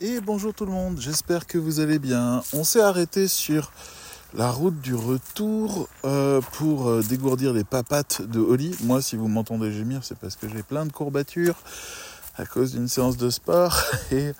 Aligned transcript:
Et 0.00 0.20
bonjour 0.20 0.54
tout 0.54 0.64
le 0.64 0.70
monde, 0.70 1.00
j'espère 1.00 1.44
que 1.44 1.58
vous 1.58 1.80
allez 1.80 1.98
bien. 1.98 2.40
On 2.52 2.62
s'est 2.62 2.80
arrêté 2.80 3.26
sur 3.26 3.72
la 4.32 4.48
route 4.48 4.80
du 4.80 4.94
retour 4.94 5.88
euh, 6.04 6.40
pour 6.52 6.88
euh, 6.88 7.02
dégourdir 7.02 7.52
les 7.52 7.64
papates 7.64 8.22
de 8.22 8.38
Oli. 8.38 8.76
Moi, 8.84 9.02
si 9.02 9.16
vous 9.16 9.26
m'entendez 9.26 9.72
gémir, 9.72 10.04
c'est 10.04 10.16
parce 10.16 10.36
que 10.36 10.48
j'ai 10.48 10.62
plein 10.62 10.86
de 10.86 10.92
courbatures 10.92 11.56
à 12.36 12.46
cause 12.46 12.74
d'une 12.74 12.86
séance 12.86 13.16
de 13.16 13.28
sport. 13.28 13.76
Et 14.12 14.34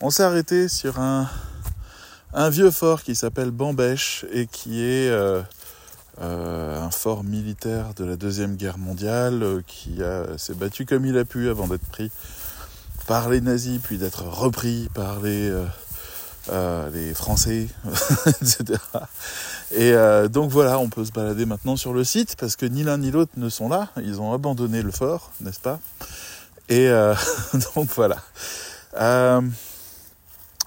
on 0.00 0.08
s'est 0.08 0.22
arrêté 0.22 0.66
sur 0.68 0.98
un, 0.98 1.28
un 2.32 2.48
vieux 2.48 2.70
fort 2.70 3.02
qui 3.02 3.14
s'appelle 3.14 3.50
Bambèche 3.50 4.24
et 4.32 4.46
qui 4.46 4.82
est 4.82 5.10
euh, 5.10 5.42
un 6.22 6.90
fort 6.90 7.22
militaire 7.22 7.92
de 7.92 8.06
la 8.06 8.16
Deuxième 8.16 8.56
Guerre 8.56 8.78
mondiale 8.78 9.62
qui 9.66 10.00
s'est 10.38 10.54
battu 10.54 10.86
comme 10.86 11.04
il 11.04 11.18
a 11.18 11.26
pu 11.26 11.50
avant 11.50 11.68
d'être 11.68 11.86
pris 11.90 12.10
par 13.12 13.28
les 13.28 13.42
nazis, 13.42 13.78
puis 13.78 13.98
d'être 13.98 14.22
repris 14.22 14.88
par 14.94 15.20
les, 15.20 15.50
euh, 15.50 15.66
euh, 16.48 17.14
Français, 17.14 17.68
etc. 18.26 18.80
Et 19.70 19.92
euh, 19.92 20.28
donc 20.28 20.50
voilà, 20.50 20.78
on 20.78 20.88
peut 20.88 21.04
se 21.04 21.12
balader 21.12 21.44
maintenant 21.44 21.76
sur 21.76 21.92
le 21.92 22.04
site 22.04 22.36
parce 22.40 22.56
que 22.56 22.64
ni 22.64 22.82
l'un 22.82 22.96
ni 22.96 23.10
l'autre 23.10 23.32
ne 23.36 23.50
sont 23.50 23.68
là. 23.68 23.90
Ils 23.98 24.22
ont 24.22 24.32
abandonné 24.32 24.80
le 24.80 24.90
fort, 24.90 25.30
n'est-ce 25.42 25.60
pas? 25.60 25.78
Et 26.70 26.88
donc 27.76 27.90
voilà. 27.94 28.16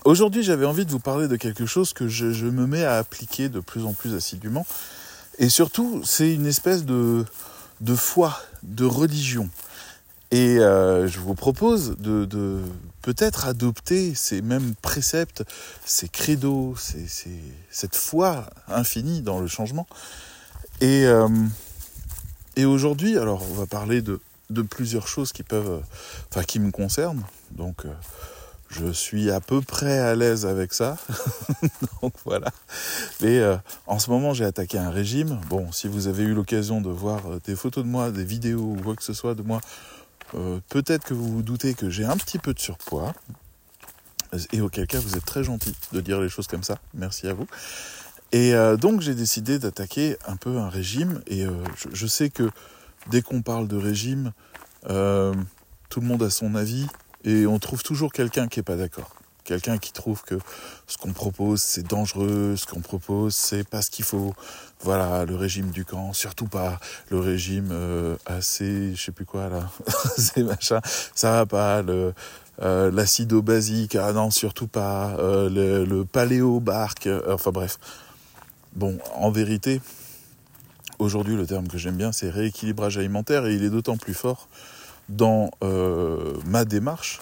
Aujourd'hui, 0.03 0.43
j'avais 0.43 0.67
envie 0.67 0.85
de 0.85 0.91
vous 0.91 0.99
parler 0.99 1.27
de 1.27 1.37
quelque 1.37 1.65
chose 1.65 1.93
que 1.93 2.07
je, 2.07 2.31
je, 2.31 2.45
me 2.45 2.67
mets 2.67 2.85
à 2.85 2.97
appliquer 2.99 3.49
de 3.49 3.59
plus 3.59 3.85
en 3.85 3.93
plus 3.93 4.13
assidûment. 4.13 4.67
Et 5.39 5.49
surtout, 5.49 6.03
c'est 6.05 6.31
une 6.31 6.45
espèce 6.45 6.85
de, 6.85 7.25
de 7.81 7.95
foi, 7.95 8.39
de 8.61 8.85
religion. 8.85 9.49
Et 10.35 10.59
euh, 10.59 11.07
je 11.07 11.21
vous 11.21 11.33
propose 11.33 11.95
de, 11.97 12.59
peut-être 13.01 13.47
adopter 13.47 14.13
ces 14.15 14.41
mêmes 14.41 14.73
préceptes, 14.81 15.45
ces 15.85 16.09
credos, 16.09 16.75
cette 17.71 17.95
foi 17.95 18.45
infinie 18.67 19.21
dans 19.21 19.39
le 19.39 19.47
changement. 19.47 19.87
Et, 20.81 21.05
euh, 21.05 21.29
aujourd'hui, 22.65 23.17
alors 23.17 23.43
on 23.49 23.53
va 23.53 23.65
parler 23.65 24.01
de, 24.01 24.19
plusieurs 24.69 25.07
choses 25.07 25.31
qui 25.31 25.41
peuvent, 25.41 25.81
enfin 26.29 26.43
qui 26.43 26.59
me 26.59 26.69
concernent. 26.69 27.23
Donc 27.51 27.85
euh, 27.85 27.93
je 28.67 28.91
suis 28.91 29.31
à 29.31 29.39
peu 29.39 29.61
près 29.61 29.99
à 29.99 30.15
l'aise 30.15 30.45
avec 30.45 30.73
ça. 30.73 30.97
Donc 32.01 32.11
voilà. 32.25 32.51
Mais 33.21 33.39
euh, 33.39 33.55
en 33.87 33.99
ce 33.99 34.09
moment, 34.09 34.33
j'ai 34.33 34.43
attaqué 34.43 34.77
un 34.77 34.89
régime. 34.89 35.39
Bon, 35.49 35.71
si 35.71 35.87
vous 35.87 36.07
avez 36.07 36.23
eu 36.23 36.33
l'occasion 36.33 36.81
de 36.81 36.89
voir 36.89 37.21
des 37.45 37.55
photos 37.55 37.85
de 37.85 37.89
moi, 37.89 38.11
des 38.11 38.25
vidéos 38.25 38.75
ou 38.77 38.81
quoi 38.83 38.97
que 38.97 39.03
ce 39.03 39.13
soit 39.13 39.33
de 39.33 39.41
moi 39.41 39.61
euh, 40.33 40.59
peut-être 40.69 41.05
que 41.05 41.13
vous 41.13 41.31
vous 41.31 41.43
doutez 41.43 41.73
que 41.73 41.89
j'ai 41.89 42.05
un 42.05 42.17
petit 42.17 42.39
peu 42.39 42.53
de 42.53 42.59
surpoids. 42.59 43.13
Et 44.51 44.59
auquel 44.59 44.87
cas, 44.87 44.99
vous 44.99 45.15
êtes 45.15 45.25
très 45.25 45.43
gentil 45.43 45.73
de 45.93 46.01
dire 46.01 46.19
les 46.19 46.29
choses 46.29 46.47
comme 46.47 46.63
ça. 46.63 46.79
Merci 46.93 47.27
à 47.27 47.33
vous. 47.33 47.47
Et 48.31 48.53
euh, 48.53 48.75
donc, 48.75 49.01
j'ai 49.01 49.15
décidé 49.15 49.59
d'attaquer 49.59 50.17
un 50.27 50.35
peu 50.35 50.57
un 50.57 50.69
régime. 50.69 51.21
Et 51.27 51.45
euh, 51.45 51.51
je, 51.93 52.07
sais 52.07 52.29
que 52.29 52.49
dès 53.09 53.21
qu'on 53.21 53.41
parle 53.41 53.67
de 53.67 53.77
régime, 53.77 54.33
tout 54.83 56.01
le 56.01 56.07
monde 56.07 56.23
a 56.23 56.29
son 56.29 56.55
avis. 56.55 56.87
Et 57.23 57.47
on 57.47 57.59
trouve 57.59 57.81
toujours 57.81 58.11
quelqu'un 58.11 58.47
qui 58.47 58.59
n'est 58.59 58.63
pas 58.63 58.75
d'accord. 58.75 59.15
Quelqu'un 59.45 59.77
qui 59.77 59.93
trouve 59.93 60.23
que 60.23 60.39
ce 60.87 60.97
qu'on 60.97 61.13
propose 61.13 61.61
c'est 61.61 61.85
dangereux, 61.87 62.55
ce 62.57 62.65
qu'on 62.65 62.81
propose 62.81 63.35
c'est 63.35 63.63
pas 63.63 63.83
ce 63.83 63.91
qu'il 63.91 64.03
faut. 64.03 64.33
Voilà, 64.81 65.23
le 65.25 65.35
régime 65.35 65.69
du 65.69 65.85
camp, 65.85 66.13
surtout 66.13 66.47
pas 66.47 66.79
le 67.09 67.19
régime 67.19 67.69
euh, 67.71 68.17
assez, 68.25 68.95
je 68.95 69.01
sais 69.01 69.11
plus 69.11 69.25
quoi 69.25 69.47
là, 69.49 69.69
c'est 70.17 70.41
machin, 70.41 70.81
ça 71.13 71.31
va 71.31 71.45
pas. 71.45 71.83
Euh, 72.61 72.89
l'acido 72.89 73.41
basique, 73.43 73.95
ah 73.95 74.13
non 74.13 74.31
surtout 74.31 74.67
pas. 74.67 75.15
Euh, 75.19 75.49
le, 75.49 75.85
le 75.85 76.05
paléo 76.05 76.59
barque, 76.59 77.07
enfin 77.29 77.51
bref. 77.51 77.77
Bon, 78.75 78.97
en 79.13 79.29
vérité, 79.29 79.79
aujourd'hui 80.97 81.35
le 81.35 81.45
terme 81.45 81.67
que 81.67 81.77
j'aime 81.77 81.97
bien 81.97 82.11
c'est 82.11 82.31
rééquilibrage 82.31 82.97
alimentaire 82.97 83.45
et 83.45 83.53
il 83.53 83.63
est 83.63 83.69
d'autant 83.69 83.97
plus 83.97 84.15
fort 84.15 84.47
dans 85.07 85.51
ma 86.45 86.65
démarche 86.65 87.19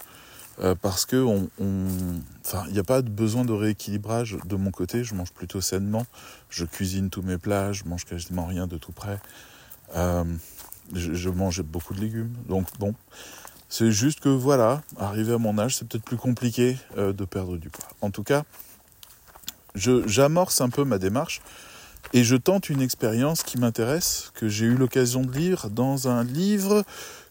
euh, 0.59 0.75
parce 0.79 1.05
que 1.05 1.15
on, 1.15 1.49
enfin, 2.45 2.63
il 2.67 2.73
n'y 2.73 2.79
a 2.79 2.83
pas 2.83 3.01
de 3.01 3.09
besoin 3.09 3.43
de 3.45 3.53
rééquilibrage 3.53 4.37
de 4.45 4.55
mon 4.55 4.71
côté. 4.71 5.03
Je 5.03 5.15
mange 5.15 5.31
plutôt 5.31 5.61
sainement. 5.61 6.05
Je 6.49 6.65
cuisine 6.65 7.09
tous 7.09 7.21
mes 7.21 7.37
plats. 7.37 7.73
Je 7.73 7.85
mange 7.85 8.05
quasiment 8.05 8.45
rien 8.45 8.67
de 8.67 8.77
tout 8.77 8.91
près. 8.91 9.19
Euh, 9.95 10.23
je, 10.93 11.29
mange 11.29 11.61
beaucoup 11.63 11.93
de 11.93 12.01
légumes. 12.01 12.33
Donc 12.47 12.67
bon, 12.79 12.93
c'est 13.69 13.91
juste 13.91 14.19
que 14.19 14.29
voilà, 14.29 14.81
arrivé 14.97 15.33
à 15.33 15.37
mon 15.37 15.57
âge, 15.57 15.75
c'est 15.75 15.87
peut-être 15.87 16.03
plus 16.03 16.17
compliqué 16.17 16.77
euh, 16.97 17.13
de 17.13 17.25
perdre 17.25 17.57
du 17.57 17.69
poids. 17.69 17.87
En 18.01 18.11
tout 18.11 18.23
cas, 18.23 18.43
j'amorce 19.75 20.61
un 20.61 20.69
peu 20.69 20.83
ma 20.83 20.99
démarche 20.99 21.41
et 22.13 22.23
je 22.23 22.35
tente 22.35 22.69
une 22.69 22.81
expérience 22.81 23.43
qui 23.43 23.57
m'intéresse, 23.57 24.31
que 24.35 24.47
j'ai 24.47 24.65
eu 24.65 24.75
l'occasion 24.75 25.23
de 25.23 25.31
lire 25.31 25.69
dans 25.69 26.07
un 26.07 26.23
livre 26.23 26.83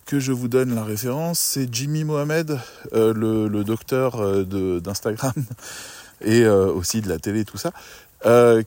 que 0.07 0.21
je 0.21 0.33
vous 0.33 0.49
donne 0.49 0.75
la 0.75 0.85
référence, 0.85 1.39
c'est 1.39 1.73
Jimmy 1.73 2.05
Mohamed, 2.05 2.59
euh, 2.93 3.13
le, 3.15 3.65
docteur 3.65 4.21
euh, 4.21 4.81
d'Instagram 4.81 5.33
et 6.21 6.43
euh, 6.43 6.73
aussi 6.73 7.01
de 7.01 7.09
la 7.09 7.19
télé, 7.19 7.45
tout 7.45 7.59
ça, 7.59 7.73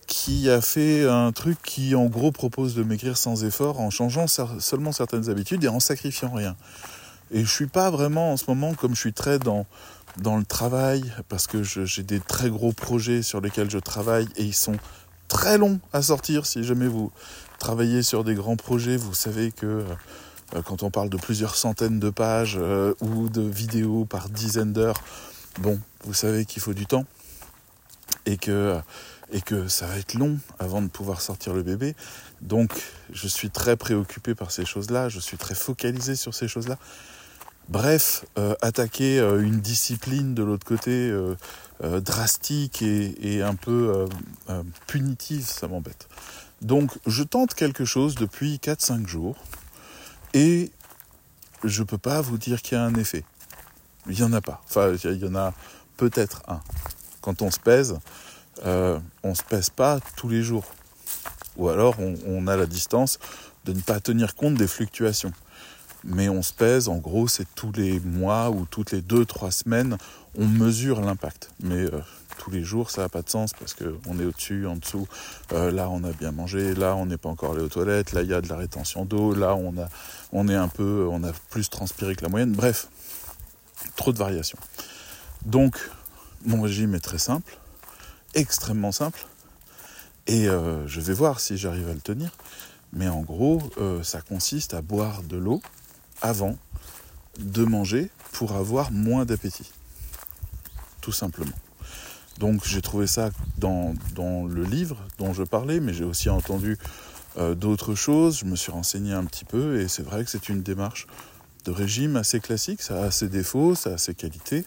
qui 0.08 0.50
a 0.50 0.60
fait 0.60 1.08
un 1.08 1.32
truc 1.32 1.62
qui 1.64 1.96
en 1.96 2.06
gros 2.06 2.32
propose 2.32 2.76
de 2.76 2.84
maigrir 2.84 3.16
sans 3.16 3.46
effort 3.46 3.80
en 3.80 3.90
changeant 3.90 4.26
seulement 4.28 4.92
certaines 4.92 5.30
habitudes 5.30 5.64
et 5.64 5.70
en 5.70 5.80
sacrifiant 5.80 6.32
rien. 6.34 6.56
Et 7.32 7.40
je 7.40 7.50
suis 7.50 7.68
pas 7.68 7.90
vraiment 7.90 8.34
en 8.34 8.38
ce 8.38 8.46
moment, 8.48 8.74
comme 8.74 8.96
je 8.96 9.00
suis 9.00 9.14
très 9.14 9.40
dans, 9.40 9.66
dans 10.18 10.38
le 10.38 10.44
travail, 10.44 11.04
parce 11.30 11.48
que 11.48 11.64
j'ai 11.64 12.04
des 12.04 12.20
très 12.20 12.50
gros 12.50 12.74
projets 12.74 13.22
sur 13.22 13.40
lesquels 13.40 13.70
je 13.70 13.80
travaille 13.80 14.28
et 14.36 14.44
ils 14.44 14.54
sont 14.54 14.78
très 15.30 15.58
longs 15.58 15.80
à 15.94 16.02
sortir. 16.02 16.46
Si 16.46 16.64
jamais 16.64 16.88
vous 16.88 17.12
travaillez 17.58 18.04
sur 18.04 18.26
des 18.26 18.36
grands 18.36 18.58
projets, 18.58 18.98
vous 18.98 19.14
savez 19.14 19.52
que 19.52 19.86
quand 20.66 20.84
on 20.84 20.92
parle 20.92 21.10
de 21.10 21.18
plusieurs 21.18 21.56
centaines 21.56 22.00
de 22.00 22.10
pages 22.10 22.58
euh, 22.60 22.94
ou 23.02 23.30
de 23.30 23.42
vidéos 23.42 24.06
par 24.06 24.30
dizaines 24.30 24.74
d'heures, 24.74 25.02
bon, 25.60 25.80
vous 26.04 26.14
savez 26.14 26.46
qu'il 26.46 26.62
faut 26.62 26.74
du 26.74 26.86
temps 26.86 27.06
et 28.26 28.38
que, 28.38 28.80
et 29.32 29.42
que 29.42 29.68
ça 29.68 29.88
va 29.88 29.98
être 29.98 30.14
long 30.14 30.38
avant 30.60 30.82
de 30.82 30.88
pouvoir 30.88 31.22
sortir 31.22 31.54
le 31.54 31.64
bébé. 31.64 31.96
Donc, 32.42 32.72
je 33.12 33.28
suis 33.28 33.50
très 33.50 33.76
préoccupé 33.76 34.36
par 34.36 34.52
ces 34.52 34.66
choses-là, 34.66 35.10
je 35.10 35.20
suis 35.20 35.38
très 35.38 35.56
focalisé 35.56 36.16
sur 36.16 36.34
ces 36.34 36.48
choses-là. 36.48 36.78
Bref, 37.68 38.26
euh, 38.38 38.54
attaquer 38.62 39.20
euh, 39.20 39.42
une 39.42 39.60
discipline 39.60 40.36
de 40.36 40.44
l'autre 40.44 40.66
côté 40.66 40.92
euh, 40.92 41.36
euh 41.84 42.00
drastique 42.00 42.84
et, 42.84 43.42
un 43.42 43.56
peu 43.56 44.08
punitive, 44.88 45.46
ça 45.46 45.68
m'embête. 45.68 46.08
Donc, 46.62 46.92
je 47.06 47.24
tente 47.24 47.54
quelque 47.54 47.84
chose 47.84 48.16
depuis 48.16 48.60
4-5 48.64 49.08
jours. 49.08 49.36
Et 50.36 50.70
je 51.64 51.82
ne 51.82 51.88
peux 51.88 51.98
pas 51.98 52.20
vous 52.20 52.38
dire 52.38 52.62
qu'il 52.62 52.78
y 52.78 52.82
a 52.82 52.84
un 52.84 52.94
effet. 52.96 53.24
Il 54.08 54.16
n'y 54.16 54.24
en 54.24 54.34
a 54.34 54.42
pas. 54.42 54.62
Enfin, 54.66 54.94
il 55.02 55.18
y 55.18 55.26
en 55.26 55.34
a 55.36 55.54
peut-être 55.96 56.44
un. 56.50 56.60
Quand 57.22 57.42
on 57.42 57.50
se 57.50 57.60
pèse, 57.60 57.98
euh, 58.66 59.00
on 59.24 59.30
ne 59.30 59.34
se 59.34 59.44
pèse 59.44 59.70
pas 59.70 60.02
tous 60.18 60.28
les 60.28 60.44
jours. 60.44 60.66
Ou 61.56 61.70
alors 61.70 61.96
on, 62.00 62.48
a 62.48 62.58
la 62.58 62.66
distance 62.66 63.18
de 63.64 63.72
ne 63.72 63.80
pas 63.80 64.02
tenir 64.02 64.36
compte 64.36 64.56
des 64.56 64.68
fluctuations. 64.68 65.32
Mais 66.04 66.28
on 66.28 66.42
se 66.42 66.52
pèse, 66.52 66.90
en 66.90 66.98
gros, 66.98 67.30
c'est 67.30 67.48
tous 67.56 67.72
les 67.72 68.02
mois 68.02 68.50
ou 68.50 68.66
toutes 68.66 68.92
les 68.92 69.02
deux, 69.02 69.26
trois 69.26 69.52
semaines, 69.52 69.98
on 70.38 70.46
mesure 70.46 71.00
l'impact. 71.00 71.50
Mais 71.62 71.86
euh, 71.86 72.02
tous 72.38 72.52
les 72.52 72.64
jours, 72.64 72.92
ça 72.92 73.02
n'a 73.02 73.10
pas 73.10 73.22
de 73.22 73.30
sens 73.30 73.54
parce 73.54 73.74
qu'on 73.74 74.20
est 74.20 74.26
au-dessus, 74.26 74.68
en 74.68 74.76
dessous. 74.76 75.08
Euh, 75.54 75.72
là, 75.72 75.90
on 75.90 76.04
a 76.04 76.12
bien 76.12 76.32
mangé. 76.32 76.74
Là, 76.74 76.96
on 76.96 77.06
n'est 77.06 77.18
pas 77.18 77.30
encore 77.30 77.54
allé 77.54 77.62
aux 77.62 77.70
toilettes. 77.70 78.14
Là, 78.14 78.22
il 78.22 78.30
y 78.30 78.34
a 78.34 78.42
de 78.42 78.50
la 78.50 78.58
rétention 78.58 79.06
d'eau. 79.06 79.34
Là, 79.34 79.56
on 79.56 79.78
a, 79.78 79.88
on 80.32 80.48
est 80.48 80.56
un 80.56 80.68
peu, 80.68 81.08
on 81.10 81.24
a 81.24 81.32
plus 81.50 81.70
transpiré 81.70 82.16
que 82.16 82.24
la 82.24 82.30
moyenne. 82.30 82.54
Bref, 82.54 82.88
trop 83.96 84.12
de 84.12 84.18
variations. 84.18 84.60
Donc, 85.46 85.78
mon 86.46 86.62
régime 86.62 86.96
est 86.96 87.00
très 87.00 87.18
simple, 87.18 87.58
extrêmement 88.34 88.92
simple. 88.92 89.26
Et 90.28 90.48
euh, 90.48 90.88
je 90.88 91.02
vais 91.02 91.14
voir 91.14 91.40
si 91.40 91.58
j'arrive 91.58 91.90
à 91.90 91.94
le 91.94 92.02
tenir. 92.02 92.32
Mais 92.94 93.10
en 93.10 93.22
gros, 93.22 93.62
euh, 93.78 94.04
ça 94.04 94.22
consiste 94.22 94.74
à 94.74 94.82
boire 94.82 95.22
de 95.24 95.38
l'eau 95.38 95.62
avant 96.22 96.58
de 97.40 97.64
manger 97.64 98.10
pour 98.32 98.54
avoir 98.54 98.92
moins 98.92 99.26
d'appétit. 99.26 99.72
Tout 101.02 101.12
simplement. 101.12 101.52
Donc 102.40 102.66
j'ai 102.66 102.82
trouvé 102.82 103.08
ça 103.08 103.30
dans, 103.58 103.94
dans, 104.14 104.46
le 104.46 104.64
livre 104.64 104.98
dont 105.20 105.34
je 105.34 105.44
parlais, 105.44 105.80
mais 105.80 105.94
j'ai 105.94 106.04
aussi 106.04 106.30
entendu 106.30 106.78
euh, 107.38 107.56
d'autres 107.56 107.96
choses, 107.96 108.40
je 108.40 108.46
me 108.46 108.56
suis 108.56 108.72
renseigné 108.72 109.14
un 109.14 109.24
petit 109.26 109.46
peu, 109.46 109.80
et 109.80 109.88
c'est 109.88 110.04
vrai 110.04 110.24
que 110.24 110.30
c'est 110.30 110.50
une 110.50 110.62
démarche 110.62 111.08
de 111.64 111.72
régime 111.72 112.16
assez 112.16 112.40
classique, 112.40 112.82
ça 112.82 113.04
a 113.04 113.12
ses 113.12 113.30
défauts, 113.30 113.76
ça 113.76 113.92
a 113.92 113.98
ses 113.98 114.14
qualités. 114.14 114.66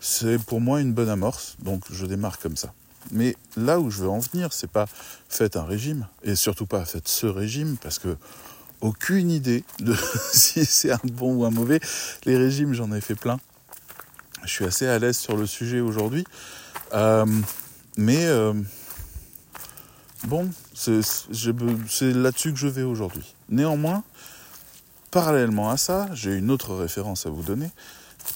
C'est 0.00 0.38
pour 0.38 0.60
moi 0.60 0.80
une 0.80 0.92
bonne 0.92 1.08
amorce, 1.08 1.56
donc 1.60 1.84
je 1.90 2.06
démarre 2.06 2.38
comme 2.38 2.56
ça. 2.56 2.72
Mais 3.10 3.36
là 3.56 3.80
où 3.80 3.90
je 3.90 4.02
veux 4.02 4.08
en 4.08 4.18
venir, 4.20 4.52
c'est 4.52 4.70
pas 4.70 4.86
faites 5.28 5.56
un 5.56 5.64
régime, 5.64 6.06
et 6.22 6.34
surtout 6.34 6.66
pas 6.66 6.84
faites 6.84 7.08
ce 7.08 7.26
régime, 7.26 7.76
parce 7.80 7.98
que 7.98 8.16
aucune 8.80 9.30
idée 9.30 9.64
de 9.78 9.94
si 10.32 10.64
c'est 10.64 10.90
un 10.90 11.00
bon 11.04 11.34
ou 11.34 11.44
un 11.44 11.50
mauvais. 11.50 11.80
Les 12.24 12.36
régimes, 12.36 12.74
j'en 12.74 12.92
ai 12.92 13.00
fait 13.00 13.14
plein. 13.14 13.38
je 14.44 14.50
suis 14.50 14.64
assez 14.64 14.86
à 14.86 14.98
l'aise 14.98 15.16
sur 15.16 15.36
le 15.36 15.46
sujet 15.46 15.80
aujourd'hui. 15.80 16.24
Mais 17.96 18.26
bon, 20.24 20.50
c'est 20.74 22.12
là-dessus 22.12 22.52
que 22.52 22.58
je 22.58 22.68
vais 22.68 22.82
aujourd'hui. 22.82 23.34
Néanmoins, 23.48 24.02
parallèlement 25.10 25.70
à 25.70 25.76
ça, 25.76 26.08
j'ai 26.12 26.34
une 26.34 26.50
autre 26.50 26.74
référence 26.74 27.26
à 27.26 27.30
vous 27.30 27.42
donner 27.42 27.70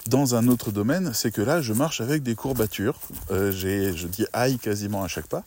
dans 0.06 0.34
un 0.34 0.48
autre 0.48 0.70
domaine, 0.70 1.12
c'est 1.14 1.30
que 1.30 1.42
là, 1.42 1.60
je 1.60 1.72
marche 1.72 2.00
avec 2.00 2.22
des 2.22 2.34
courbatures. 2.34 2.98
Euh, 3.30 3.52
je 3.52 4.06
dis 4.06 4.26
aïe 4.32 4.58
quasiment 4.58 5.02
à 5.02 5.08
chaque 5.08 5.26
pas. 5.26 5.44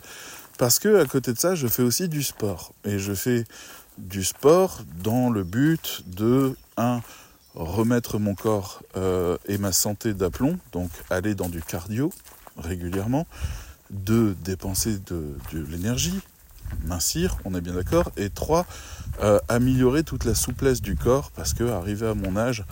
Parce 0.58 0.80
que 0.80 1.02
à 1.02 1.06
côté 1.06 1.34
de 1.34 1.40
ça, 1.40 1.56
je 1.56 1.68
fais 1.68 1.84
aussi 1.84 2.10
du 2.10 2.24
sport. 2.24 2.74
Et 2.84 3.00
je 3.00 3.14
fais 3.14 3.46
du 3.98 4.24
sport 4.24 4.82
dans 5.02 5.30
le 5.30 5.44
but 5.44 6.04
de, 6.08 6.56
un, 6.78 7.02
remettre 7.56 8.20
mon 8.20 8.36
corps 8.36 8.82
euh, 8.96 9.38
et 9.48 9.58
ma 9.58 9.72
santé 9.72 10.14
d'aplomb, 10.14 10.58
donc 10.72 10.90
aller 11.10 11.36
dans 11.36 11.50
du 11.50 11.62
cardio 11.62 12.12
régulièrement, 12.60 13.28
deux, 13.90 14.36
dépenser 14.44 15.00
de, 15.08 15.36
l'énergie, 15.54 16.20
mincir, 16.86 17.38
on 17.46 17.56
est 17.56 17.62
bien 17.62 17.74
d'accord, 17.74 18.12
et 18.18 18.30
trois, 18.30 18.66
euh, 19.24 19.40
améliorer 19.48 20.04
toute 20.04 20.26
la 20.26 20.36
souplesse 20.36 20.82
du 20.82 20.96
corps, 20.96 21.32
parce 21.32 21.54
que 21.54 21.64
arrivé 21.64 22.08
à 22.08 22.14
mon 22.14 22.38
âge, 22.38 22.64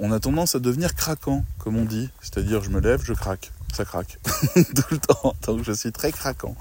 on 0.00 0.12
a 0.12 0.20
tendance 0.20 0.54
à 0.54 0.60
devenir 0.60 0.94
craquant, 0.94 1.44
comme 1.58 1.76
on 1.76 1.84
dit. 1.84 2.08
C'est-à-dire, 2.20 2.62
je 2.62 2.70
me 2.70 2.80
lève, 2.80 3.02
je 3.04 3.12
craque. 3.12 3.50
Ça 3.74 3.84
craque. 3.84 4.18
Tout 4.54 4.82
le 4.90 4.98
temps. 4.98 5.34
Donc, 5.46 5.64
je 5.64 5.72
suis 5.72 5.92
très 5.92 6.12
craquant. 6.12 6.54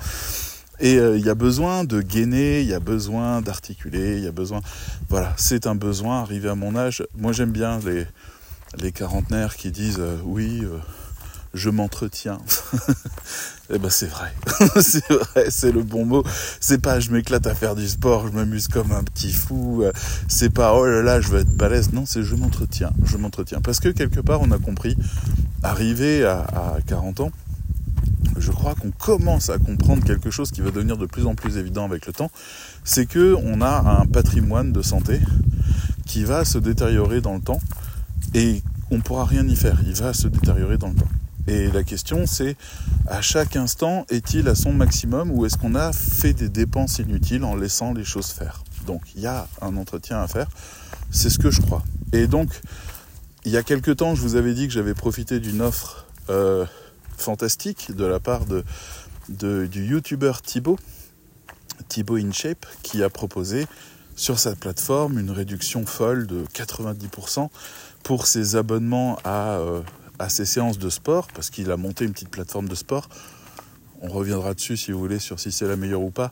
Et 0.80 0.98
euh, 0.98 1.18
il 1.18 1.26
y 1.26 1.30
a 1.30 1.36
besoin 1.36 1.84
de 1.84 2.02
gainer, 2.02 2.62
il 2.62 2.68
y 2.68 2.74
a 2.74 2.80
besoin 2.80 3.42
d'articuler, 3.42 4.18
il 4.18 4.24
y 4.24 4.28
a 4.28 4.32
besoin... 4.32 4.62
Voilà, 5.10 5.34
c'est 5.38 5.68
un 5.68 5.76
besoin 5.76 6.22
arrivé 6.22 6.50
à 6.50 6.56
mon 6.56 6.76
âge. 6.76 7.04
Moi, 7.16 7.32
j'aime 7.32 7.52
bien 7.52 7.80
les, 7.80 8.06
les 8.80 8.92
quarantenaires 8.92 9.56
qui 9.56 9.72
disent 9.72 10.00
euh, 10.00 10.18
oui, 10.24 10.64
je 11.54 11.70
m'entretiens. 11.70 12.40
eh 13.74 13.78
ben 13.80 13.90
c'est 13.90 14.08
vrai, 14.08 14.34
c'est 14.82 15.08
vrai, 15.10 15.48
c'est 15.50 15.72
le 15.72 15.84
bon 15.84 16.06
mot. 16.06 16.24
C'est 16.60 16.82
pas 16.82 17.00
je 17.00 17.12
m'éclate 17.12 17.48
à 17.48 17.56
faire 17.56 17.76
du 17.76 17.88
sport, 17.88 18.28
je 18.28 18.34
m'amuse 18.34 18.68
comme 18.68 18.92
un 18.92 19.04
petit 19.04 19.32
fou. 19.32 19.84
C'est 20.28 20.50
pas 20.50 20.74
oh 20.74 20.86
là 20.86 21.02
là, 21.02 21.22
je 21.22 21.30
veux 21.30 21.40
être 21.40 21.56
balèze. 21.56 21.94
Non, 21.94 22.06
c'est 22.06 22.24
je 22.24 22.36
m'entretiens, 22.36 22.92
je 23.04 23.18
m'entretiens. 23.18 23.62
Parce 23.62 23.80
que 23.80 23.90
quelque 23.90 24.20
part, 24.20 24.42
on 24.42 24.52
a 24.52 24.58
compris, 24.58 24.98
arrivé 25.64 26.26
à, 26.26 26.42
à 26.42 26.78
40 26.86 27.22
ans, 27.22 27.32
je 28.40 28.52
crois 28.52 28.76
qu'on 28.76 28.92
commence 28.92 29.50
à 29.50 29.58
comprendre 29.58 30.04
quelque 30.04 30.30
chose 30.30 30.52
qui 30.52 30.62
va 30.62 30.72
devenir 30.72 30.98
de 30.98 31.06
plus 31.06 31.26
en 31.26 31.36
plus 31.36 31.58
évident 31.58 31.86
avec 31.86 32.06
le 32.06 32.14
temps, 32.14 32.32
c'est 32.84 33.06
que 33.06 33.36
on 33.44 33.62
a 33.62 34.02
un 34.02 34.06
patrimoine 34.06 34.72
de 34.72 34.82
santé 34.82 35.20
qui 36.06 36.24
va 36.24 36.46
se 36.46 36.58
détériorer 36.58 37.22
dans 37.22 37.34
le 37.34 37.42
temps 37.42 37.60
et 38.34 38.62
on 38.92 39.00
pourra 39.00 39.26
rien 39.26 39.46
y 39.48 39.56
faire. 39.56 39.80
Il 39.86 39.94
va 39.94 40.14
se 40.14 40.28
détériorer 40.28 40.78
dans 40.78 40.90
le 40.90 40.96
temps. 40.96 41.08
Et 41.48 41.72
la 41.72 41.84
question, 41.84 42.26
c'est 42.26 42.58
à 43.08 43.22
chaque 43.22 43.56
instant, 43.56 44.06
est-il 44.10 44.50
à 44.50 44.56
son 44.56 44.74
maximum 44.74 45.32
ou 45.32 45.46
est-ce 45.46 45.58
qu'on 45.58 45.76
a 45.76 45.94
fait 45.94 46.34
des 46.34 46.50
dépenses 46.50 47.00
inutiles 47.00 47.46
en 47.46 47.56
laissant 47.56 47.94
les 47.94 48.04
choses 48.04 48.32
faire? 48.32 48.64
Donc, 48.86 49.02
il 49.16 49.22
y 49.22 49.28
a 49.28 49.48
un 49.62 49.78
entretien 49.78 50.20
à 50.22 50.28
faire. 50.28 50.48
C'est 51.10 51.30
ce 51.30 51.40
que 51.40 51.50
je 51.50 51.62
crois. 51.62 51.84
Et 52.12 52.28
donc, 52.28 52.50
il 53.46 53.52
y 53.52 53.58
a 53.58 53.64
quelque 53.64 53.92
temps, 53.92 54.14
je 54.14 54.22
vous 54.22 54.36
avais 54.36 54.54
dit 54.54 54.68
que 54.68 54.74
j'avais 54.74 54.94
profité 54.94 55.40
d'une 55.40 55.62
offre 55.62 56.06
euh, 56.30 56.66
fantastique 57.18 57.96
de 57.96 58.04
la 58.04 58.20
part 58.20 58.42
de, 58.46 58.64
du 59.68 59.86
youtubeur 59.86 60.42
Thibaut, 60.42 60.78
Thibaut 61.88 62.18
InShape, 62.18 62.66
qui 62.84 63.04
a 63.04 63.10
proposé 63.10 63.68
sur 64.18 64.38
sa 64.38 64.54
plateforme 64.56 65.18
une 65.18 65.32
réduction 65.32 65.86
folle 65.86 66.28
de 66.28 66.44
90% 66.54 67.48
pour 68.04 68.28
ses 68.28 68.58
abonnements 68.58 69.18
à 69.24 69.60
euh, 69.60 69.82
à 70.20 70.30
ses 70.30 70.46
séances 70.46 70.80
de 70.80 70.90
sport, 70.90 71.28
parce 71.34 71.50
qu'il 71.50 71.72
a 71.72 71.78
monté 71.78 72.06
une 72.06 72.14
petite 72.14 72.30
plateforme 72.30 72.68
de 72.68 72.76
sport. 72.76 73.10
On 74.02 74.10
reviendra 74.10 74.54
dessus 74.54 74.78
si 74.78 74.92
vous 74.92 75.00
voulez 75.00 75.20
sur 75.20 75.40
si 75.40 75.52
c'est 75.52 75.68
la 75.68 75.76
meilleure 75.76 76.02
ou 76.02 76.12
pas. 76.12 76.32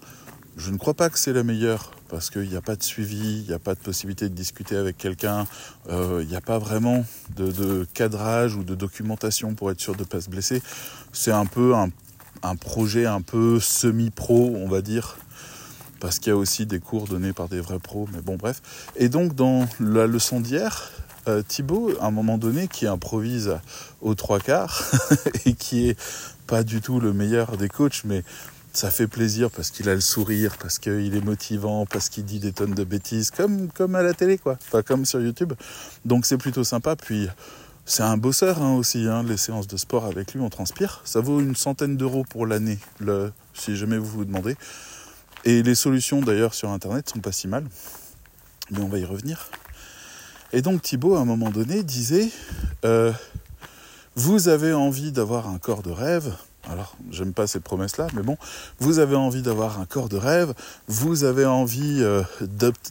Je 0.58 0.72
ne 0.72 0.78
crois 0.78 0.94
pas 0.94 1.10
que 1.10 1.20
c'est 1.20 1.34
la 1.34 1.44
meilleure 1.44 1.92
parce 2.08 2.30
qu'il 2.30 2.48
n'y 2.48 2.56
a 2.56 2.62
pas 2.62 2.76
de 2.76 2.84
suivi, 2.84 3.42
il 3.42 3.48
n'y 3.48 3.54
a 3.54 3.60
pas 3.60 3.76
de 3.76 3.80
possibilité 3.80 4.30
de 4.30 4.34
discuter 4.34 4.78
avec 4.78 4.98
quelqu'un, 4.98 5.46
euh, 5.90 6.22
il 6.22 6.30
n'y 6.30 6.36
a 6.36 6.42
pas 6.42 6.60
vraiment 6.60 7.06
de, 7.36 7.86
cadrage 7.94 8.56
ou 8.56 8.64
de 8.64 8.76
documentation 8.76 9.54
pour 9.54 9.72
être 9.72 9.82
sûr 9.82 9.96
de 9.96 10.02
ne 10.02 10.06
pas 10.06 10.22
se 10.22 10.30
blesser. 10.30 10.62
C'est 11.12 11.32
un 11.32 11.46
peu 11.46 11.76
un, 11.76 11.90
un 12.44 12.56
projet 12.56 13.06
un 13.06 13.22
peu 13.22 13.60
semi-pro, 13.60 14.54
on 14.56 14.70
va 14.70 14.82
dire, 14.82 15.18
parce 16.00 16.20
qu'il 16.20 16.30
y 16.30 16.34
a 16.34 16.38
aussi 16.38 16.66
des 16.66 16.80
cours 16.80 17.06
donnés 17.06 17.34
par 17.34 17.50
des 17.50 17.60
vrais 17.60 17.80
pros, 17.80 18.08
mais 18.14 18.22
bon 18.22 18.36
bref. 18.36 18.62
Et 18.96 19.10
donc 19.10 19.36
dans 19.36 19.68
la 19.80 20.08
leçon 20.08 20.40
d'hier, 20.40 20.92
euh, 21.28 21.42
Thibaut, 21.42 21.92
à 22.00 22.08
un 22.08 22.12
moment 22.12 22.38
donné, 22.38 22.68
qui 22.68 22.88
improvise 22.88 23.58
aux 24.02 24.16
trois 24.16 24.40
quarts 24.40 24.84
et 25.46 25.54
qui 25.54 25.90
est 25.90 26.00
pas 26.48 26.64
du 26.64 26.82
tout 26.82 27.00
le 27.00 27.14
meilleur 27.14 27.58
des 27.58 27.70
coachs, 27.70 28.04
mais 28.06 28.24
ça 28.74 28.92
fait 28.92 29.08
plaisir 29.08 29.50
parce 29.52 29.72
qu'il 29.72 29.90
a 29.90 29.96
le 29.96 30.02
sourire, 30.02 30.58
parce 30.60 30.80
qu'il 30.80 31.16
est 31.16 31.24
motivant, 31.24 31.86
parce 31.86 32.10
qu'il 32.10 32.26
dit 32.26 32.40
des 32.40 32.52
tonnes 32.52 32.74
de 32.74 32.84
bêtises, 32.84 33.32
comme, 33.32 33.70
comme 33.72 33.96
à 33.96 34.04
la 34.04 34.14
télé, 34.14 34.38
quoi. 34.38 34.58
Pas 34.72 34.84
comme 34.84 35.06
sur 35.06 35.22
YouTube. 35.22 35.54
Donc 36.04 36.26
c'est 36.26 36.38
plutôt 36.38 36.64
sympa. 36.64 36.96
Puis 36.96 37.28
c'est 37.86 38.04
un 38.04 38.18
bosseur 38.18 38.62
hein, 38.62 38.76
aussi, 38.76 39.08
hein, 39.08 39.24
les 39.24 39.38
séances 39.38 39.68
de 39.68 39.78
sport 39.78 40.06
avec 40.06 40.34
lui, 40.34 40.42
on 40.42 40.50
transpire. 40.50 41.02
Ça 41.06 41.22
vaut 41.22 41.40
une 41.40 41.56
centaine 41.56 41.98
d'euros 41.98 42.26
pour 42.30 42.46
l'année, 42.48 42.80
si 43.54 43.76
jamais 43.76 43.98
vous 43.98 44.08
vous 44.08 44.26
demandez. 44.26 44.56
Et 45.46 45.64
les 45.64 45.76
solutions 45.76 46.22
d'ailleurs 46.22 46.54
sur 46.54 46.70
Internet 46.70 47.10
sont 47.10 47.20
pas 47.20 47.32
si 47.32 47.48
mal. 47.48 47.66
Mais 48.72 48.80
on 48.80 48.88
va 48.88 48.98
y 48.98 49.06
revenir. 49.06 49.50
Et 50.54 50.62
donc 50.62 50.82
Thibaut, 50.82 51.16
à 51.16 51.20
un 51.20 51.26
moment 51.26 51.50
donné, 51.50 51.84
disait 51.84 52.30
euh, 52.86 53.12
Vous 54.16 54.48
avez 54.48 54.74
envie 54.74 55.12
d'avoir 55.12 55.50
un 55.50 55.58
corps 55.58 55.82
de 55.82 55.92
rêve. 55.92 56.34
Alors, 56.68 56.96
j'aime 57.12 57.34
pas 57.34 57.46
ces 57.46 57.60
promesses-là, 57.60 58.08
mais 58.16 58.24
bon, 58.24 58.38
vous 58.80 58.98
avez 58.98 59.16
envie 59.16 59.44
d'avoir 59.44 59.80
un 59.80 59.86
corps 59.86 60.10
de 60.10 60.18
rêve, 60.18 60.56
vous 60.88 61.24
avez 61.24 61.46
envie 61.46 62.00
euh, 62.02 62.24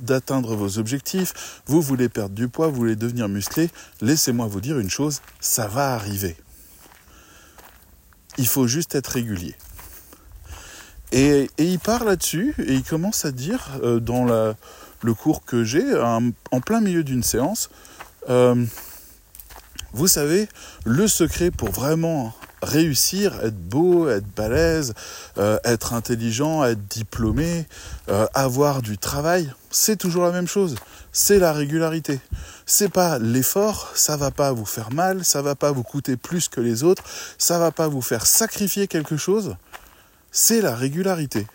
d'atteindre 0.01 0.55
vos 0.55 0.79
objectifs, 0.79 1.61
vous 1.67 1.83
voulez 1.83 2.09
perdre 2.09 2.37
du 2.37 2.47
poids, 2.49 2.69
vous 2.69 2.77
voulez 2.77 2.95
devenir 2.95 3.29
musclé. 3.29 3.71
Laissez-moi 4.01 4.47
vous 4.47 4.61
dire 4.61 4.79
une 4.79 4.91
chose, 4.91 5.23
ça 5.41 5.67
va 5.67 5.93
arriver. 5.95 6.37
Il 8.39 8.47
faut 8.47 8.69
juste 8.69 8.95
être 8.95 9.09
régulier. 9.09 9.57
Et, 11.11 11.51
il 11.59 11.79
part 11.79 12.05
là-dessus 12.05 12.55
et 12.59 12.75
il 12.75 12.83
commence 12.83 13.25
à 13.25 13.33
dire 13.33 13.71
euh, 13.83 14.01
dans 14.01 14.25
la, 14.25 14.55
le 15.05 15.15
cours 15.15 15.45
que 15.45 15.65
j'ai 15.65 15.85
en 16.01 16.61
plein 16.61 16.81
milieu 16.81 17.05
d'une 17.05 17.23
séance. 17.23 17.69
Euh, 18.31 18.65
vous 19.93 20.09
savez, 20.09 20.49
le 20.85 21.07
secret 21.07 21.51
pour 21.51 21.71
vraiment 21.71 22.35
réussir, 22.63 23.39
être 23.45 23.59
beau, 23.59 24.09
être 24.09 24.27
balèze, 24.35 24.95
euh, 25.39 25.59
être 25.65 25.93
intelligent, 25.93 26.65
être 26.65 26.89
diplômé, 26.89 27.67
euh, 28.09 28.27
avoir 28.35 28.81
du 28.81 28.99
travail, 28.99 29.53
c'est 29.71 29.97
toujours 29.97 30.25
la 30.25 30.33
même 30.33 30.49
chose. 30.49 30.77
C'est 31.13 31.39
la 31.39 31.53
régularité. 31.53 32.19
C'est 32.67 32.89
pas 32.89 33.19
l'effort, 33.19 33.93
ça 33.95 34.17
va 34.17 34.31
pas 34.31 34.53
vous 34.53 34.65
faire 34.65 34.91
mal, 34.91 35.25
ça 35.25 35.43
va 35.43 35.55
pas 35.55 35.71
vous 35.71 35.83
coûter 35.83 36.17
plus 36.17 36.49
que 36.49 36.61
les 36.61 36.83
autres, 36.83 37.05
ça 37.39 37.59
va 37.59 37.71
pas 37.71 37.87
vous 37.87 38.03
faire 38.03 38.27
sacrifier 38.27 38.89
quelque 38.89 39.17
chose. 39.17 39.57
C'est 40.33 40.63
la 40.63 40.75
régularité. 40.75 41.47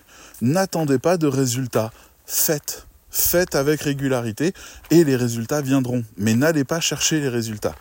N'attendez 0.41 1.00
pas 1.00 1.17
de 1.17 1.27
résultats. 1.27 1.91
Faites. 2.25 2.85
Faites 3.11 3.55
avec 3.55 3.81
régularité 3.81 4.53
et 4.91 5.03
les 5.03 5.15
résultats 5.15 5.61
viendront. 5.61 6.03
Mais 6.17 6.35
n'allez 6.35 6.63
pas 6.63 6.79
chercher 6.79 7.19
les 7.19 7.29
résultats. 7.29 7.75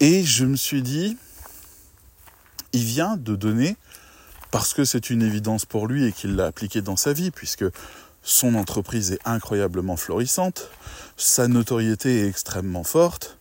Et 0.00 0.24
je 0.24 0.44
me 0.44 0.56
suis 0.56 0.82
dit, 0.82 1.16
il 2.72 2.82
vient 2.82 3.16
de 3.16 3.36
donner, 3.36 3.76
parce 4.50 4.74
que 4.74 4.84
c'est 4.84 5.10
une 5.10 5.22
évidence 5.22 5.64
pour 5.64 5.86
lui 5.86 6.06
et 6.06 6.12
qu'il 6.12 6.36
l'a 6.36 6.46
appliqué 6.46 6.82
dans 6.82 6.96
sa 6.96 7.12
vie, 7.12 7.30
puisque 7.30 7.64
son 8.22 8.54
entreprise 8.54 9.12
est 9.12 9.20
incroyablement 9.24 9.96
florissante, 9.96 10.70
sa 11.16 11.48
notoriété 11.48 12.20
est 12.20 12.28
extrêmement 12.28 12.84
forte, 12.84 13.38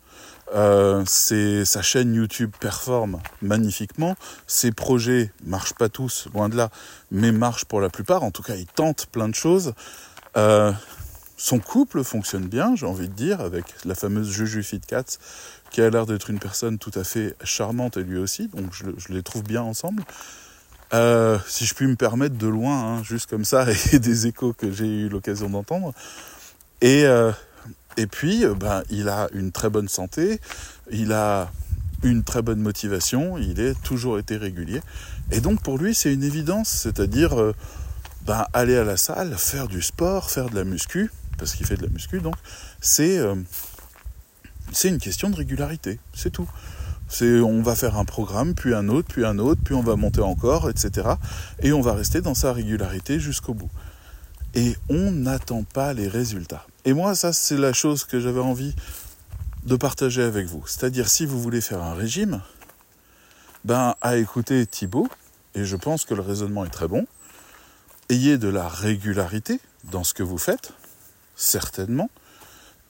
euh, 0.53 1.05
sa 1.05 1.81
chaîne 1.81 2.13
YouTube 2.13 2.51
performe 2.59 3.21
magnifiquement, 3.41 4.15
ses 4.47 4.71
projets 4.71 5.31
marchent 5.45 5.75
pas 5.75 5.87
tous, 5.87 6.27
loin 6.33 6.49
de 6.49 6.57
là, 6.57 6.69
mais 7.09 7.31
marchent 7.31 7.65
pour 7.65 7.79
la 7.79 7.89
plupart, 7.89 8.23
en 8.23 8.31
tout 8.31 8.43
cas 8.43 8.55
il 8.55 8.65
tente 8.65 9.05
plein 9.07 9.29
de 9.29 9.35
choses. 9.35 9.73
Euh, 10.37 10.71
son 11.37 11.59
couple 11.59 12.03
fonctionne 12.03 12.47
bien, 12.47 12.75
j'ai 12.75 12.85
envie 12.85 13.09
de 13.09 13.13
dire, 13.13 13.41
avec 13.41 13.65
la 13.85 13.95
fameuse 13.95 14.29
Juju 14.29 14.63
Fit 14.63 14.79
Cats, 14.79 15.17
qui 15.71 15.81
a 15.81 15.89
l'air 15.89 16.05
d'être 16.05 16.29
une 16.29 16.39
personne 16.39 16.77
tout 16.77 16.91
à 16.95 17.03
fait 17.03 17.35
charmante 17.43 17.97
et 17.97 18.03
lui 18.03 18.17
aussi, 18.17 18.47
donc 18.47 18.71
je, 18.73 19.11
les 19.11 19.23
trouve 19.23 19.43
bien 19.43 19.61
ensemble. 19.61 20.03
Euh, 20.93 21.39
si 21.47 21.65
je 21.65 21.73
puis 21.73 21.87
me 21.87 21.95
permettre 21.95 22.37
de 22.37 22.47
loin, 22.47 22.97
hein, 22.97 23.03
juste 23.03 23.29
comme 23.29 23.45
ça, 23.45 23.65
et 23.93 23.99
des 23.99 24.27
échos 24.27 24.53
que 24.53 24.71
j'ai 24.71 24.85
eu 24.85 25.09
l'occasion 25.09 25.49
d'entendre. 25.49 25.93
Et, 26.81 27.05
euh, 27.05 27.31
et 27.97 28.07
puis, 28.07 28.45
ben, 28.59 28.83
il 28.89 29.09
a 29.09 29.27
une 29.33 29.51
très 29.51 29.69
bonne 29.69 29.87
santé, 29.87 30.39
il 30.91 31.11
a 31.11 31.49
une 32.03 32.23
très 32.23 32.41
bonne 32.41 32.59
motivation, 32.59 33.37
il 33.37 33.59
est 33.59 33.79
toujours 33.83 34.19
été 34.19 34.37
régulier. 34.37 34.81
Et 35.31 35.39
donc 35.39 35.61
pour 35.61 35.77
lui, 35.77 35.93
c'est 35.93 36.13
une 36.13 36.23
évidence, 36.23 36.69
c'est-à-dire 36.69 37.53
ben, 38.25 38.45
aller 38.53 38.77
à 38.77 38.83
la 38.83 38.97
salle, 38.97 39.35
faire 39.37 39.67
du 39.67 39.81
sport, 39.81 40.29
faire 40.29 40.49
de 40.49 40.55
la 40.55 40.63
muscu, 40.63 41.11
parce 41.37 41.55
qu'il 41.55 41.65
fait 41.65 41.77
de 41.77 41.83
la 41.83 41.89
muscu, 41.89 42.19
donc 42.19 42.35
c'est 42.79 43.17
euh, 43.17 43.35
une 44.83 44.99
question 44.99 45.29
de 45.29 45.35
régularité, 45.35 45.99
c'est 46.13 46.31
tout. 46.31 46.47
On 47.21 47.61
va 47.61 47.75
faire 47.75 47.97
un 47.97 48.05
programme, 48.05 48.53
puis 48.53 48.73
un 48.73 48.87
autre, 48.87 49.09
puis 49.11 49.25
un 49.25 49.37
autre, 49.37 49.59
puis 49.63 49.73
on 49.73 49.81
va 49.81 49.97
monter 49.97 50.21
encore, 50.21 50.69
etc. 50.69 51.09
Et 51.59 51.73
on 51.73 51.81
va 51.81 51.93
rester 51.93 52.21
dans 52.21 52.33
sa 52.33 52.53
régularité 52.53 53.19
jusqu'au 53.19 53.53
bout. 53.53 53.69
Et 54.53 54.77
on 54.89 55.11
n'attend 55.11 55.63
pas 55.63 55.93
les 55.93 56.07
résultats. 56.07 56.65
Et 56.85 56.93
moi, 56.93 57.13
ça, 57.15 57.33
c'est 57.33 57.57
la 57.57 57.73
chose 57.73 58.05
que 58.05 58.21
j'avais 58.21 58.39
envie 58.39 58.73
de 59.65 59.75
partager 59.75 60.23
avec 60.23 60.47
vous. 60.47 60.63
C'est-à-dire, 60.67 61.09
si 61.09 61.25
vous 61.25 61.41
voulez 61.41 61.59
faire 61.59 61.81
un 61.81 61.93
régime, 61.93 62.41
ben, 63.65 63.95
à 64.01 64.15
écouter 64.15 64.65
Thibaut, 64.65 65.09
et 65.53 65.65
je 65.65 65.75
pense 65.75 66.05
que 66.05 66.13
le 66.13 66.21
raisonnement 66.21 66.63
est 66.63 66.69
très 66.69 66.87
bon, 66.87 67.05
ayez 68.11 68.37
de 68.37 68.49
la 68.49 68.67
régularité 68.67 69.59
dans 69.85 70.03
ce 70.03 70.13
que 70.13 70.23
vous 70.23 70.37
faites, 70.37 70.73
certainement, 71.35 72.09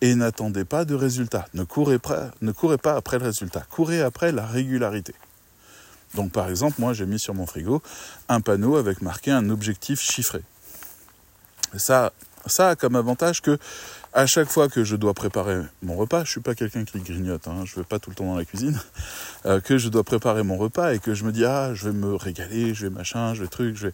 et 0.01 0.15
n'attendez 0.15 0.65
pas 0.65 0.83
de 0.83 0.95
résultats. 0.95 1.45
Ne 1.53 1.63
courez, 1.63 1.99
pas, 1.99 2.31
ne 2.41 2.51
après 2.89 3.19
le 3.19 3.25
résultat, 3.25 3.63
courez 3.69 4.01
après 4.01 4.31
la 4.31 4.45
régularité. 4.45 5.13
Donc 6.15 6.31
par 6.31 6.49
exemple, 6.49 6.75
moi 6.79 6.93
j'ai 6.93 7.05
mis 7.05 7.19
sur 7.19 7.33
mon 7.33 7.45
frigo 7.45 7.81
un 8.27 8.41
panneau 8.41 8.75
avec 8.75 9.01
marqué 9.01 9.31
un 9.31 9.49
objectif 9.49 10.01
chiffré. 10.01 10.41
Ça, 11.77 12.11
a 12.57 12.75
comme 12.75 12.95
avantage 12.95 13.41
que 13.41 13.57
à 14.11 14.25
chaque 14.25 14.49
fois 14.49 14.67
que 14.67 14.83
je 14.83 14.97
dois 14.97 15.13
préparer 15.13 15.61
mon 15.81 15.95
repas, 15.95 16.25
je 16.25 16.31
suis 16.31 16.41
pas 16.41 16.53
quelqu'un 16.53 16.83
qui 16.83 16.99
grignote, 16.99 17.47
hein, 17.47 17.63
je 17.63 17.75
vais 17.77 17.85
pas 17.85 17.97
tout 17.97 18.09
le 18.09 18.15
temps 18.15 18.25
dans 18.25 18.35
la 18.35 18.43
cuisine, 18.43 18.77
euh, 19.45 19.61
que 19.61 19.77
je 19.77 19.87
dois 19.87 20.03
préparer 20.03 20.43
mon 20.43 20.57
repas 20.57 20.93
et 20.93 20.99
que 20.99 21.13
je 21.13 21.23
me 21.23 21.31
dis 21.31 21.45
ah 21.45 21.73
je 21.73 21.87
vais 21.87 21.95
me 21.95 22.15
régaler, 22.15 22.73
je 22.73 22.87
vais 22.87 22.89
machin, 22.89 23.33
je 23.35 23.43
vais 23.43 23.47
truc, 23.47 23.77
je 23.77 23.87
vais 23.87 23.93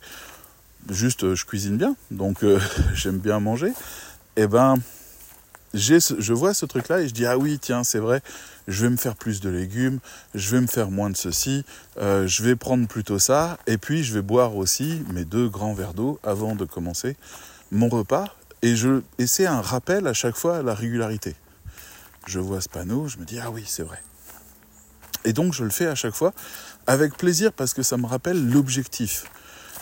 juste 0.89 1.23
euh, 1.23 1.35
je 1.35 1.45
cuisine 1.45 1.77
bien, 1.77 1.95
donc 2.11 2.43
euh, 2.43 2.59
j'aime 2.93 3.17
bien 3.17 3.39
manger. 3.39 3.69
Et 4.35 4.43
eh 4.43 4.47
ben 4.47 4.75
je 5.73 6.33
vois 6.33 6.53
ce 6.53 6.65
truc-là 6.65 7.01
et 7.01 7.07
je 7.07 7.13
dis 7.13 7.25
ah 7.25 7.37
oui 7.37 7.59
tiens 7.59 7.83
c'est 7.83 7.99
vrai, 7.99 8.21
je 8.67 8.83
vais 8.83 8.89
me 8.89 8.97
faire 8.97 9.15
plus 9.15 9.41
de 9.41 9.49
légumes, 9.49 9.99
je 10.33 10.51
vais 10.51 10.61
me 10.61 10.67
faire 10.67 10.89
moins 10.91 11.09
de 11.09 11.17
ceci, 11.17 11.65
euh, 11.97 12.27
je 12.27 12.43
vais 12.43 12.55
prendre 12.55 12.87
plutôt 12.87 13.19
ça 13.19 13.57
et 13.67 13.77
puis 13.77 14.03
je 14.03 14.13
vais 14.13 14.21
boire 14.21 14.55
aussi 14.55 15.01
mes 15.13 15.25
deux 15.25 15.49
grands 15.49 15.73
verres 15.73 15.93
d'eau 15.93 16.19
avant 16.23 16.55
de 16.55 16.65
commencer 16.65 17.15
mon 17.71 17.89
repas 17.89 18.35
et 18.61 18.75
je 18.75 19.01
et 19.17 19.27
c'est 19.27 19.45
un 19.45 19.61
rappel 19.61 20.07
à 20.07 20.13
chaque 20.13 20.35
fois 20.35 20.57
à 20.57 20.61
la 20.61 20.73
régularité. 20.73 21.35
Je 22.25 22.39
vois 22.39 22.61
ce 22.61 22.69
panneau, 22.69 23.07
je 23.07 23.17
me 23.17 23.25
dis 23.25 23.39
ah 23.39 23.51
oui 23.51 23.63
c'est 23.65 23.83
vrai. 23.83 24.01
Et 25.25 25.33
donc 25.33 25.53
je 25.53 25.63
le 25.63 25.69
fais 25.69 25.87
à 25.87 25.95
chaque 25.95 26.15
fois 26.15 26.33
avec 26.87 27.17
plaisir 27.17 27.51
parce 27.51 27.73
que 27.73 27.83
ça 27.83 27.97
me 27.97 28.05
rappelle 28.05 28.49
l'objectif. 28.49 29.25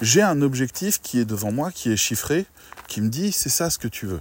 J'ai 0.02 0.22
un 0.22 0.42
objectif 0.42 1.02
qui 1.02 1.20
est 1.20 1.26
devant 1.26 1.52
moi, 1.52 1.72
qui 1.72 1.92
est 1.92 1.98
chiffré, 1.98 2.46
qui 2.88 3.02
me 3.02 3.10
dit 3.10 3.32
c'est 3.32 3.50
ça 3.50 3.70
ce 3.70 3.78
que 3.78 3.88
tu 3.88 4.06
veux. 4.06 4.20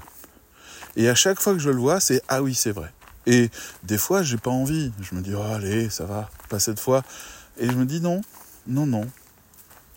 Et 0.96 1.08
à 1.08 1.14
chaque 1.14 1.40
fois 1.40 1.52
que 1.52 1.58
je 1.58 1.70
le 1.70 1.78
vois, 1.78 2.00
c'est 2.00 2.22
ah 2.28 2.42
oui, 2.42 2.54
c'est 2.54 2.70
vrai. 2.70 2.92
Et 3.26 3.50
des 3.82 3.98
fois, 3.98 4.22
j'ai 4.22 4.36
pas 4.36 4.50
envie. 4.50 4.92
Je 5.00 5.14
me 5.14 5.20
dis 5.20 5.34
oh, 5.34 5.42
allez, 5.42 5.90
ça 5.90 6.04
va, 6.04 6.30
pas 6.48 6.60
cette 6.60 6.78
fois. 6.78 7.02
Et 7.58 7.66
je 7.66 7.72
me 7.72 7.86
dis 7.86 8.00
non, 8.00 8.20
non, 8.66 8.86
non. 8.86 9.10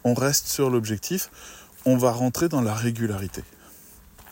On 0.03 0.13
reste 0.13 0.47
sur 0.47 0.69
l'objectif. 0.69 1.29
On 1.85 1.97
va 1.97 2.11
rentrer 2.11 2.49
dans 2.49 2.61
la 2.61 2.73
régularité. 2.73 3.43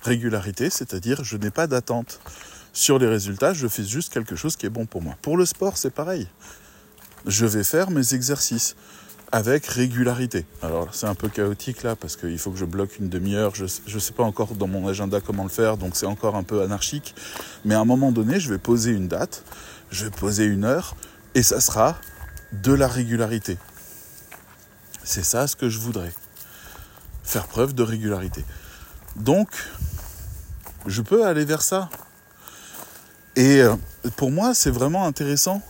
Régularité, 0.03 0.69
c'est-à-dire 0.69 1.23
je 1.23 1.37
n'ai 1.37 1.51
pas 1.51 1.67
d'attente 1.67 2.19
sur 2.75 2.99
les 2.99 3.07
résultats, 3.07 3.53
je 3.53 3.67
fais 3.67 3.85
juste 3.85 4.11
quelque 4.11 4.35
chose 4.35 4.57
qui 4.57 4.65
est 4.65 4.69
bon 4.69 4.85
pour 4.85 5.01
moi. 5.01 5.15
Pour 5.21 5.37
le 5.37 5.45
sport, 5.45 5.77
c'est 5.77 5.91
pareil. 5.91 6.27
Je 7.25 7.45
vais 7.45 7.63
faire 7.63 7.89
mes 7.89 8.13
exercices 8.13 8.75
avec 9.31 9.65
régularité. 9.65 10.45
Alors 10.61 10.93
c'est 10.93 11.07
un 11.07 11.15
peu 11.15 11.29
chaotique 11.29 11.83
là 11.83 11.95
parce 11.95 12.15
qu'il 12.15 12.37
faut 12.37 12.51
que 12.51 12.57
je 12.57 12.65
bloque 12.65 12.99
une 12.99 13.09
demi-heure. 13.09 13.53
Je 13.55 13.63
ne 13.63 13.99
sais 13.99 14.13
pas 14.13 14.23
encore 14.23 14.55
dans 14.55 14.67
mon 14.67 14.87
agenda 14.87 15.21
comment 15.21 15.43
le 15.43 15.49
faire, 15.49 15.77
donc 15.77 15.95
c'est 15.95 16.05
encore 16.05 16.35
un 16.35 16.43
peu 16.43 16.61
anarchique. 16.61 17.15
Mais 17.63 17.75
à 17.75 17.79
un 17.79 17.85
moment 17.85 18.11
donné, 18.11 18.39
je 18.39 18.49
vais 18.49 18.57
poser 18.57 18.91
une 18.91 19.07
date, 19.07 19.43
je 19.89 20.05
vais 20.05 20.11
poser 20.11 20.45
une 20.45 20.63
heure, 20.63 20.95
et 21.33 21.43
ça 21.43 21.59
sera 21.59 21.97
de 22.51 22.73
la 22.73 22.87
régularité. 22.87 23.57
C'est 25.03 25.25
ça 25.25 25.47
ce 25.47 25.55
que 25.55 25.69
je 25.69 25.79
voudrais. 25.79 26.13
Faire 27.23 27.47
preuve 27.47 27.73
de 27.73 27.83
régularité. 27.83 28.43
Donc, 29.15 29.49
je 30.85 31.01
peux 31.01 31.25
aller 31.25 31.45
vers 31.45 31.61
ça. 31.61 31.89
Et 33.35 33.61
euh, 33.61 33.75
pour 34.15 34.31
moi, 34.31 34.53
c'est 34.53 34.69
vraiment 34.71 35.05
intéressant 35.05 35.61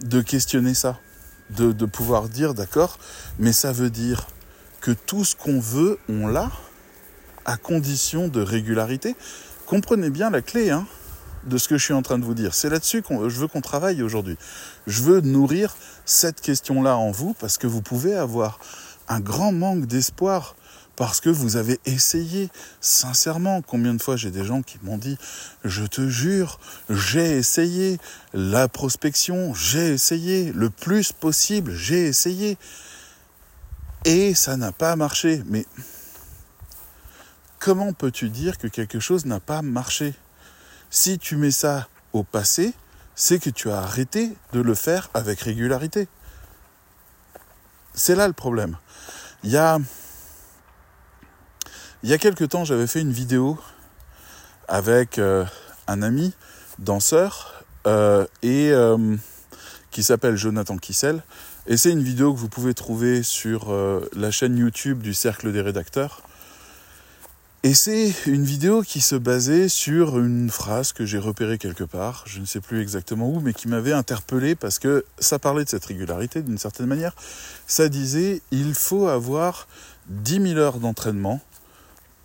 de 0.00 0.20
questionner 0.20 0.74
ça 0.74 0.98
de, 1.56 1.86
pouvoir 1.86 2.28
dire, 2.28 2.54
d'accord, 2.54 2.98
mais 3.38 3.52
ça 3.52 3.72
veut 3.72 3.90
dire 3.90 4.26
que 4.80 4.92
tout 4.92 5.24
ce 5.24 5.36
qu'on 5.36 5.60
veut, 5.60 5.98
on 6.08 6.26
l'a, 6.26 6.50
à 7.44 7.56
condition 7.56 8.28
de 8.28 8.40
régularité. 8.40 9.16
Comprenez 9.66 10.10
bien 10.10 10.30
la 10.30 10.42
clé 10.42 10.70
hein, 10.70 10.86
de 11.44 11.58
ce 11.58 11.68
que 11.68 11.78
je 11.78 11.84
suis 11.84 11.94
en 11.94 12.02
train 12.02 12.18
de 12.18 12.24
vous 12.24 12.34
dire. 12.34 12.54
C'est 12.54 12.68
là-dessus 12.68 13.02
que 13.02 13.28
je 13.28 13.40
veux 13.40 13.48
qu'on 13.48 13.60
travaille 13.60 14.02
aujourd'hui. 14.02 14.36
Je 14.86 15.02
veux 15.02 15.20
nourrir 15.20 15.76
cette 16.04 16.40
question-là 16.40 16.96
en 16.96 17.10
vous 17.10 17.34
parce 17.34 17.58
que 17.58 17.66
vous 17.66 17.82
pouvez 17.82 18.14
avoir 18.14 18.58
un 19.08 19.20
grand 19.20 19.52
manque 19.52 19.86
d'espoir 19.86 20.54
parce 21.00 21.22
que 21.22 21.30
vous 21.30 21.56
avez 21.56 21.80
essayé 21.86 22.50
sincèrement. 22.82 23.62
Combien 23.62 23.94
de 23.94 24.02
fois 24.02 24.16
j'ai 24.16 24.30
des 24.30 24.44
gens 24.44 24.60
qui 24.60 24.78
m'ont 24.82 24.98
dit, 24.98 25.16
je 25.64 25.86
te 25.86 26.06
jure, 26.10 26.60
j'ai 26.90 27.38
essayé 27.38 27.98
la 28.34 28.68
prospection, 28.68 29.54
j'ai 29.54 29.94
essayé 29.94 30.52
le 30.52 30.68
plus 30.68 31.12
possible, 31.12 31.74
j'ai 31.74 32.04
essayé. 32.04 32.58
Et 34.04 34.34
ça 34.34 34.58
n'a 34.58 34.72
pas 34.72 34.94
marché. 34.94 35.42
Mais 35.46 35.64
comment 37.58 37.94
peux-tu 37.94 38.28
dire 38.28 38.58
que 38.58 38.68
quelque 38.68 39.00
chose 39.00 39.24
n'a 39.24 39.40
pas 39.40 39.62
marché? 39.62 40.12
Si 40.90 41.18
tu 41.18 41.36
mets 41.36 41.50
ça 41.50 41.88
au 42.12 42.24
passé, 42.24 42.74
c'est 43.14 43.38
que 43.38 43.48
tu 43.48 43.70
as 43.70 43.78
arrêté 43.78 44.36
de 44.52 44.60
le 44.60 44.74
faire 44.74 45.08
avec 45.14 45.40
régularité. 45.40 46.08
C'est 47.94 48.16
là 48.16 48.26
le 48.26 48.34
problème. 48.34 48.76
Il 49.44 49.50
y 49.50 49.56
a 49.56 49.78
il 52.02 52.08
y 52.08 52.12
a 52.14 52.18
quelques 52.18 52.48
temps, 52.48 52.64
j'avais 52.64 52.86
fait 52.86 53.00
une 53.00 53.12
vidéo 53.12 53.58
avec 54.68 55.18
euh, 55.18 55.44
un 55.86 56.02
ami 56.02 56.32
danseur 56.78 57.64
euh, 57.86 58.26
et 58.42 58.70
euh, 58.72 59.16
qui 59.90 60.02
s'appelle 60.02 60.36
Jonathan 60.36 60.78
Kissel. 60.78 61.22
Et 61.66 61.76
c'est 61.76 61.90
une 61.90 62.02
vidéo 62.02 62.32
que 62.32 62.38
vous 62.38 62.48
pouvez 62.48 62.72
trouver 62.72 63.22
sur 63.22 63.72
la 64.16 64.30
chaîne 64.30 64.56
YouTube 64.56 65.02
du 65.02 65.12
Cercle 65.12 65.52
des 65.52 65.60
rédacteurs. 65.60 66.22
Et 67.62 67.74
c'est 67.74 68.14
une 68.26 68.44
vidéo 68.44 68.80
qui 68.80 69.02
se 69.02 69.14
basait 69.14 69.68
sur 69.68 70.18
une 70.18 70.48
phrase 70.48 70.94
que 70.94 71.04
j'ai 71.04 71.18
repérée 71.18 71.58
quelque 71.58 71.84
part, 71.84 72.24
je 72.26 72.40
ne 72.40 72.46
sais 72.46 72.60
plus 72.60 72.80
exactement 72.80 73.28
où, 73.28 73.40
mais 73.40 73.52
qui 73.52 73.68
m'avait 73.68 73.92
interpellé 73.92 74.54
parce 74.54 74.78
que 74.78 75.04
ça 75.18 75.38
parlait 75.38 75.64
de 75.64 75.68
cette 75.68 75.84
régularité 75.84 76.40
d'une 76.40 76.56
certaine 76.56 76.86
manière. 76.86 77.14
Ça 77.66 77.90
disait 77.90 78.40
il 78.50 78.72
faut 78.72 79.08
avoir 79.08 79.68
10 80.08 80.54
000 80.54 80.58
heures 80.58 80.78
d'entraînement 80.78 81.42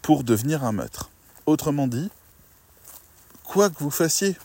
pour 0.06 0.24
devenir 0.24 0.64
un 0.64 0.72
maître. 0.72 1.10
Autrement 1.48 1.88
dit, 1.88 2.12
quoi 3.44 3.72
que 3.72 3.80
vous 3.80 3.90
fassiez, 3.90 4.38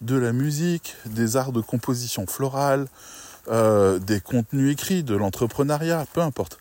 de 0.00 0.16
la 0.16 0.32
musique, 0.32 0.96
des 1.04 1.36
arts 1.36 1.52
de 1.52 1.60
composition 1.60 2.26
florale, 2.26 2.88
euh, 3.48 3.98
des 3.98 4.22
contenus 4.22 4.72
écrits, 4.72 5.02
de 5.02 5.14
l'entrepreneuriat, 5.14 6.06
peu 6.14 6.22
importe, 6.22 6.58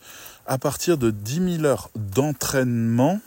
à 0.47 0.57
partir 0.57 0.97
de 0.97 1.11
10 1.11 1.59
000 1.59 1.63
heures 1.63 1.89
d'entraînement, 1.95 3.21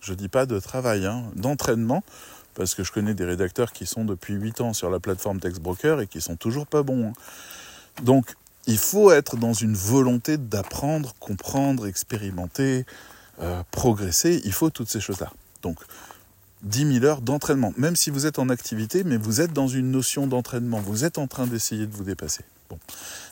je 0.00 0.12
ne 0.12 0.18
dis 0.18 0.28
pas 0.28 0.44
de 0.44 0.60
travail, 0.60 1.06
hein, 1.06 1.24
d'entraînement, 1.34 2.04
parce 2.52 2.74
que 2.74 2.84
je 2.84 2.92
connais 2.92 3.14
des 3.14 3.24
rédacteurs 3.24 3.72
qui 3.72 3.86
sont 3.86 4.04
depuis 4.04 4.34
8 4.34 4.60
ans 4.60 4.72
sur 4.74 4.90
la 4.90 5.00
plateforme 5.00 5.40
TextBroker 5.40 6.02
et 6.02 6.06
qui 6.06 6.20
sont 6.20 6.36
toujours 6.36 6.66
pas 6.66 6.82
bons. 6.82 7.06
Hein. 7.06 7.12
Donc, 8.02 8.34
il 8.66 8.76
faut 8.76 9.10
être 9.10 9.38
dans 9.38 9.54
une 9.54 9.74
volonté 9.74 10.36
d'apprendre, 10.36 11.14
comprendre, 11.20 11.86
expérimenter, 11.86 12.84
euh, 13.42 13.62
progresser, 13.70 14.40
il 14.44 14.52
faut 14.52 14.70
toutes 14.70 14.88
ces 14.88 15.00
choses-là. 15.00 15.32
Donc, 15.62 15.78
10 16.62 17.00
000 17.00 17.04
heures 17.04 17.22
d'entraînement, 17.22 17.72
même 17.76 17.96
si 17.96 18.10
vous 18.10 18.26
êtes 18.26 18.38
en 18.38 18.48
activité, 18.48 19.02
mais 19.04 19.16
vous 19.16 19.40
êtes 19.40 19.52
dans 19.52 19.66
une 19.66 19.90
notion 19.90 20.26
d'entraînement, 20.26 20.80
vous 20.80 21.04
êtes 21.04 21.18
en 21.18 21.26
train 21.26 21.46
d'essayer 21.46 21.86
de 21.86 21.92
vous 21.92 22.04
dépasser. 22.04 22.44
Bon, 22.70 22.78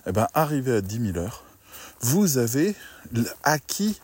eh 0.06 0.12
ben, 0.12 0.26
arrivé 0.34 0.74
à 0.74 0.80
10 0.80 1.12
000 1.12 1.18
heures, 1.18 1.44
vous 2.00 2.38
avez 2.38 2.74
acquis 3.44 4.00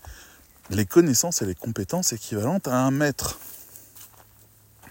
les 0.71 0.87
connaissances 0.87 1.43
et 1.43 1.47
les 1.47 1.55
compétences 1.55 2.13
équivalentes 2.13 2.69
à 2.69 2.77
un 2.77 2.91
maître. 2.91 3.39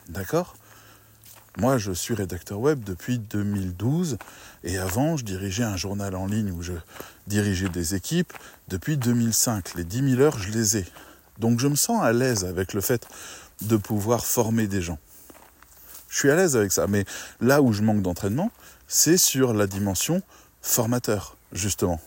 D'accord? 0.10 0.56
Moi, 1.58 1.78
je 1.78 1.94
suis 1.94 2.14
rédacteur 2.14 2.60
web 2.60 2.84
depuis 2.84 3.18
2012 3.18 4.18
et 4.66 4.78
avant, 4.78 5.16
je 5.16 5.24
dirigeais 5.24 5.64
un 5.64 5.78
journal 5.78 6.16
en 6.16 6.26
ligne 6.26 6.52
où 6.52 6.62
je 6.62 6.74
dirigeais 7.28 7.70
des 7.70 7.96
équipes 7.96 8.34
depuis 8.68 8.98
2005. 8.98 9.76
Les 9.76 9.86
10 9.86 10.16
000 10.16 10.22
heures, 10.22 10.38
je 10.38 10.52
les 10.52 10.78
ai. 10.78 10.86
Donc 11.40 11.60
je 11.60 11.68
me 11.68 11.76
sens 11.76 12.02
à 12.04 12.14
l'aise 12.14 12.46
avec 12.46 12.74
le 12.74 12.82
fait 12.82 13.08
de 13.62 13.78
pouvoir 13.78 14.26
former 14.26 14.68
des 14.68 14.82
gens. 14.82 15.00
Je 16.10 16.18
suis 16.20 16.32
à 16.32 16.36
l'aise 16.36 16.56
avec 16.56 16.72
ça. 16.72 16.88
Mais 16.88 17.06
là 17.42 17.62
où 17.62 17.74
je 17.74 17.82
manque 17.82 18.02
d'entraînement, 18.02 18.52
c'est 18.88 19.18
sur 19.18 19.54
la 19.54 19.68
dimension 19.68 20.22
formateur, 20.62 21.38
justement. 21.52 22.00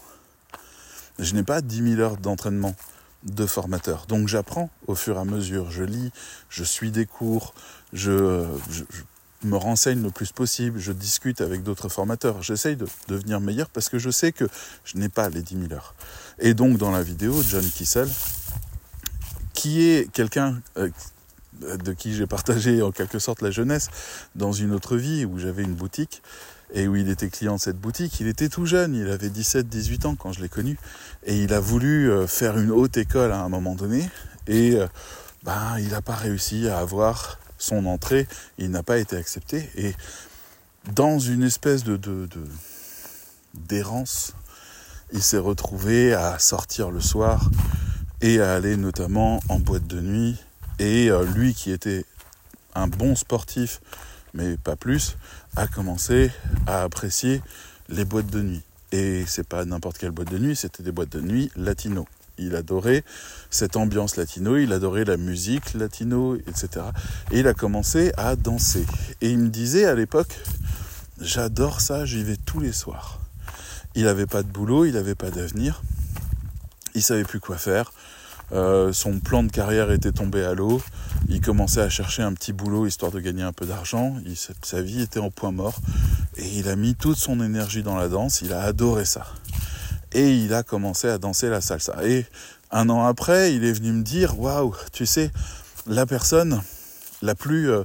Je 1.18 1.34
n'ai 1.34 1.42
pas 1.42 1.60
10 1.60 1.96
000 1.96 2.00
heures 2.00 2.16
d'entraînement 2.16 2.74
de 3.24 3.46
formateur. 3.46 4.06
Donc 4.06 4.28
j'apprends 4.28 4.70
au 4.86 4.94
fur 4.94 5.16
et 5.16 5.20
à 5.20 5.24
mesure. 5.24 5.70
Je 5.70 5.82
lis, 5.82 6.10
je 6.48 6.64
suis 6.64 6.90
des 6.90 7.06
cours, 7.06 7.52
je, 7.92 8.46
me 9.44 9.56
renseigne 9.56 10.02
le 10.02 10.10
plus 10.10 10.32
possible, 10.32 10.78
je 10.78 10.92
discute 10.92 11.40
avec 11.40 11.62
d'autres 11.62 11.88
formateurs, 11.88 12.42
j'essaye 12.42 12.76
de 12.76 12.86
devenir 13.06 13.40
meilleur 13.40 13.68
parce 13.68 13.88
que 13.88 13.98
je 13.98 14.10
sais 14.10 14.32
que 14.32 14.48
je 14.84 14.96
n'ai 14.96 15.08
pas 15.08 15.28
les 15.28 15.42
10 15.42 15.68
000 15.68 15.72
heures. 15.72 15.94
Et 16.38 16.54
donc 16.54 16.78
dans 16.78 16.90
la 16.90 17.02
vidéo, 17.02 17.42
John 17.42 17.64
Kissel, 17.64 18.08
qui 19.58 19.90
est 19.90 20.08
quelqu'un 20.12 20.60
euh, 20.76 20.88
de 21.62 21.92
qui 21.92 22.14
j'ai 22.14 22.28
partagé 22.28 22.80
en 22.80 22.92
quelque 22.92 23.18
sorte 23.18 23.42
la 23.42 23.50
jeunesse 23.50 23.88
dans 24.36 24.52
une 24.52 24.72
autre 24.72 24.96
vie 24.96 25.24
où 25.24 25.40
j'avais 25.40 25.64
une 25.64 25.74
boutique 25.74 26.22
et 26.74 26.86
où 26.86 26.94
il 26.94 27.08
était 27.08 27.28
client 27.28 27.56
de 27.56 27.60
cette 27.60 27.80
boutique, 27.80 28.20
il 28.20 28.28
était 28.28 28.48
tout 28.48 28.66
jeune, 28.66 28.94
il 28.94 29.08
avait 29.08 29.30
17-18 29.30 30.06
ans 30.06 30.14
quand 30.14 30.32
je 30.32 30.40
l'ai 30.42 30.48
connu, 30.48 30.78
et 31.24 31.42
il 31.42 31.52
a 31.54 31.60
voulu 31.60 32.08
euh, 32.08 32.28
faire 32.28 32.58
une 32.58 32.70
haute 32.70 32.98
école 32.98 33.32
à 33.32 33.40
un 33.40 33.48
moment 33.48 33.74
donné, 33.74 34.08
et 34.46 34.76
euh, 34.76 34.86
ben, 35.42 35.78
il 35.78 35.88
n'a 35.88 36.02
pas 36.02 36.14
réussi 36.14 36.68
à 36.68 36.78
avoir 36.78 37.38
son 37.56 37.86
entrée, 37.86 38.28
il 38.58 38.70
n'a 38.70 38.82
pas 38.82 38.98
été 38.98 39.16
accepté, 39.16 39.70
et 39.76 39.94
dans 40.92 41.18
une 41.18 41.42
espèce 41.42 41.84
de, 41.84 41.98
d'errance, 43.54 44.34
il 45.12 45.22
s'est 45.22 45.38
retrouvé 45.38 46.12
à 46.12 46.38
sortir 46.38 46.90
le 46.90 47.00
soir 47.00 47.50
et 48.20 48.40
à 48.40 48.54
aller 48.54 48.76
notamment 48.76 49.40
en 49.48 49.58
boîte 49.58 49.86
de 49.86 50.00
nuit, 50.00 50.36
et 50.78 51.10
euh, 51.10 51.24
lui 51.24 51.54
qui 51.54 51.70
était 51.70 52.04
un 52.74 52.88
bon 52.88 53.14
sportif, 53.14 53.80
mais 54.34 54.56
pas 54.56 54.76
plus, 54.76 55.16
a 55.56 55.66
commencé 55.66 56.30
à 56.66 56.82
apprécier 56.82 57.42
les 57.88 58.04
boîtes 58.04 58.30
de 58.30 58.42
nuit. 58.42 58.62
Et 58.92 59.24
c'est 59.26 59.46
pas 59.46 59.64
n'importe 59.64 59.98
quelle 59.98 60.10
boîte 60.10 60.30
de 60.30 60.38
nuit, 60.38 60.56
c'était 60.56 60.82
des 60.82 60.92
boîtes 60.92 61.10
de 61.10 61.20
nuit 61.20 61.50
latino. 61.56 62.06
Il 62.38 62.54
adorait 62.54 63.04
cette 63.50 63.76
ambiance 63.76 64.16
latino, 64.16 64.56
il 64.56 64.72
adorait 64.72 65.04
la 65.04 65.16
musique 65.16 65.74
latino, 65.74 66.36
etc. 66.36 66.86
Et 67.32 67.40
il 67.40 67.48
a 67.48 67.54
commencé 67.54 68.12
à 68.16 68.36
danser. 68.36 68.86
Et 69.20 69.30
il 69.30 69.38
me 69.38 69.48
disait 69.48 69.84
à 69.84 69.94
l'époque, 69.94 70.38
j'adore 71.20 71.80
ça, 71.80 72.04
j'y 72.04 72.22
vais 72.22 72.36
tous 72.36 72.60
les 72.60 72.72
soirs. 72.72 73.20
Il 73.94 74.04
n'avait 74.04 74.26
pas 74.26 74.44
de 74.44 74.48
boulot, 74.48 74.84
il 74.84 74.94
n'avait 74.94 75.16
pas 75.16 75.30
d'avenir, 75.30 75.82
il 76.94 77.02
savait 77.02 77.24
plus 77.24 77.40
quoi 77.40 77.56
faire. 77.58 77.92
Euh, 78.52 78.92
son 78.92 79.20
plan 79.20 79.42
de 79.42 79.52
carrière 79.52 79.90
était 79.90 80.12
tombé 80.12 80.42
à 80.42 80.54
l'eau. 80.54 80.80
Il 81.28 81.40
commençait 81.40 81.82
à 81.82 81.90
chercher 81.90 82.22
un 82.22 82.32
petit 82.32 82.52
boulot 82.52 82.86
histoire 82.86 83.12
de 83.12 83.20
gagner 83.20 83.42
un 83.42 83.52
peu 83.52 83.66
d'argent. 83.66 84.16
Sa 84.62 84.80
vie 84.80 85.02
était 85.02 85.20
en 85.20 85.30
point 85.30 85.52
mort. 85.52 85.80
Et 86.36 86.48
il 86.58 86.68
a 86.68 86.76
mis 86.76 86.94
toute 86.94 87.18
son 87.18 87.42
énergie 87.42 87.82
dans 87.82 87.96
la 87.96 88.08
danse. 88.08 88.40
Il 88.40 88.52
a 88.52 88.62
adoré 88.62 89.04
ça. 89.04 89.26
Et 90.12 90.34
il 90.34 90.54
a 90.54 90.62
commencé 90.62 91.08
à 91.08 91.18
danser 91.18 91.50
la 91.50 91.60
salsa. 91.60 92.06
Et 92.06 92.24
un 92.70 92.88
an 92.88 93.04
après, 93.04 93.54
il 93.54 93.64
est 93.64 93.72
venu 93.72 93.92
me 93.92 94.02
dire 94.02 94.38
Waouh, 94.40 94.74
tu 94.92 95.04
sais, 95.04 95.30
la 95.86 96.06
personne 96.06 96.62
la 97.20 97.34
plus 97.34 97.70
euh, 97.70 97.82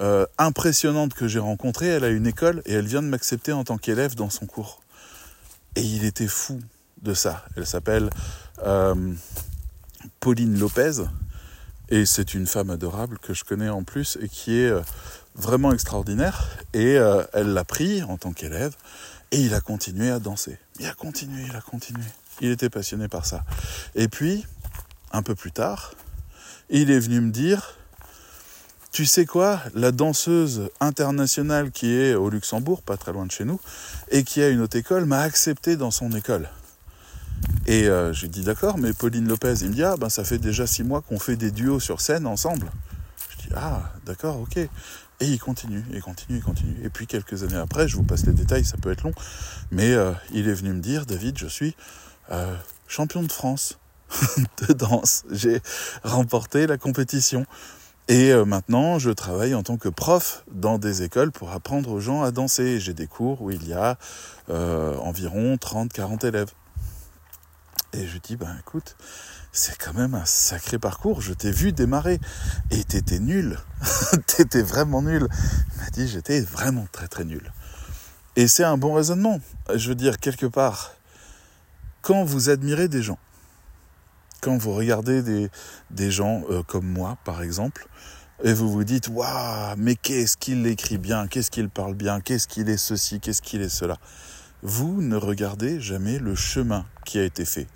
euh, 0.00 0.26
impressionnante 0.38 1.14
que 1.14 1.28
j'ai 1.28 1.38
rencontrée, 1.38 1.86
elle 1.86 2.04
a 2.04 2.08
une 2.08 2.26
école 2.26 2.62
et 2.64 2.72
elle 2.72 2.86
vient 2.86 3.02
de 3.02 3.08
m'accepter 3.08 3.52
en 3.52 3.64
tant 3.64 3.76
qu'élève 3.76 4.14
dans 4.14 4.30
son 4.30 4.46
cours. 4.46 4.80
Et 5.76 5.82
il 5.82 6.04
était 6.04 6.26
fou 6.26 6.60
Elle 7.56 7.66
s'appelle. 7.66 8.10
Pauline 10.20 10.58
Lopez. 10.58 11.04
Et 11.88 12.06
c'est 12.06 12.34
une 12.34 12.46
femme 12.46 12.70
adorable 12.70 13.18
que 13.18 13.34
je 13.34 13.42
connais 13.42 13.68
en 13.68 13.82
plus 13.82 14.16
et 14.20 14.28
qui 14.28 14.60
est 14.60 14.70
euh, 14.70 14.80
vraiment 15.34 15.72
extraordinaire. 15.72 16.48
Et 16.72 16.96
euh, 16.96 17.24
elle 17.32 17.52
l'a 17.52 17.64
pris 17.64 18.02
en 18.04 18.16
tant 18.16 18.32
qu'élève 18.32 18.76
et 19.32 19.40
il 19.40 19.54
a 19.54 19.60
continué 19.60 20.10
à 20.10 20.20
danser. 20.20 20.58
Il 20.78 20.86
a 20.86 20.92
continué, 20.92 21.42
il 21.48 21.56
a 21.56 21.60
continué. 21.60 22.04
Il 22.40 22.50
était 22.50 22.70
passionné 22.70 23.08
par 23.08 23.26
ça. 23.26 23.44
Et 23.96 24.08
puis, 24.08 24.46
un 25.12 25.22
peu 25.22 25.34
plus 25.34 25.50
tard, 25.50 25.94
il 26.68 26.90
est 26.90 27.00
venu 27.00 27.20
me 27.20 27.32
dire, 27.32 27.76
tu 28.92 29.04
sais 29.04 29.26
quoi, 29.26 29.60
la 29.74 29.90
danseuse 29.90 30.70
internationale 30.78 31.72
qui 31.72 31.92
est 31.92 32.14
au 32.14 32.30
Luxembourg, 32.30 32.82
pas 32.82 32.96
très 32.96 33.12
loin 33.12 33.26
de 33.26 33.32
chez 33.32 33.44
nous, 33.44 33.60
et 34.10 34.22
qui 34.22 34.42
a 34.42 34.48
une 34.48 34.60
autre 34.60 34.76
école, 34.76 35.06
m'a 35.06 35.20
accepté 35.20 35.76
dans 35.76 35.90
son 35.90 36.12
école. 36.12 36.48
Et 37.70 37.86
euh, 37.86 38.12
j'ai 38.12 38.26
dit 38.26 38.42
d'accord, 38.42 38.78
mais 38.78 38.92
Pauline 38.92 39.28
Lopez, 39.28 39.54
il 39.60 39.68
me 39.68 39.74
dit 39.74 39.84
ah 39.84 39.94
ben 39.96 40.08
ça 40.08 40.24
fait 40.24 40.38
déjà 40.38 40.66
six 40.66 40.82
mois 40.82 41.02
qu'on 41.02 41.20
fait 41.20 41.36
des 41.36 41.52
duos 41.52 41.78
sur 41.78 42.00
scène 42.00 42.26
ensemble. 42.26 42.68
Je 43.30 43.46
dis 43.46 43.54
ah 43.54 43.92
d'accord, 44.04 44.40
ok. 44.40 44.56
Et 44.56 44.68
il 45.20 45.38
continue, 45.38 45.84
il 45.92 46.02
continue, 46.02 46.38
il 46.38 46.42
continue. 46.42 46.74
Et 46.82 46.88
puis 46.88 47.06
quelques 47.06 47.44
années 47.44 47.54
après, 47.54 47.86
je 47.86 47.94
vous 47.94 48.02
passe 48.02 48.26
les 48.26 48.32
détails, 48.32 48.64
ça 48.64 48.76
peut 48.76 48.90
être 48.90 49.04
long, 49.04 49.12
mais 49.70 49.92
euh, 49.92 50.10
il 50.32 50.48
est 50.48 50.52
venu 50.52 50.72
me 50.72 50.80
dire 50.80 51.06
David, 51.06 51.38
je 51.38 51.46
suis 51.46 51.76
euh, 52.32 52.56
champion 52.88 53.22
de 53.22 53.30
France 53.30 53.78
de 54.66 54.72
danse. 54.72 55.22
J'ai 55.30 55.60
remporté 56.02 56.66
la 56.66 56.76
compétition. 56.76 57.46
Et 58.08 58.34
maintenant, 58.44 58.98
je 58.98 59.10
travaille 59.10 59.54
en 59.54 59.62
tant 59.62 59.76
que 59.76 59.88
prof 59.88 60.42
dans 60.50 60.78
des 60.78 61.04
écoles 61.04 61.30
pour 61.30 61.52
apprendre 61.52 61.92
aux 61.92 62.00
gens 62.00 62.22
à 62.24 62.32
danser. 62.32 62.80
J'ai 62.80 62.92
des 62.92 63.06
cours 63.06 63.40
où 63.40 63.52
il 63.52 63.68
y 63.68 63.72
a 63.72 63.98
environ 64.48 65.54
30-40 65.54 66.26
élèves. 66.26 66.50
Et 67.92 68.06
je 68.06 68.18
dis, 68.18 68.36
ben 68.36 68.56
écoute, 68.60 68.96
c'est 69.52 69.76
quand 69.76 69.94
même 69.94 70.14
un 70.14 70.24
sacré 70.24 70.78
parcours. 70.78 71.20
Je 71.20 71.32
t'ai 71.32 71.50
vu 71.50 71.72
démarrer 71.72 72.20
et 72.70 72.84
t'étais 72.84 73.18
nul. 73.18 73.58
t'étais 74.26 74.62
vraiment 74.62 75.02
nul. 75.02 75.26
Il 75.74 75.80
m'a 75.80 75.90
dit, 75.90 76.08
j'étais 76.08 76.40
vraiment 76.40 76.86
très 76.92 77.08
très 77.08 77.24
nul. 77.24 77.52
Et 78.36 78.46
c'est 78.46 78.64
un 78.64 78.76
bon 78.76 78.94
raisonnement. 78.94 79.40
Je 79.74 79.88
veux 79.88 79.94
dire, 79.96 80.18
quelque 80.18 80.46
part, 80.46 80.92
quand 82.00 82.24
vous 82.24 82.48
admirez 82.48 82.88
des 82.88 83.02
gens, 83.02 83.18
quand 84.40 84.56
vous 84.56 84.72
regardez 84.72 85.22
des, 85.90 86.10
gens 86.10 86.42
euh, 86.48 86.62
comme 86.62 86.86
moi, 86.86 87.18
par 87.24 87.42
exemple, 87.42 87.88
et 88.42 88.54
vous 88.54 88.70
vous 88.70 88.84
dites, 88.84 89.08
waouh, 89.08 89.74
mais 89.76 89.96
qu'est-ce 89.96 90.36
qu'il 90.36 90.66
écrit 90.66 90.96
bien, 90.96 91.26
qu'est-ce 91.26 91.50
qu'il 91.50 91.68
parle 91.68 91.94
bien, 91.94 92.20
qu'est-ce 92.20 92.48
qu'il 92.48 92.70
est 92.70 92.78
ceci, 92.78 93.20
qu'est-ce 93.20 93.42
qu'il 93.42 93.60
est 93.60 93.68
cela? 93.68 93.98
Vous 94.62 95.02
ne 95.02 95.16
regardez 95.16 95.80
jamais 95.80 96.18
le 96.18 96.34
chemin 96.34 96.84
qui 97.04 97.18
a 97.18 97.24
été 97.24 97.44
fait. 97.44 97.66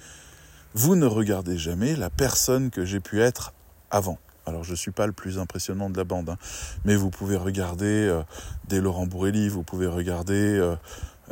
Vous 0.74 0.96
ne 0.96 1.06
regardez 1.06 1.56
jamais 1.56 1.96
la 1.96 2.10
personne 2.10 2.70
que 2.70 2.84
j'ai 2.84 3.00
pu 3.00 3.20
être 3.20 3.52
avant. 3.90 4.18
Alors 4.46 4.64
je 4.64 4.72
ne 4.72 4.76
suis 4.76 4.90
pas 4.90 5.06
le 5.06 5.12
plus 5.12 5.38
impressionnant 5.38 5.88
de 5.88 5.96
la 5.96 6.04
bande, 6.04 6.30
hein, 6.30 6.38
mais 6.84 6.96
vous 6.96 7.10
pouvez 7.10 7.36
regarder 7.36 7.86
euh, 7.86 8.22
des 8.68 8.80
Laurent 8.80 9.06
Bourrelli, 9.06 9.48
vous 9.48 9.62
pouvez 9.62 9.86
regarder 9.86 10.34
euh, 10.34 10.76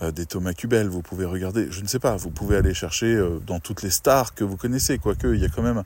euh, 0.02 0.12
des 0.12 0.24
Thomas 0.24 0.54
Cubel, 0.54 0.88
vous 0.88 1.02
pouvez 1.02 1.26
regarder, 1.26 1.70
je 1.70 1.82
ne 1.82 1.86
sais 1.88 1.98
pas, 1.98 2.16
vous 2.16 2.30
pouvez 2.30 2.56
aller 2.56 2.72
chercher 2.72 3.22
dans 3.46 3.60
toutes 3.60 3.82
les 3.82 3.90
stars 3.90 4.34
que 4.34 4.44
vous 4.44 4.56
connaissez, 4.56 4.96
quoique 4.96 5.26
il 5.26 5.40
y 5.40 5.44
a 5.44 5.50
quand 5.50 5.62
même 5.62 5.82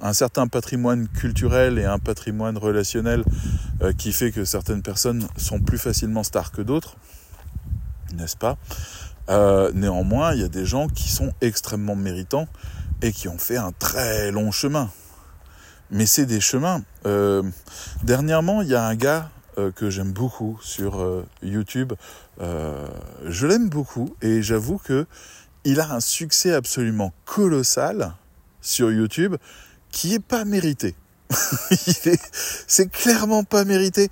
un 0.00 0.12
certain 0.12 0.48
patrimoine 0.48 1.06
culturel 1.06 1.78
et 1.78 1.84
un 1.84 2.00
patrimoine 2.00 2.58
relationnel 2.58 3.22
qui 3.96 4.12
fait 4.12 4.32
que 4.32 4.44
certaines 4.44 4.82
personnes 4.82 5.28
sont 5.36 5.60
plus 5.60 5.78
facilement 5.78 6.24
stars 6.24 6.50
que 6.50 6.62
d'autres, 6.62 6.96
n'est-ce 8.14 8.36
pas? 8.36 8.56
Euh, 9.28 9.70
néanmoins, 9.74 10.34
il 10.34 10.40
y 10.40 10.44
a 10.44 10.48
des 10.48 10.66
gens 10.66 10.88
qui 10.88 11.10
sont 11.10 11.32
extrêmement 11.40 11.96
méritants 11.96 12.48
et 13.02 13.12
qui 13.12 13.28
ont 13.28 13.38
fait 13.38 13.56
un 13.56 13.72
très 13.72 14.30
long 14.30 14.50
chemin. 14.50 14.90
Mais 15.90 16.06
c'est 16.06 16.26
des 16.26 16.40
chemins. 16.40 16.82
Euh, 17.06 17.42
dernièrement, 18.02 18.62
il 18.62 18.68
y 18.68 18.74
a 18.74 18.84
un 18.84 18.94
gars 18.94 19.30
euh, 19.58 19.70
que 19.70 19.90
j'aime 19.90 20.12
beaucoup 20.12 20.58
sur 20.62 21.24
YouTube. 21.42 21.92
je 22.40 23.46
l'aime 23.46 23.68
beaucoup 23.68 24.14
et 24.22 24.42
j'avoue 24.42 24.78
que 24.78 25.06
il 25.64 25.80
a 25.80 25.92
un 25.92 26.00
succès 26.00 26.52
absolument 26.52 27.12
colossal 27.24 28.14
sur 28.60 28.90
YouTube 28.90 29.36
qui 29.90 30.14
est 30.14 30.22
pas 30.22 30.44
mérité. 30.44 30.94
c'est 32.66 32.90
clairement 32.90 33.44
pas 33.44 33.64
mérité. 33.64 34.08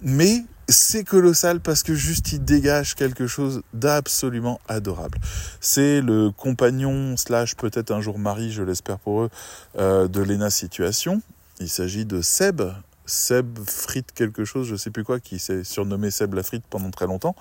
Mais 0.00 0.44
c'est 0.68 1.04
colossal 1.04 1.60
parce 1.60 1.82
que 1.82 1.94
juste 1.94 2.32
il 2.32 2.44
dégage 2.44 2.94
quelque 2.94 3.26
chose 3.26 3.62
d'absolument 3.72 4.60
adorable. 4.68 5.18
C'est 5.60 6.00
le 6.02 6.30
compagnon 6.30 7.16
slash 7.16 7.56
peut-être 7.56 7.90
un 7.90 8.00
jour 8.00 8.18
mari, 8.18 8.52
je 8.52 8.62
l'espère 8.62 8.98
pour 8.98 9.22
eux, 9.22 9.30
euh, 9.78 10.08
de 10.08 10.20
Lena 10.20 10.50
Situation. 10.50 11.22
Il 11.60 11.70
s'agit 11.70 12.04
de 12.04 12.20
Seb, 12.20 12.62
Seb 13.06 13.58
Frite 13.66 14.12
quelque 14.12 14.44
chose, 14.44 14.66
je 14.68 14.76
sais 14.76 14.90
plus 14.90 15.04
quoi, 15.04 15.20
qui 15.20 15.38
s'est 15.38 15.64
surnommé 15.64 16.10
Seb 16.10 16.34
la 16.34 16.42
Frite 16.42 16.64
pendant 16.68 16.90
très 16.90 17.06
longtemps, 17.06 17.34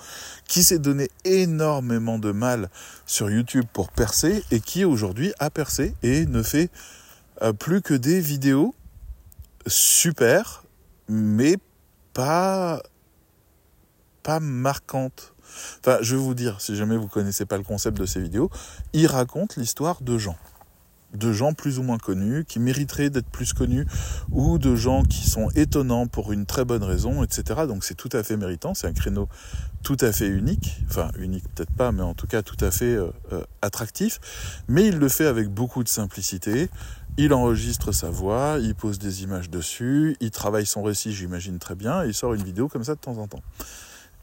qui 0.48 0.64
s'est 0.64 0.80
donné 0.80 1.10
énormément 1.26 2.20
de 2.20 2.32
mal 2.32 2.70
sur 3.06 3.30
YouTube 3.30 3.66
pour 3.74 3.92
percer 3.92 4.44
et 4.52 4.62
qui 4.62 4.86
aujourd'hui 4.86 5.34
a 5.40 5.50
percé 5.50 5.94
et 6.02 6.26
ne 6.26 6.42
fait 6.42 6.70
euh, 7.42 7.52
plus 7.52 7.82
que 7.82 7.94
des 7.94 8.22
vidéos 8.22 8.74
super, 9.68 10.64
mais 11.10 11.58
pas 12.14 12.82
pas 14.28 14.42
marquante. 14.42 15.34
Enfin, 15.80 16.00
je 16.02 16.18
vais 16.18 16.22
vous 16.22 16.34
dire, 16.34 16.60
si 16.60 16.76
jamais 16.76 16.98
vous 16.98 17.08
connaissez 17.08 17.46
pas 17.46 17.56
le 17.58 17.64
concept 17.64 17.98
de 17.98 18.06
ces 18.06 18.20
vidéos, 18.20 18.50
il 18.92 19.08
raconte 19.08 19.56
l'histoire 19.56 20.02
de 20.02 20.18
gens. 20.18 20.36
De 21.14 21.32
gens 21.32 21.54
plus 21.54 21.80
ou 21.80 21.84
moins 21.84 21.98
connus, 21.98 22.44
qui 22.44 22.60
mériteraient 22.60 23.10
d'être 23.10 23.30
plus 23.30 23.54
connus, 23.54 23.88
ou 24.30 24.58
de 24.58 24.76
gens 24.76 25.04
qui 25.04 25.30
sont 25.30 25.50
étonnants 25.52 26.08
pour 26.08 26.34
une 26.34 26.46
très 26.46 26.66
bonne 26.66 26.84
raison, 26.84 27.24
etc. 27.24 27.62
Donc 27.70 27.86
c'est 27.86 27.96
tout 27.96 28.10
à 28.12 28.22
fait 28.22 28.36
méritant, 28.36 28.74
c'est 28.74 28.88
un 28.88 28.92
créneau 28.92 29.30
tout 29.82 29.96
à 30.02 30.12
fait 30.12 30.28
unique, 30.28 30.82
enfin 30.90 31.10
unique 31.18 31.46
peut-être 31.56 31.74
pas, 31.74 31.94
mais 31.94 32.04
en 32.04 32.14
tout 32.14 32.28
cas 32.28 32.42
tout 32.42 32.58
à 32.60 32.70
fait 32.70 32.96
euh, 32.98 33.10
euh, 33.32 33.44
attractif. 33.62 34.20
Mais 34.68 34.88
il 34.88 34.98
le 34.98 35.08
fait 35.08 35.28
avec 35.28 35.48
beaucoup 35.48 35.86
de 35.86 35.90
simplicité, 35.90 36.70
il 37.16 37.34
enregistre 37.34 37.94
sa 37.94 38.10
voix, 38.10 38.58
il 38.60 38.76
pose 38.76 39.00
des 39.00 39.24
images 39.24 39.50
dessus, 39.50 40.18
il 40.20 40.32
travaille 40.32 40.66
son 40.66 40.84
récit, 40.84 41.14
j'imagine 41.14 41.60
très 41.60 41.76
bien, 41.76 42.04
et 42.04 42.08
il 42.08 42.14
sort 42.14 42.34
une 42.34 42.44
vidéo 42.44 42.68
comme 42.68 42.84
ça 42.84 42.96
de 42.96 43.00
temps 43.00 43.18
en 43.20 43.30
temps. 43.30 43.42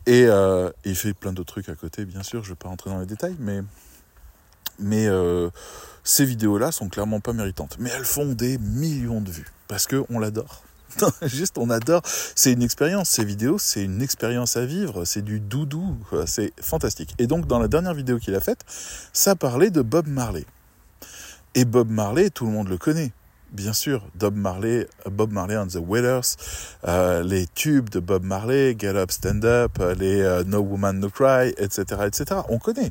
Et 0.07 0.27
euh, 0.27 0.71
il 0.85 0.97
fait 0.97 1.15
plein 1.15 1.33
d'autres 1.33 1.53
trucs 1.53 1.69
à 1.69 1.75
côté, 1.75 2.05
bien 2.05 2.23
sûr, 2.23 2.43
je 2.43 2.51
ne 2.51 2.55
vais 2.55 2.59
pas 2.59 2.69
rentrer 2.69 2.91
dans 2.91 3.01
les 3.01 3.07
détails, 3.07 3.37
mais, 3.39 3.61
mais 4.79 5.07
euh, 5.07 5.49
ces 6.03 6.25
vidéos-là 6.25 6.73
sont 6.73 6.89
clairement 6.89 7.21
pas 7.21 7.33
méritantes. 7.33 7.77
Mais 7.79 7.91
elles 7.91 8.05
font 8.05 8.33
des 8.33 8.59
millions 8.59 9.21
de 9.21 9.31
vues, 9.31 9.49
parce 9.67 9.87
qu'on 9.87 10.19
l'adore. 10.19 10.63
Juste, 11.23 11.59
on 11.59 11.71
adore. 11.71 12.03
C'est 12.37 12.53
une 12.53 12.63
expérience. 12.63 13.09
Ces 13.09 13.25
vidéos, 13.25 13.59
c'est 13.59 13.83
une 13.83 14.01
expérience 14.01 14.57
à 14.57 14.65
vivre. 14.65 15.05
C'est 15.05 15.23
du 15.23 15.41
doudou. 15.41 15.97
C'est 16.27 16.53
fantastique. 16.61 17.15
Et 17.19 17.27
donc, 17.27 17.49
dans 17.49 17.59
la 17.59 17.67
dernière 17.67 17.95
vidéo 17.95 18.19
qu'il 18.19 18.35
a 18.37 18.41
faite, 18.41 18.61
ça 19.13 19.35
parlait 19.35 19.71
de 19.71 19.83
Bob 19.83 20.07
Marley. 20.07 20.45
Et 21.57 21.65
Bob 21.65 21.91
Marley, 21.91 22.31
tout 22.31 22.47
le 22.47 22.53
monde 22.53 22.69
le 22.69 22.79
connaît. 22.79 23.13
Bien 23.55 23.73
sûr, 23.73 24.03
Bob 24.17 24.35
Marley, 24.35 24.89
Bob 25.09 25.31
Marley 25.31 25.57
and 25.57 25.69
the 25.69 25.79
Wailers, 25.81 26.35
euh, 26.89 27.23
les 27.23 27.47
tubes 27.47 27.89
de 27.89 28.01
Bob 28.01 28.25
Marley, 28.25 28.77
Get 28.77 28.97
Up, 28.97 29.13
Stand 29.13 29.45
Up, 29.45 29.79
les 29.97 30.23
euh, 30.23 30.43
No 30.43 30.59
Woman 30.59 30.99
No 30.99 31.09
Cry, 31.09 31.55
etc., 31.57 32.03
etc. 32.05 32.41
On 32.49 32.59
connaît. 32.59 32.91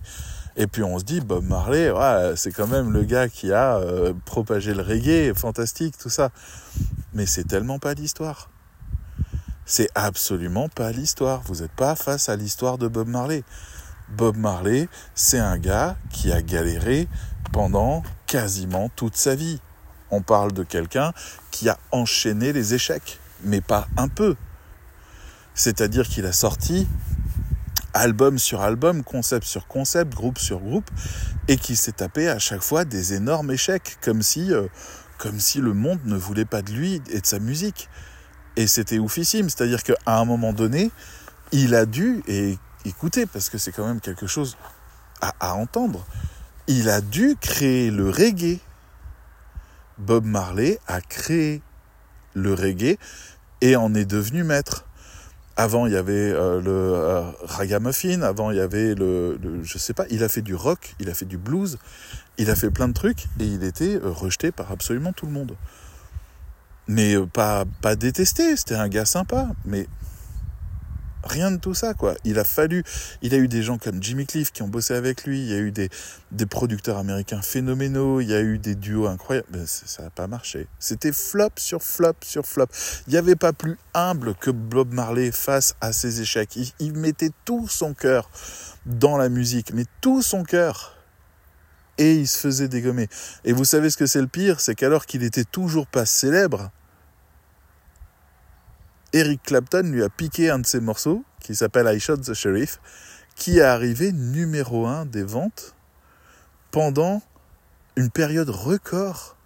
Et 0.55 0.67
puis 0.67 0.81
on 0.81 0.97
se 0.99 1.03
dit, 1.03 1.19
Bob 1.19 1.43
Marley, 1.43 1.91
c'est 2.37 2.53
quand 2.53 2.67
même 2.67 2.93
le 2.93 3.03
gars 3.03 3.27
qui 3.27 3.51
a 3.51 3.75
euh, 3.75 4.13
propagé 4.23 4.73
le 4.73 4.83
reggae, 4.83 5.33
fantastique, 5.35 5.97
tout 5.97 6.09
ça. 6.09 6.29
Mais 7.13 7.25
c'est 7.25 7.43
tellement 7.43 7.77
pas 7.77 7.93
l'histoire. 7.93 8.49
C'est 9.65 9.89
absolument 9.95 10.69
pas 10.69 10.93
l'histoire. 10.93 11.41
Vous 11.45 11.55
n'êtes 11.55 11.73
pas 11.73 11.95
face 11.95 12.29
à 12.29 12.37
l'histoire 12.37 12.77
de 12.77 12.87
Bob 12.87 13.09
Marley. 13.09 13.43
Bob 14.15 14.37
Marley, 14.37 14.87
c'est 15.13 15.39
un 15.39 15.57
gars 15.57 15.97
qui 16.09 16.31
a 16.31 16.41
galéré 16.41 17.09
pendant 17.51 18.01
quasiment 18.27 18.89
toute 18.95 19.17
sa 19.17 19.35
vie. 19.35 19.59
On 20.13 20.21
parle 20.21 20.51
de 20.51 20.61
quelqu'un 20.61 21.11
qui 21.49 21.69
a 21.69 21.79
enchaîné 21.91 22.53
les 22.53 22.75
échecs, 22.75 23.19
mais 23.43 23.61
pas 23.61 23.87
un 23.97 24.07
peu. 24.07 24.35
C'est-à-dire 25.55 26.07
qu'il 26.07 26.27
a 26.27 26.31
sorti 26.31 26.87
album 27.95 28.37
sur 28.37 28.61
album, 28.61 29.03
concept 29.03 29.47
sur 29.47 29.67
concept, 29.67 30.13
groupe 30.13 30.37
sur 30.37 30.59
groupe, 30.59 30.89
et 31.47 31.57
qui 31.57 31.75
s'est 31.75 31.93
tapé 31.93 32.29
à 32.29 32.37
chaque 32.37 32.61
fois 32.61 32.85
des 32.85 33.15
énormes 33.15 33.49
échecs, 33.49 33.97
comme 34.01 34.21
si, 34.21 34.53
euh, 34.53 34.67
comme 35.17 35.39
si 35.39 35.61
le 35.61 35.73
monde 35.73 35.99
ne 36.05 36.15
voulait 36.15 36.45
pas 36.45 36.61
de 36.61 36.71
lui 36.71 37.01
et 37.09 37.19
de 37.19 37.25
sa 37.25 37.39
musique. 37.39 37.89
Et 38.55 38.67
c'était 38.67 38.99
oufissime, 38.99 39.49
c'est-à-dire 39.49 39.81
qu'à 39.81 39.95
un 40.05 40.25
moment 40.25 40.53
donné, 40.53 40.91
il 41.51 41.73
a 41.73 41.87
dû, 41.87 42.21
et 42.27 42.59
écoutez, 42.85 43.25
parce 43.25 43.49
que 43.49 43.57
c'est 43.57 43.71
quand 43.71 43.87
même 43.87 43.99
quelque 43.99 44.27
chose 44.27 44.57
à 45.39 45.55
entendre, 45.55 46.05
il 46.67 46.87
a 46.87 47.01
dû 47.01 47.35
créer 47.41 47.89
le 47.89 48.11
reggae. 48.11 48.59
Bob 49.97 50.25
Marley 50.25 50.79
a 50.87 51.01
créé 51.01 51.61
le 52.33 52.53
reggae 52.53 52.97
et 53.61 53.75
en 53.75 53.93
est 53.93 54.05
devenu 54.05 54.43
maître. 54.43 54.85
Avant, 55.55 55.85
il 55.85 55.93
y 55.93 55.97
avait 55.97 56.13
euh, 56.13 56.59
le 56.59 56.71
euh, 56.71 57.21
ragamuffin, 57.43 58.23
avant, 58.23 58.49
il 58.49 58.57
y 58.57 58.59
avait 58.59 58.95
le, 58.95 59.37
Je 59.63 59.77
sais 59.77 59.93
pas, 59.93 60.05
il 60.09 60.23
a 60.23 60.29
fait 60.29 60.41
du 60.41 60.55
rock, 60.55 60.95
il 60.99 61.09
a 61.09 61.13
fait 61.13 61.25
du 61.25 61.37
blues, 61.37 61.77
il 62.39 62.49
a 62.49 62.55
fait 62.55 62.71
plein 62.71 62.87
de 62.87 62.93
trucs 62.93 63.25
et 63.39 63.45
il 63.45 63.63
était 63.63 63.95
euh, 63.95 64.09
rejeté 64.09 64.51
par 64.51 64.71
absolument 64.71 65.13
tout 65.13 65.27
le 65.27 65.31
monde. 65.31 65.55
Mais 66.87 67.15
pas, 67.27 67.65
pas 67.81 67.95
détesté, 67.95 68.57
c'était 68.57 68.75
un 68.75 68.89
gars 68.89 69.05
sympa, 69.05 69.47
mais 69.63 69.87
Rien 71.23 71.51
de 71.51 71.57
tout 71.57 71.73
ça, 71.73 71.93
quoi. 71.93 72.15
Il 72.25 72.37
a 72.37 72.43
fallu, 72.43 72.83
il 73.21 73.33
a 73.33 73.37
eu 73.37 73.47
des 73.47 73.63
gens 73.63 73.77
comme 73.77 74.03
Jimmy 74.03 74.25
Cliff 74.25 74.51
qui 74.51 74.61
ont 74.61 74.67
bossé 74.67 74.93
avec 74.93 75.23
lui, 75.23 75.39
il 75.39 75.49
y 75.49 75.53
a 75.53 75.57
eu 75.57 75.71
des, 75.71 75.89
des 76.31 76.45
producteurs 76.45 76.97
américains 76.97 77.41
phénoménaux, 77.41 78.19
il 78.19 78.29
y 78.29 78.33
a 78.33 78.41
eu 78.41 78.57
des 78.59 78.75
duos 78.75 79.07
incroyables. 79.07 79.47
Ben, 79.49 79.65
ça 79.65 80.03
n'a 80.03 80.09
pas 80.09 80.27
marché. 80.27 80.67
C'était 80.79 81.13
flop 81.13 81.51
sur 81.57 81.81
flop 81.81 82.15
sur 82.21 82.45
flop. 82.45 82.67
Il 83.07 83.11
n'y 83.11 83.17
avait 83.17 83.35
pas 83.35 83.53
plus 83.53 83.77
humble 83.93 84.35
que 84.35 84.51
Bob 84.51 84.93
Marley 84.93 85.31
face 85.31 85.75
à 85.79 85.93
ses 85.93 86.21
échecs. 86.21 86.57
Il, 86.79 86.93
mettait 86.93 87.31
tout 87.45 87.67
son 87.67 87.93
cœur 87.93 88.29
dans 88.85 89.17
la 89.17 89.29
musique, 89.29 89.73
mais 89.73 89.85
tout 90.01 90.21
son 90.21 90.43
cœur. 90.43 90.97
Et 91.97 92.15
il 92.15 92.27
se 92.27 92.37
faisait 92.37 92.67
dégommer. 92.67 93.07
Et 93.45 93.53
vous 93.53 93.65
savez 93.65 93.89
ce 93.89 93.97
que 93.97 94.05
c'est 94.05 94.21
le 94.21 94.27
pire? 94.27 94.59
C'est 94.59 94.75
qu'alors 94.75 95.05
qu'il 95.05 95.23
était 95.23 95.43
toujours 95.43 95.87
pas 95.87 96.05
célèbre, 96.05 96.71
Eric 99.13 99.43
Clapton 99.43 99.83
lui 99.83 100.03
a 100.03 100.09
piqué 100.09 100.49
un 100.49 100.57
de 100.57 100.65
ses 100.65 100.79
morceaux, 100.79 101.23
qui 101.39 101.55
s'appelle 101.55 101.87
I 101.95 101.99
Shot 101.99 102.17
the 102.17 102.33
Sheriff, 102.33 102.79
qui 103.35 103.59
est 103.59 103.63
arrivé 103.63 104.11
numéro 104.11 104.87
un 104.87 105.05
des 105.05 105.23
ventes 105.23 105.75
pendant 106.71 107.21
une 107.95 108.09
période 108.09 108.49
record, 108.49 109.37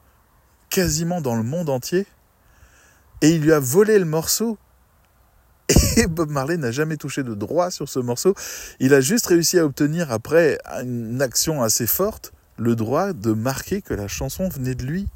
quasiment 0.70 1.20
dans 1.20 1.36
le 1.36 1.44
monde 1.44 1.70
entier. 1.70 2.08
Et 3.22 3.32
il 3.32 3.42
lui 3.42 3.52
a 3.52 3.60
volé 3.60 4.00
le 4.00 4.06
morceau. 4.06 4.58
Et 5.98 6.08
Bob 6.08 6.30
Marley 6.30 6.56
n'a 6.56 6.72
jamais 6.72 6.96
touché 6.96 7.24
de 7.24 7.34
droit 7.34 7.70
sur 7.70 7.90
ce 7.90 8.00
morceau. 8.00 8.36
Il 8.80 8.94
a 8.94 9.02
juste 9.02 9.26
réussi 9.26 9.60
à 9.60 9.66
obtenir, 9.66 10.14
après 10.14 10.60
une 10.82 11.22
action 11.22 11.62
assez 11.62 11.88
forte, 11.88 12.32
le 12.58 12.76
droit 12.76 13.12
de 13.12 13.34
marquer 13.34 13.82
que 13.82 13.94
la 13.94 14.08
chanson 14.08 14.48
venait 14.48 14.76
de 14.76 14.86
lui. 14.86 15.10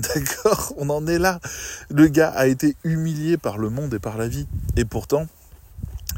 D'accord 0.14 0.72
On 0.76 0.88
en 0.90 1.06
est 1.06 1.18
là. 1.18 1.40
Le 1.90 2.06
gars 2.08 2.30
a 2.30 2.46
été 2.46 2.76
humilié 2.84 3.36
par 3.36 3.58
le 3.58 3.70
monde 3.70 3.94
et 3.94 3.98
par 3.98 4.16
la 4.16 4.28
vie. 4.28 4.46
Et 4.76 4.84
pourtant, 4.84 5.26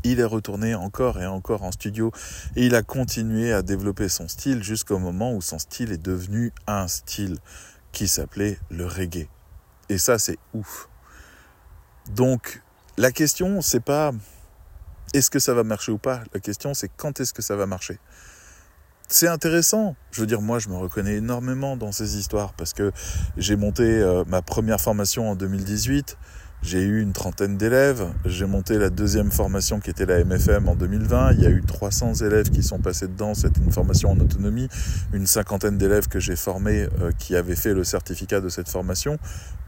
il 0.04 0.20
est 0.20 0.24
retourné 0.24 0.74
encore 0.74 1.20
et 1.20 1.26
encore 1.26 1.62
en 1.62 1.72
studio 1.72 2.12
et 2.56 2.66
il 2.66 2.74
a 2.74 2.82
continué 2.82 3.52
à 3.52 3.62
développer 3.62 4.08
son 4.08 4.28
style 4.28 4.62
jusqu'au 4.62 4.98
moment 4.98 5.32
où 5.34 5.40
son 5.40 5.58
style 5.58 5.92
est 5.92 6.02
devenu 6.02 6.52
un 6.66 6.88
style 6.88 7.38
qui 7.92 8.08
s'appelait 8.08 8.58
le 8.70 8.86
reggae. 8.86 9.28
Et 9.88 9.98
ça, 9.98 10.18
c'est 10.18 10.38
ouf. 10.54 10.88
Donc, 12.14 12.62
la 12.96 13.12
question, 13.12 13.62
c'est 13.62 13.84
pas 13.84 14.12
est-ce 15.14 15.30
que 15.30 15.38
ça 15.38 15.54
va 15.54 15.62
marcher 15.62 15.92
ou 15.92 15.98
pas 15.98 16.22
La 16.32 16.40
question, 16.40 16.74
c'est 16.74 16.90
quand 16.96 17.20
est-ce 17.20 17.32
que 17.32 17.42
ça 17.42 17.56
va 17.56 17.66
marcher 17.66 17.98
c'est 19.12 19.28
intéressant. 19.28 19.94
Je 20.10 20.20
veux 20.20 20.26
dire, 20.26 20.40
moi, 20.40 20.58
je 20.58 20.68
me 20.68 20.76
reconnais 20.76 21.16
énormément 21.16 21.76
dans 21.76 21.92
ces 21.92 22.16
histoires 22.16 22.54
parce 22.54 22.72
que 22.72 22.92
j'ai 23.36 23.56
monté 23.56 23.82
euh, 23.82 24.24
ma 24.26 24.42
première 24.42 24.80
formation 24.80 25.30
en 25.30 25.36
2018. 25.36 26.16
J'ai 26.62 26.80
eu 26.80 27.02
une 27.02 27.12
trentaine 27.12 27.56
d'élèves. 27.56 28.06
J'ai 28.24 28.46
monté 28.46 28.78
la 28.78 28.88
deuxième 28.88 29.32
formation 29.32 29.80
qui 29.80 29.90
était 29.90 30.06
la 30.06 30.24
MFM 30.24 30.68
en 30.68 30.76
2020. 30.76 31.32
Il 31.32 31.40
y 31.40 31.46
a 31.46 31.50
eu 31.50 31.60
300 31.60 32.14
élèves 32.14 32.50
qui 32.50 32.62
sont 32.62 32.78
passés 32.78 33.08
dedans. 33.08 33.34
C'était 33.34 33.60
une 33.60 33.72
formation 33.72 34.12
en 34.12 34.20
autonomie. 34.20 34.68
Une 35.12 35.26
cinquantaine 35.26 35.76
d'élèves 35.76 36.06
que 36.06 36.20
j'ai 36.20 36.36
formés 36.36 36.86
euh, 37.00 37.10
qui 37.18 37.34
avaient 37.34 37.56
fait 37.56 37.74
le 37.74 37.82
certificat 37.82 38.40
de 38.40 38.48
cette 38.48 38.68
formation. 38.68 39.18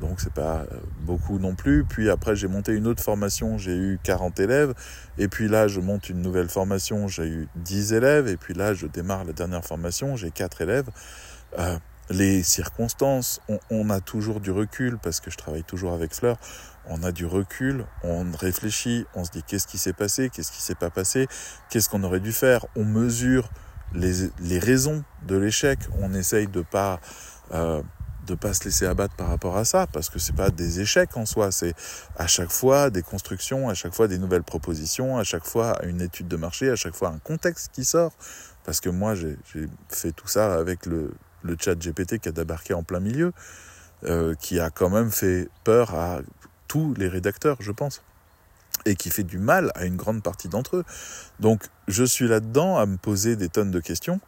Donc 0.01 0.21
c'est 0.21 0.33
pas 0.33 0.61
euh, 0.61 0.77
beaucoup 1.01 1.41
non 1.41 1.57
plus. 1.57 1.83
Puis 1.85 2.09
après 2.11 2.37
j'ai 2.37 2.47
monté 2.47 2.73
une 2.73 2.87
autre 2.87 3.03
formation. 3.03 3.59
J'ai 3.59 3.77
eu 3.77 3.99
40 4.05 4.39
élèves. 4.39 4.73
Et 5.19 5.27
puis 5.27 5.49
là 5.49 5.67
je 5.67 5.81
monte 5.81 6.09
une 6.11 6.23
nouvelle 6.23 6.49
formation. 6.49 7.09
J'ai 7.09 7.27
eu 7.27 7.49
10 7.57 7.93
élèves. 7.93 8.29
Et 8.29 8.37
puis 8.37 8.55
là 8.55 8.73
je 8.73 8.87
démarre 8.87 9.25
la 9.25 9.33
dernière 9.33 9.65
formation. 9.65 10.15
J'ai 10.15 10.31
4 10.31 10.63
élèves. 10.63 10.91
Euh, 11.59 11.77
les 12.11 12.43
circonstances, 12.43 13.41
on, 13.49 13.59
on, 13.71 13.89
a 13.89 13.99
toujours 13.99 14.41
du 14.41 14.51
recul 14.51 14.99
parce 15.03 15.21
que 15.21 15.31
je 15.31 15.39
travaille 15.39 15.65
toujours 15.65 15.95
avec 15.95 16.15
Fleur 16.15 16.37
on 16.89 17.03
a 17.03 17.13
du 17.13 17.27
recul, 17.27 17.85
on 18.03 18.25
réfléchit, 18.33 19.07
on 19.15 19.25
se 19.25 19.31
dit 19.31 19.43
qu'est-ce 19.43 19.67
qui 19.67 19.79
s'est 19.79 19.93
passé, 19.93 20.31
qu'est-ce 20.31 20.53
qui 20.53 20.61
s'est 20.61 20.75
pas 20.75 20.91
passé, 20.91 21.27
qu'est-ce 21.71 21.89
qu'on 21.89 22.03
aurait 22.03 22.21
dû 22.21 22.33
faire, 22.33 22.67
on 22.77 22.85
mesure 22.85 23.49
les, 23.95 24.31
les 24.41 24.59
raisons 24.59 25.05
de 25.27 25.37
l'échec, 25.37 25.79
on 26.01 26.15
essaye 26.15 26.47
de 26.47 26.63
pas 26.63 27.01
euh, 27.53 27.83
pas 28.41 28.55
se 28.55 28.65
laisser 28.65 28.87
abattre 28.87 29.15
par 29.17 29.29
rapport 29.29 29.59
à 29.59 29.67
ça 29.67 29.87
parce 29.87 30.09
que 30.09 30.19
c'est 30.19 30.35
pas 30.35 30.49
des 30.49 30.81
échecs 30.81 31.15
en 31.17 31.27
soi, 31.27 31.53
c'est 31.53 31.75
à 32.17 32.27
chaque 32.27 32.51
fois 32.51 32.89
des 32.89 33.03
constructions, 33.03 33.69
à 33.69 33.75
chaque 33.75 33.95
fois 33.95 34.09
des 34.09 34.17
nouvelles 34.17 34.43
propositions, 34.43 35.19
à 35.19 35.25
chaque 35.25 35.45
fois 35.45 35.79
une 35.85 36.01
étude 36.01 36.29
de 36.29 36.37
marché, 36.37 36.71
à 36.71 36.77
chaque 36.77 36.95
fois 36.95 37.11
un 37.11 37.19
contexte 37.19 37.71
qui 37.73 37.85
sort. 37.85 38.13
Parce 38.65 38.81
que 38.81 38.89
moi 38.89 39.15
j'ai 39.15 39.37
fait 39.91 40.13
tout 40.13 40.27
ça 40.29 40.55
avec 40.55 40.87
le, 40.87 41.13
le 41.43 41.57
chat 41.61 41.75
GPT 41.75 42.19
qui 42.19 42.31
a 42.31 42.33
débarqué 42.33 42.73
en 42.73 42.83
plein 42.83 43.01
milieu. 43.01 43.33
Euh, 44.07 44.35
qui 44.35 44.61
a 44.61 44.69
quand 44.69 44.91
même 44.91 45.11
fait 45.11 45.49
peur 45.63 45.95
à 45.95 46.21
les 46.97 47.09
rédacteurs, 47.09 47.59
je 47.61 47.73
pense, 47.73 48.03
et 48.87 48.97
qui 48.97 49.11
fait 49.11 49.23
du 49.23 49.39
mal 49.39 49.71
à 49.75 49.85
une 49.85 49.97
grande 49.97 50.23
partie 50.23 50.49
d'entre 50.49 50.79
eux. 50.79 50.85
Donc 51.41 51.69
je 51.89 52.05
suis 52.05 52.27
là-dedans 52.27 52.77
à 52.77 52.87
me 52.87 52.97
poser 52.97 53.37
des 53.37 53.49
tonnes 53.49 53.71
de 53.71 53.81
questions 53.81 54.21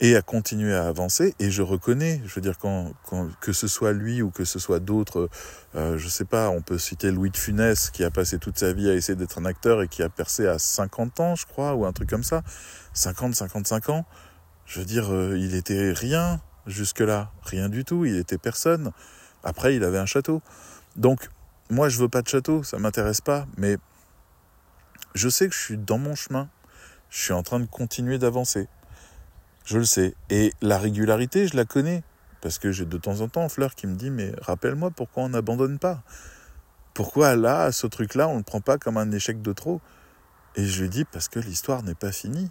et 0.00 0.16
à 0.16 0.22
continuer 0.22 0.74
à 0.74 0.88
avancer. 0.88 1.34
Et 1.38 1.50
je 1.50 1.62
reconnais, 1.62 2.20
je 2.26 2.34
veux 2.34 2.40
dire, 2.40 2.58
quand, 2.58 2.92
que 3.40 3.52
ce 3.52 3.68
soit 3.68 3.92
lui 3.92 4.20
ou 4.20 4.30
que 4.30 4.44
ce 4.44 4.58
soit 4.58 4.80
d'autres, 4.80 5.30
euh, 5.76 5.96
je 5.96 6.08
sais 6.08 6.24
pas, 6.24 6.50
on 6.50 6.60
peut 6.60 6.78
citer 6.78 7.12
Louis 7.12 7.30
de 7.30 7.36
Funès 7.36 7.90
qui 7.90 8.02
a 8.02 8.10
passé 8.10 8.38
toute 8.38 8.58
sa 8.58 8.72
vie 8.72 8.90
à 8.90 8.94
essayer 8.94 9.14
d'être 9.14 9.38
un 9.38 9.44
acteur 9.44 9.80
et 9.80 9.88
qui 9.88 10.02
a 10.02 10.08
percé 10.08 10.48
à 10.48 10.58
50 10.58 11.20
ans, 11.20 11.34
je 11.36 11.46
crois, 11.46 11.74
ou 11.74 11.86
un 11.86 11.92
truc 11.92 12.10
comme 12.10 12.24
ça. 12.24 12.42
50, 12.94 13.36
55 13.36 13.90
ans. 13.90 14.04
Je 14.66 14.80
veux 14.80 14.86
dire, 14.86 15.12
euh, 15.12 15.38
il 15.38 15.54
était 15.54 15.92
rien 15.92 16.40
jusque-là, 16.66 17.30
rien 17.42 17.68
du 17.68 17.84
tout, 17.84 18.04
il 18.04 18.16
était 18.16 18.38
personne. 18.38 18.90
Après, 19.44 19.76
il 19.76 19.84
avait 19.84 19.98
un 19.98 20.06
château. 20.06 20.42
Donc, 20.96 21.28
moi, 21.72 21.88
je 21.88 21.98
veux 21.98 22.08
pas 22.10 22.20
de 22.20 22.28
château, 22.28 22.62
ça 22.62 22.78
m'intéresse 22.78 23.22
pas, 23.22 23.46
mais 23.56 23.78
je 25.14 25.30
sais 25.30 25.48
que 25.48 25.54
je 25.54 25.60
suis 25.60 25.78
dans 25.78 25.96
mon 25.96 26.14
chemin. 26.14 26.50
Je 27.08 27.18
suis 27.18 27.32
en 27.32 27.42
train 27.42 27.60
de 27.60 27.64
continuer 27.64 28.18
d'avancer. 28.18 28.68
Je 29.64 29.78
le 29.78 29.86
sais. 29.86 30.14
Et 30.28 30.52
la 30.60 30.76
régularité, 30.76 31.48
je 31.48 31.56
la 31.56 31.64
connais. 31.64 32.02
parce 32.42 32.58
que 32.58 32.72
j'ai 32.72 32.84
de 32.84 32.98
temps 32.98 33.20
en 33.20 33.28
temps 33.28 33.48
Fleur 33.48 33.74
qui 33.74 33.86
me 33.86 33.94
dit 33.94 34.10
mais 34.10 34.32
rappelle-moi 34.42 34.90
pourquoi 34.90 35.22
on 35.22 35.28
n'abandonne 35.30 35.78
pas 35.78 36.02
Pourquoi 36.92 37.36
là, 37.36 37.72
ce 37.72 37.86
truc-là, 37.86 38.28
on 38.28 38.34
ne 38.34 38.38
le 38.38 38.44
prend 38.44 38.60
pas 38.60 38.76
comme 38.76 38.98
un 38.98 39.10
échec 39.10 39.40
de 39.40 39.52
trop? 39.54 39.80
Et 40.56 40.66
je 40.66 40.82
lui 40.82 40.90
dis 40.90 41.06
parce 41.06 41.28
que 41.28 41.38
l'histoire 41.38 41.82
n'est 41.84 41.94
pas 41.94 42.12
finie. 42.12 42.50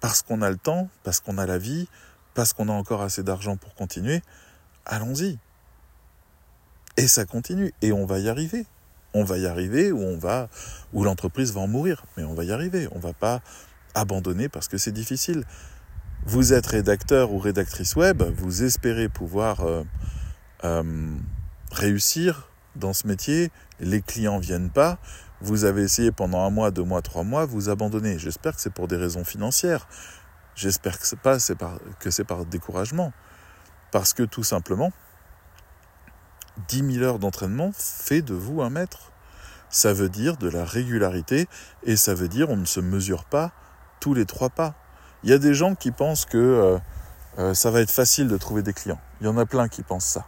Parce 0.00 0.22
qu'on 0.22 0.42
a 0.42 0.50
le 0.50 0.56
temps, 0.56 0.88
parce 1.04 1.20
qu'on 1.20 1.38
a 1.38 1.46
la 1.46 1.58
vie, 1.58 1.88
parce 2.34 2.52
qu'on 2.52 2.68
a 2.68 2.72
encore 2.72 3.02
assez 3.02 3.22
d'argent 3.22 3.56
pour 3.56 3.76
continuer, 3.76 4.22
allons-y. 4.86 5.38
Et 6.96 7.08
ça 7.08 7.24
continue, 7.24 7.72
et 7.82 7.92
on 7.92 8.06
va 8.06 8.18
y 8.18 8.28
arriver. 8.28 8.66
On 9.14 9.24
va 9.24 9.38
y 9.38 9.46
arriver, 9.46 9.92
ou 9.92 10.00
on 10.00 10.18
va, 10.18 10.48
ou 10.92 11.04
l'entreprise 11.04 11.52
va 11.52 11.60
en 11.60 11.68
mourir, 11.68 12.04
mais 12.16 12.24
on 12.24 12.34
va 12.34 12.44
y 12.44 12.52
arriver. 12.52 12.88
On 12.92 12.98
va 12.98 13.12
pas 13.12 13.40
abandonner 13.94 14.48
parce 14.48 14.66
que 14.66 14.76
c'est 14.76 14.92
difficile 14.92 15.44
vous 16.26 16.52
êtes 16.54 16.66
rédacteur 16.66 17.32
ou 17.32 17.38
rédactrice 17.38 17.96
web, 17.96 18.22
vous 18.22 18.62
espérez 18.62 19.08
pouvoir 19.08 19.60
euh, 19.60 19.84
euh, 20.64 21.10
réussir 21.70 22.50
dans 22.76 22.92
ce 22.92 23.06
métier, 23.06 23.50
les 23.78 24.00
clients 24.00 24.38
viennent 24.38 24.70
pas, 24.70 24.98
vous 25.40 25.64
avez 25.64 25.82
essayé 25.82 26.12
pendant 26.12 26.40
un 26.40 26.50
mois, 26.50 26.70
deux 26.70 26.82
mois, 26.82 27.02
trois 27.02 27.24
mois, 27.24 27.44
vous 27.44 27.68
abandonnez. 27.68 28.18
J'espère 28.18 28.54
que 28.54 28.60
c'est 28.60 28.72
pour 28.72 28.88
des 28.88 28.96
raisons 28.96 29.24
financières. 29.24 29.86
J'espère 30.54 30.98
que 30.98 31.06
c'est 31.06 31.18
pas 31.18 31.36
par, 31.58 31.78
que 32.00 32.10
c'est 32.10 32.24
par 32.24 32.46
découragement. 32.46 33.12
Parce 33.92 34.14
que 34.14 34.22
tout 34.22 34.42
simplement, 34.44 34.92
10 36.68 36.94
000 36.94 37.04
heures 37.04 37.18
d'entraînement 37.18 37.70
fait 37.74 38.22
de 38.22 38.34
vous 38.34 38.62
un 38.62 38.70
maître. 38.70 39.12
Ça 39.70 39.92
veut 39.92 40.08
dire 40.08 40.36
de 40.36 40.48
la 40.48 40.64
régularité 40.64 41.48
et 41.82 41.96
ça 41.96 42.14
veut 42.14 42.28
dire 42.28 42.48
on 42.50 42.56
ne 42.56 42.64
se 42.64 42.80
mesure 42.80 43.24
pas 43.24 43.52
tous 44.00 44.14
les 44.14 44.26
trois 44.26 44.50
pas. 44.50 44.74
Il 45.22 45.30
y 45.30 45.32
a 45.32 45.38
des 45.38 45.54
gens 45.54 45.74
qui 45.74 45.90
pensent 45.90 46.26
que 46.26 46.36
euh, 46.36 46.78
euh, 47.38 47.54
ça 47.54 47.70
va 47.70 47.80
être 47.80 47.90
facile 47.90 48.28
de 48.28 48.36
trouver 48.36 48.62
des 48.62 48.72
clients. 48.72 49.00
Il 49.20 49.26
y 49.26 49.28
en 49.28 49.38
a 49.38 49.46
plein 49.46 49.68
qui 49.68 49.82
pensent 49.82 50.04
ça. 50.04 50.26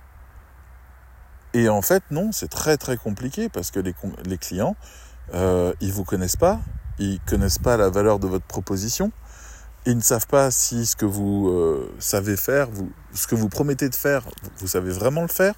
Et 1.53 1.69
en 1.69 1.83
fait, 1.83 2.03
non, 2.11 2.33
c'est 2.33 2.49
très 2.49 2.77
très 2.77 2.97
compliqué 2.97 3.49
parce 3.49 3.71
que 3.71 3.79
les, 3.79 4.39
clients, 4.39 4.77
euh, 5.35 5.73
ils 5.81 5.93
vous 5.93 6.05
connaissent 6.05 6.37
pas, 6.37 6.61
ils 6.99 7.21
connaissent 7.21 7.59
pas 7.59 7.77
la 7.77 7.89
valeur 7.89 8.19
de 8.19 8.27
votre 8.27 8.47
proposition, 8.47 9.13
ils 9.85 9.97
ne 9.97 10.03
savent 10.03 10.27
pas 10.27 10.51
si 10.51 10.87
ce 10.87 10.97
que 10.97 11.07
vous 11.07 11.89
savez 11.99 12.37
faire, 12.37 12.69
vous, 12.71 12.91
ce 13.15 13.27
que 13.27 13.37
vous 13.37 13.49
promettez 13.49 13.89
de 13.89 13.95
faire, 13.95 14.23
vous 14.59 14.67
savez 14.67 14.91
vraiment 14.91 15.23
le 15.23 15.29
faire. 15.29 15.55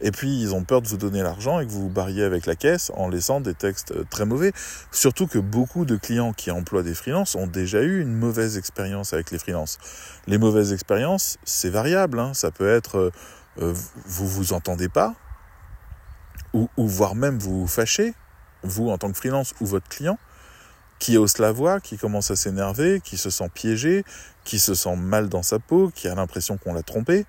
Et 0.00 0.10
puis, 0.10 0.40
ils 0.40 0.54
ont 0.54 0.64
peur 0.64 0.80
de 0.82 0.88
vous 0.88 0.96
donner 0.96 1.22
l'argent 1.22 1.58
et 1.60 1.66
que 1.66 1.70
vous 1.70 1.82
vous 1.82 1.88
barriez 1.88 2.22
avec 2.22 2.46
la 2.46 2.54
caisse 2.54 2.92
en 2.94 3.08
laissant 3.08 3.40
des 3.40 3.54
textes 3.54 3.92
euh, 3.92 4.04
très 4.08 4.24
mauvais. 4.24 4.52
Surtout 4.92 5.26
que 5.26 5.38
beaucoup 5.38 5.84
de 5.84 5.96
clients 5.96 6.32
qui 6.32 6.50
emploient 6.50 6.84
des 6.84 6.94
freelances 6.94 7.34
ont 7.34 7.46
déjà 7.46 7.82
eu 7.82 8.00
une 8.00 8.14
mauvaise 8.14 8.56
expérience 8.56 9.12
avec 9.12 9.30
les 9.30 9.38
freelances. 9.38 9.78
Les 10.26 10.38
mauvaises 10.38 10.72
expériences, 10.72 11.38
c'est 11.44 11.70
variable. 11.70 12.20
Hein. 12.20 12.32
Ça 12.34 12.50
peut 12.50 12.68
être 12.68 12.98
euh, 12.98 13.10
euh, 13.60 13.74
vous 14.06 14.28
vous 14.28 14.52
entendez 14.52 14.88
pas, 14.88 15.14
ou, 16.52 16.68
ou 16.76 16.86
voire 16.86 17.14
même 17.14 17.38
vous 17.38 17.62
vous 17.62 17.66
fâchez, 17.66 18.14
vous 18.62 18.88
en 18.90 18.98
tant 18.98 19.10
que 19.10 19.16
freelance 19.16 19.54
ou 19.60 19.66
votre 19.66 19.88
client, 19.88 20.18
qui 20.98 21.16
hausse 21.16 21.38
la 21.38 21.52
voix, 21.52 21.80
qui 21.80 21.98
commence 21.98 22.30
à 22.30 22.36
s'énerver, 22.36 23.00
qui 23.02 23.16
se 23.16 23.30
sent 23.30 23.48
piégé, 23.52 24.04
qui 24.44 24.58
se 24.58 24.74
sent 24.74 24.96
mal 24.96 25.28
dans 25.28 25.42
sa 25.42 25.58
peau, 25.58 25.90
qui 25.94 26.08
a 26.08 26.14
l'impression 26.14 26.56
qu'on 26.56 26.72
l'a 26.72 26.82
trompé. 26.82 27.26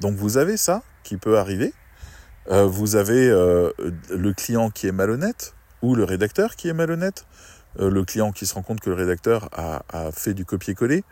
Donc 0.00 0.16
vous 0.16 0.36
avez 0.36 0.56
ça 0.56 0.82
qui 1.02 1.16
peut 1.16 1.38
arriver. 1.38 1.72
Euh, 2.50 2.66
vous 2.66 2.96
avez 2.96 3.28
euh, 3.28 3.72
le 4.10 4.32
client 4.32 4.70
qui 4.70 4.86
est 4.86 4.92
malhonnête 4.92 5.54
ou 5.82 5.94
le 5.94 6.04
rédacteur 6.04 6.56
qui 6.56 6.68
est 6.68 6.72
malhonnête. 6.72 7.26
Euh, 7.80 7.90
le 7.90 8.04
client 8.04 8.32
qui 8.32 8.46
se 8.46 8.54
rend 8.54 8.62
compte 8.62 8.80
que 8.80 8.90
le 8.90 8.96
rédacteur 8.96 9.48
a, 9.52 10.10
fait 10.12 10.34
du 10.34 10.44
copier-coller, 10.44 11.04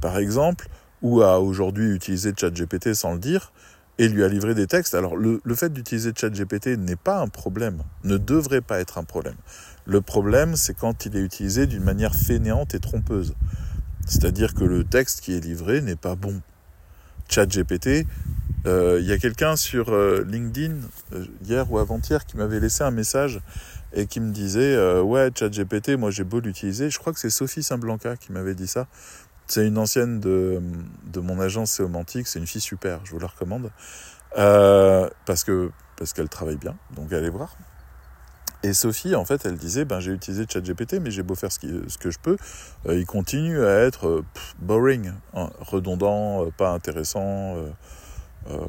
par 0.00 0.18
exemple, 0.18 0.68
ou 1.02 1.22
a 1.22 1.40
aujourd'hui 1.40 1.94
utilisé 1.94 2.32
ChatGPT 2.36 2.94
sans 2.94 3.12
le 3.12 3.18
dire 3.20 3.52
et 3.98 4.08
lui 4.08 4.24
a 4.24 4.28
livré 4.28 4.54
des 4.54 4.66
textes. 4.66 4.94
Alors 4.94 5.16
le, 5.16 5.40
le 5.44 5.54
fait 5.54 5.72
d'utiliser 5.72 6.12
ChatGPT 6.16 6.78
n'est 6.78 6.96
pas 6.96 7.20
un 7.20 7.28
problème, 7.28 7.82
ne 8.04 8.16
devrait 8.16 8.60
pas 8.60 8.80
être 8.80 8.98
un 8.98 9.04
problème. 9.04 9.36
Le 9.86 10.00
problème, 10.00 10.56
c'est 10.56 10.74
quand 10.74 11.06
il 11.06 11.16
est 11.16 11.20
utilisé 11.20 11.66
d'une 11.66 11.84
manière 11.84 12.14
fainéante 12.14 12.74
et 12.74 12.80
trompeuse. 12.80 13.34
C'est-à-dire 14.06 14.54
que 14.54 14.64
le 14.64 14.84
texte 14.84 15.20
qui 15.20 15.34
est 15.34 15.40
livré 15.40 15.80
n'est 15.82 15.96
pas 15.96 16.14
bon. 16.14 16.40
ChatGPT 17.28 18.06
il 18.64 18.70
euh, 18.70 19.00
y 19.00 19.12
a 19.12 19.18
quelqu'un 19.18 19.56
sur 19.56 19.90
euh, 19.90 20.24
LinkedIn, 20.28 20.74
euh, 21.12 21.24
hier 21.44 21.70
ou 21.70 21.78
avant-hier, 21.78 22.26
qui 22.26 22.36
m'avait 22.36 22.60
laissé 22.60 22.82
un 22.82 22.90
message 22.90 23.40
et 23.94 24.06
qui 24.06 24.20
me 24.20 24.32
disait 24.32 24.76
Ouais, 25.00 25.30
ChatGPT, 25.34 25.90
moi 25.90 26.10
j'ai 26.10 26.24
beau 26.24 26.40
l'utiliser. 26.40 26.90
Je 26.90 26.98
crois 26.98 27.12
que 27.12 27.18
c'est 27.18 27.30
Sophie 27.30 27.62
Saint-Blanca 27.62 28.16
qui 28.16 28.32
m'avait 28.32 28.54
dit 28.54 28.66
ça. 28.66 28.86
C'est 29.46 29.66
une 29.66 29.78
ancienne 29.78 30.20
de, 30.20 30.60
de 31.10 31.20
mon 31.20 31.40
agence 31.40 31.70
Séomantique, 31.70 32.26
c'est 32.26 32.38
une 32.38 32.46
fille 32.46 32.60
super, 32.60 33.00
je 33.04 33.12
vous 33.12 33.18
la 33.18 33.28
recommande. 33.28 33.70
parce 34.34 35.44
que 35.44 35.70
parce 35.96 36.12
qu'elle 36.12 36.28
travaille 36.28 36.56
bien, 36.56 36.76
donc 36.94 37.12
allez 37.12 37.30
voir. 37.30 37.56
Et 38.64 38.72
Sophie, 38.72 39.14
en 39.14 39.24
fait, 39.24 39.44
elle 39.44 39.56
disait, 39.56 39.84
ben 39.84 40.00
j'ai 40.00 40.12
utilisé 40.12 40.44
ChatGPT, 40.48 40.94
mais 40.94 41.10
j'ai 41.10 41.22
beau 41.22 41.36
faire 41.36 41.52
ce, 41.52 41.58
que 41.98 42.10
je 42.10 42.18
peux, 42.20 42.36
il 42.88 43.06
continue 43.06 43.64
à 43.64 43.80
être 43.80 44.24
boring, 44.58 45.12
hein, 45.34 45.50
redondant, 45.60 46.50
pas 46.56 46.72
intéressant. 46.72 47.56
Euh, 48.50 48.66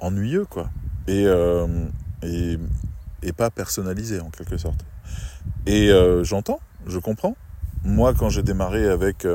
ennuyeux, 0.00 0.44
quoi. 0.44 0.70
Et, 1.06 1.24
euh, 1.26 1.66
et, 2.22 2.58
et, 3.22 3.32
pas 3.32 3.50
personnalisé, 3.50 4.20
en 4.20 4.30
quelque 4.30 4.56
sorte. 4.56 4.84
Et 5.66 5.90
euh, 5.90 6.22
j'entends, 6.24 6.60
je 6.86 6.98
comprends. 6.98 7.36
Moi, 7.84 8.14
quand 8.14 8.28
j'ai 8.28 8.42
démarré 8.42 8.88
avec 8.88 9.26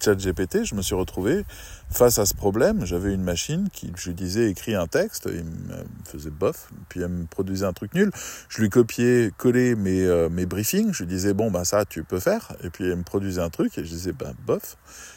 ChatGPT, 0.00 0.64
je 0.64 0.74
me 0.74 0.82
suis 0.82 0.94
retrouvé 0.94 1.44
face 1.90 2.18
à 2.18 2.26
ce 2.26 2.34
problème. 2.34 2.84
J'avais 2.84 3.14
une 3.14 3.22
machine 3.22 3.68
qui, 3.72 3.92
je 3.96 4.08
lui 4.08 4.14
disais, 4.14 4.50
écrit 4.50 4.74
un 4.74 4.86
texte, 4.86 5.28
il 5.32 5.44
me 5.44 5.84
faisait 6.04 6.30
bof, 6.30 6.70
puis 6.88 7.00
elle 7.00 7.08
me 7.08 7.26
produisait 7.26 7.66
un 7.66 7.72
truc 7.72 7.94
nul. 7.94 8.10
Je 8.48 8.60
lui 8.60 8.70
copiais, 8.70 9.30
collais 9.36 9.74
mes, 9.74 10.28
mes 10.30 10.46
briefings, 10.46 10.92
je 10.92 11.04
lui 11.04 11.08
disais, 11.08 11.34
bon, 11.34 11.50
bah 11.50 11.64
ça, 11.64 11.84
tu 11.84 12.04
peux 12.04 12.20
faire. 12.20 12.52
Et 12.62 12.70
puis 12.70 12.88
elle 12.88 12.96
me 12.96 13.02
produisait 13.02 13.42
un 13.42 13.50
truc, 13.50 13.78
et 13.78 13.84
je 13.84 13.88
disais, 13.88 14.12
ben, 14.12 14.34
bof, 14.46 14.76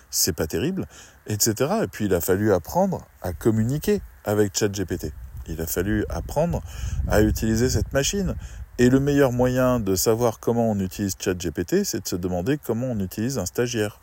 c'est 0.09 0.33
pas 0.33 0.47
terrible 0.47 0.87
etc. 1.27 1.71
Et 1.83 1.87
puis 1.87 2.05
il 2.05 2.13
a 2.13 2.21
fallu 2.21 2.53
apprendre 2.53 3.05
à 3.21 3.33
communiquer 3.33 4.01
avec 4.25 4.57
ChatGPT. 4.57 5.11
Il 5.47 5.61
a 5.61 5.65
fallu 5.65 6.05
apprendre 6.09 6.61
à 7.07 7.21
utiliser 7.21 7.69
cette 7.69 7.93
machine. 7.93 8.35
Et 8.77 8.89
le 8.89 8.99
meilleur 8.99 9.31
moyen 9.31 9.79
de 9.79 9.95
savoir 9.95 10.39
comment 10.39 10.71
on 10.71 10.79
utilise 10.79 11.15
ChatGPT, 11.19 11.83
c'est 11.83 12.03
de 12.03 12.07
se 12.07 12.15
demander 12.15 12.57
comment 12.57 12.87
on 12.87 12.99
utilise 12.99 13.37
un 13.37 13.45
stagiaire. 13.45 13.99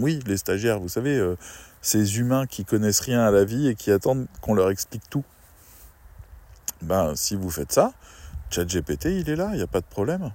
Oui, 0.00 0.20
les 0.26 0.36
stagiaires, 0.36 0.78
vous 0.78 0.88
savez, 0.88 1.18
euh, 1.18 1.36
ces 1.82 2.18
humains 2.18 2.46
qui 2.46 2.64
connaissent 2.64 3.00
rien 3.00 3.20
à 3.20 3.32
la 3.32 3.44
vie 3.44 3.66
et 3.66 3.74
qui 3.74 3.90
attendent 3.90 4.26
qu'on 4.40 4.54
leur 4.54 4.70
explique 4.70 5.02
tout. 5.10 5.24
Ben, 6.82 7.16
si 7.16 7.34
vous 7.34 7.50
faites 7.50 7.72
ça, 7.72 7.92
ChatGPT, 8.50 9.06
il 9.06 9.28
est 9.28 9.34
là, 9.34 9.50
il 9.52 9.56
n'y 9.56 9.62
a 9.62 9.66
pas 9.66 9.80
de 9.80 9.86
problème. 9.86 10.30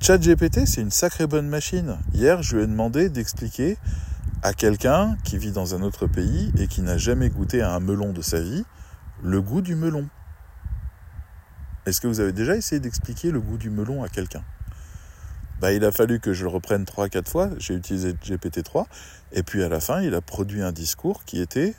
ChatGPT, 0.00 0.66
c'est 0.66 0.80
une 0.80 0.90
sacrée 0.90 1.26
bonne 1.26 1.48
machine. 1.48 1.98
Hier, 2.14 2.42
je 2.42 2.56
lui 2.56 2.64
ai 2.64 2.66
demandé 2.66 3.10
d'expliquer 3.10 3.76
à 4.42 4.54
quelqu'un 4.54 5.16
qui 5.22 5.36
vit 5.36 5.52
dans 5.52 5.74
un 5.74 5.82
autre 5.82 6.06
pays 6.06 6.50
et 6.56 6.68
qui 6.68 6.80
n'a 6.80 6.96
jamais 6.96 7.28
goûté 7.28 7.60
à 7.60 7.74
un 7.74 7.80
melon 7.80 8.12
de 8.12 8.22
sa 8.22 8.40
vie 8.40 8.64
le 9.22 9.42
goût 9.42 9.60
du 9.60 9.74
melon. 9.74 10.08
Est-ce 11.84 12.00
que 12.00 12.06
vous 12.06 12.20
avez 12.20 12.32
déjà 12.32 12.56
essayé 12.56 12.80
d'expliquer 12.80 13.30
le 13.30 13.40
goût 13.40 13.58
du 13.58 13.68
melon 13.68 14.02
à 14.02 14.08
quelqu'un? 14.08 14.42
Bah, 15.62 15.72
Il 15.72 15.84
a 15.84 15.92
fallu 15.92 16.18
que 16.20 16.32
je 16.32 16.42
le 16.42 16.50
reprenne 16.50 16.84
3-4 16.84 17.28
fois, 17.28 17.50
j'ai 17.58 17.74
utilisé 17.74 18.12
GPT-3, 18.12 18.84
et 19.32 19.42
puis 19.44 19.62
à 19.62 19.68
la 19.68 19.80
fin, 19.80 20.02
il 20.02 20.12
a 20.14 20.20
produit 20.20 20.60
un 20.60 20.72
discours 20.72 21.24
qui 21.24 21.40
était 21.40 21.74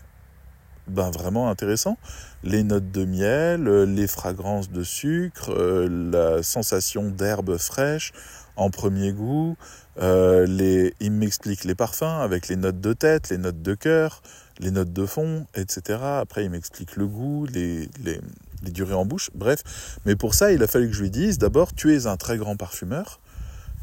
ben, 0.87 1.11
vraiment 1.11 1.49
intéressant. 1.49 1.97
Les 2.43 2.63
notes 2.63 2.91
de 2.91 3.05
miel, 3.05 3.67
euh, 3.67 3.85
les 3.85 4.07
fragrances 4.07 4.69
de 4.69 4.83
sucre, 4.83 5.51
euh, 5.51 5.87
la 6.11 6.43
sensation 6.43 7.09
d'herbe 7.09 7.57
fraîche 7.57 8.13
en 8.55 8.69
premier 8.69 9.11
goût. 9.11 9.57
Euh, 9.99 10.45
les, 10.45 10.93
il 10.99 11.11
m'explique 11.11 11.65
les 11.65 11.75
parfums 11.75 12.21
avec 12.21 12.47
les 12.47 12.55
notes 12.55 12.81
de 12.81 12.93
tête, 12.93 13.29
les 13.29 13.37
notes 13.37 13.61
de 13.61 13.75
cœur, 13.75 14.21
les 14.59 14.71
notes 14.71 14.93
de 14.93 15.05
fond, 15.05 15.45
etc. 15.55 15.99
Après, 16.01 16.45
il 16.45 16.49
m'explique 16.49 16.95
le 16.95 17.07
goût, 17.07 17.45
les, 17.45 17.89
les, 18.03 18.19
les 18.63 18.71
durées 18.71 18.93
en 18.93 19.05
bouche. 19.05 19.29
Bref, 19.35 19.99
mais 20.05 20.15
pour 20.15 20.33
ça, 20.33 20.51
il 20.51 20.63
a 20.63 20.67
fallu 20.67 20.87
que 20.87 20.95
je 20.95 21.01
lui 21.01 21.11
dise 21.11 21.37
d'abord, 21.37 21.73
tu 21.73 21.93
es 21.95 22.07
un 22.07 22.17
très 22.17 22.37
grand 22.37 22.55
parfumeur, 22.55 23.19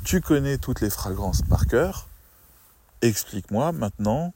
tu 0.05 0.21
connais 0.21 0.59
toutes 0.59 0.81
les 0.81 0.91
fragrances 0.91 1.43
par 1.43 1.67
cœur. 1.67 2.09
Explique-moi 3.03 3.73
maintenant 3.73 4.33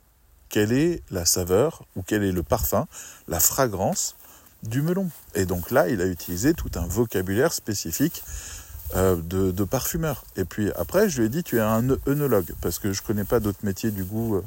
quelle 0.48 0.72
est 0.72 1.02
la 1.10 1.24
saveur 1.24 1.84
ou 1.96 2.02
quel 2.02 2.22
est 2.22 2.32
le 2.32 2.42
parfum, 2.42 2.86
la 3.28 3.40
fragrance 3.40 4.14
du 4.62 4.82
melon. 4.82 5.10
Et 5.34 5.46
donc 5.46 5.70
là, 5.70 5.88
il 5.88 6.00
a 6.00 6.06
utilisé 6.06 6.54
tout 6.54 6.70
un 6.76 6.86
vocabulaire 6.86 7.52
spécifique 7.52 8.22
euh, 8.96 9.16
de, 9.16 9.64
parfumeur. 9.64 10.24
Et 10.36 10.44
puis 10.44 10.70
après, 10.76 11.08
je 11.08 11.18
lui 11.18 11.26
ai 11.26 11.28
dit, 11.28 11.42
tu 11.42 11.56
es 11.56 11.60
un 11.60 11.88
œnologue, 12.06 12.52
parce 12.60 12.78
que 12.78 12.92
je 12.92 13.02
ne 13.02 13.06
connais 13.06 13.24
pas 13.24 13.40
d'autres 13.40 13.64
métiers 13.64 13.90
du 13.90 14.04
goût 14.04 14.36
euh, 14.36 14.42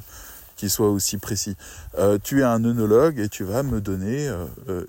qui 0.56 0.70
soient 0.70 0.90
aussi 0.90 1.18
précis. 1.18 1.56
Euh, 2.00 2.18
tu 2.24 2.42
es 2.42 2.44
un 2.44 2.64
œnologue 2.64 3.20
et 3.20 3.30
tu 3.30 3.44
vas 3.44 3.64
me 3.64 3.82
donner 3.82 4.32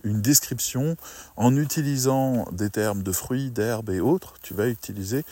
une 0.05 0.23
description 0.23 0.97
en 1.37 1.57
utilisant 1.57 2.47
des 2.53 2.71
termes 2.71 3.03
de 3.03 3.12
fruits, 3.12 3.51
d'herbes 3.51 3.91
et 3.91 4.01
autres. 4.01 4.35
Tu 4.43 4.55
vas 4.55 4.69
utiliser 4.69 5.25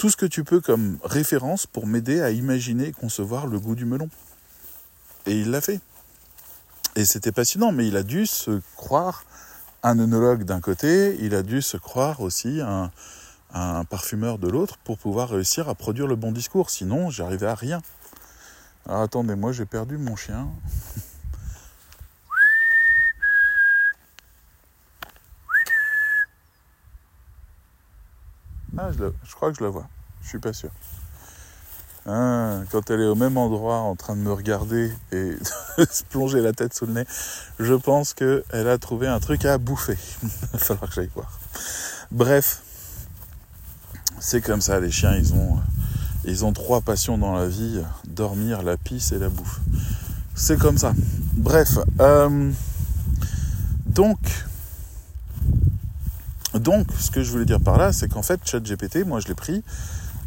tout 0.00 0.08
ce 0.08 0.16
que 0.16 0.24
tu 0.24 0.44
peux 0.44 0.62
comme 0.62 0.98
référence 1.04 1.66
pour 1.66 1.86
m'aider 1.86 2.22
à 2.22 2.30
imaginer 2.30 2.86
et 2.86 2.92
concevoir 2.92 3.46
le 3.46 3.60
goût 3.60 3.74
du 3.74 3.84
melon. 3.84 4.08
Et 5.26 5.38
il 5.38 5.50
l'a 5.50 5.60
fait. 5.60 5.78
Et 6.96 7.04
c'était 7.04 7.32
passionnant, 7.32 7.70
mais 7.70 7.86
il 7.86 7.98
a 7.98 8.02
dû 8.02 8.24
se 8.24 8.62
croire 8.76 9.24
un 9.82 9.98
œnologue 9.98 10.44
d'un 10.44 10.62
côté, 10.62 11.18
il 11.20 11.34
a 11.34 11.42
dû 11.42 11.60
se 11.60 11.76
croire 11.76 12.22
aussi 12.22 12.62
un, 12.62 12.90
parfumeur 13.90 14.38
de 14.38 14.48
l'autre 14.48 14.78
pour 14.84 14.96
pouvoir 14.96 15.28
réussir 15.28 15.68
à 15.68 15.74
produire 15.74 16.06
le 16.06 16.16
bon 16.16 16.32
discours. 16.32 16.70
Sinon, 16.70 17.10
j'arrivais 17.10 17.48
à 17.48 17.54
rien. 17.54 17.82
Attendez, 18.88 19.34
moi 19.34 19.52
j'ai 19.52 19.66
perdu 19.66 19.98
mon 19.98 20.16
chien. 20.16 20.48
Ah, 28.78 28.90
je, 28.92 29.34
crois 29.34 29.50
que 29.50 29.58
je 29.58 29.64
la 29.64 29.70
vois. 29.70 29.88
Je 30.22 30.28
suis 30.28 30.38
pas 30.38 30.52
sûr. 30.52 30.70
Ah, 32.06 32.60
quand 32.70 32.90
elle 32.90 33.00
est 33.00 33.06
au 33.06 33.14
même 33.14 33.36
endroit 33.36 33.78
en 33.78 33.94
train 33.94 34.16
de 34.16 34.20
me 34.20 34.32
regarder 34.32 34.90
et 35.12 35.36
se 35.90 36.02
plonger 36.04 36.40
la 36.40 36.52
tête 36.52 36.74
sous 36.74 36.86
le 36.86 36.92
nez, 36.92 37.04
je 37.58 37.74
pense 37.74 38.14
qu'elle 38.14 38.44
a 38.52 38.78
trouvé 38.78 39.06
un 39.06 39.20
truc 39.20 39.44
à 39.44 39.58
bouffer. 39.58 39.98
Il 40.22 40.28
va 40.52 40.58
falloir 40.58 40.88
que 40.88 40.94
j'aille 40.94 41.10
voir. 41.14 41.38
Bref, 42.10 42.62
c'est 44.18 44.40
comme 44.40 44.60
ça, 44.60 44.80
les 44.80 44.90
chiens, 44.90 45.14
ils 45.14 45.34
ont, 45.34 45.58
ils 46.24 46.44
ont 46.44 46.52
trois 46.52 46.80
passions 46.80 47.18
dans 47.18 47.34
la 47.34 47.46
vie, 47.46 47.82
dormir, 48.06 48.62
la 48.62 48.76
pisse 48.76 49.12
et 49.12 49.18
la 49.18 49.28
bouffe. 49.28 49.60
C'est 50.34 50.58
comme 50.58 50.78
ça. 50.78 50.94
Bref, 51.34 51.78
euh, 52.00 52.50
donc, 53.86 54.18
donc, 56.54 56.86
ce 56.98 57.10
que 57.10 57.22
je 57.22 57.30
voulais 57.30 57.44
dire 57.44 57.60
par 57.60 57.78
là, 57.78 57.92
c'est 57.92 58.08
qu'en 58.08 58.22
fait, 58.22 58.40
ChatGPT, 58.44 59.06
moi 59.06 59.20
je 59.20 59.28
l'ai 59.28 59.34
pris, 59.34 59.62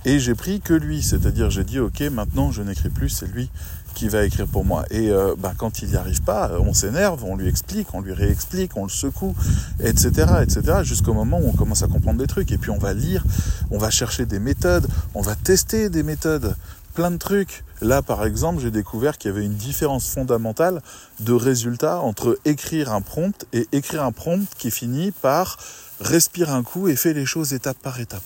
et 0.05 0.19
j'ai 0.19 0.35
pris 0.35 0.59
que 0.59 0.73
lui, 0.73 1.01
c'est-à-dire 1.01 1.49
j'ai 1.49 1.63
dit 1.63 1.79
ok 1.79 2.01
maintenant 2.11 2.51
je 2.51 2.61
n'écris 2.61 2.89
plus, 2.89 3.07
c'est 3.07 3.27
lui 3.27 3.49
qui 3.93 4.09
va 4.09 4.23
écrire 4.23 4.47
pour 4.47 4.65
moi. 4.65 4.85
Et 4.89 5.09
euh, 5.09 5.35
bah, 5.37 5.53
quand 5.55 5.81
il 5.81 5.89
n'y 5.89 5.95
arrive 5.95 6.23
pas, 6.23 6.51
on 6.59 6.73
s'énerve, 6.73 7.23
on 7.23 7.35
lui 7.35 7.47
explique, 7.47 7.93
on 7.93 8.01
lui 8.01 8.13
réexplique, 8.13 8.75
on 8.75 8.83
le 8.83 8.89
secoue, 8.89 9.35
etc., 9.79 10.09
etc., 10.41 10.79
jusqu'au 10.81 11.13
moment 11.13 11.39
où 11.39 11.47
on 11.47 11.53
commence 11.53 11.83
à 11.83 11.87
comprendre 11.87 12.17
des 12.19 12.27
trucs. 12.27 12.51
Et 12.51 12.57
puis 12.57 12.71
on 12.71 12.79
va 12.79 12.93
lire, 12.93 13.23
on 13.71 13.77
va 13.77 13.91
chercher 13.91 14.25
des 14.25 14.39
méthodes, 14.39 14.87
on 15.13 15.21
va 15.21 15.35
tester 15.35 15.89
des 15.89 16.03
méthodes, 16.03 16.55
plein 16.93 17.11
de 17.11 17.17
trucs. 17.17 17.63
Là, 17.81 18.01
par 18.01 18.25
exemple, 18.25 18.61
j'ai 18.61 18.71
découvert 18.71 19.17
qu'il 19.17 19.31
y 19.31 19.33
avait 19.33 19.45
une 19.45 19.55
différence 19.55 20.09
fondamentale 20.09 20.81
de 21.19 21.33
résultat 21.33 21.99
entre 21.99 22.39
écrire 22.45 22.91
un 22.91 23.01
prompt 23.01 23.45
et 23.53 23.67
écrire 23.71 24.03
un 24.03 24.11
prompt 24.11 24.47
qui 24.57 24.71
finit 24.71 25.11
par 25.11 25.57
respire 26.03 26.51
un 26.51 26.63
coup 26.63 26.87
et 26.87 26.95
fait 26.95 27.13
les 27.13 27.25
choses 27.25 27.53
étape 27.53 27.77
par 27.79 27.99
étape. 27.99 28.23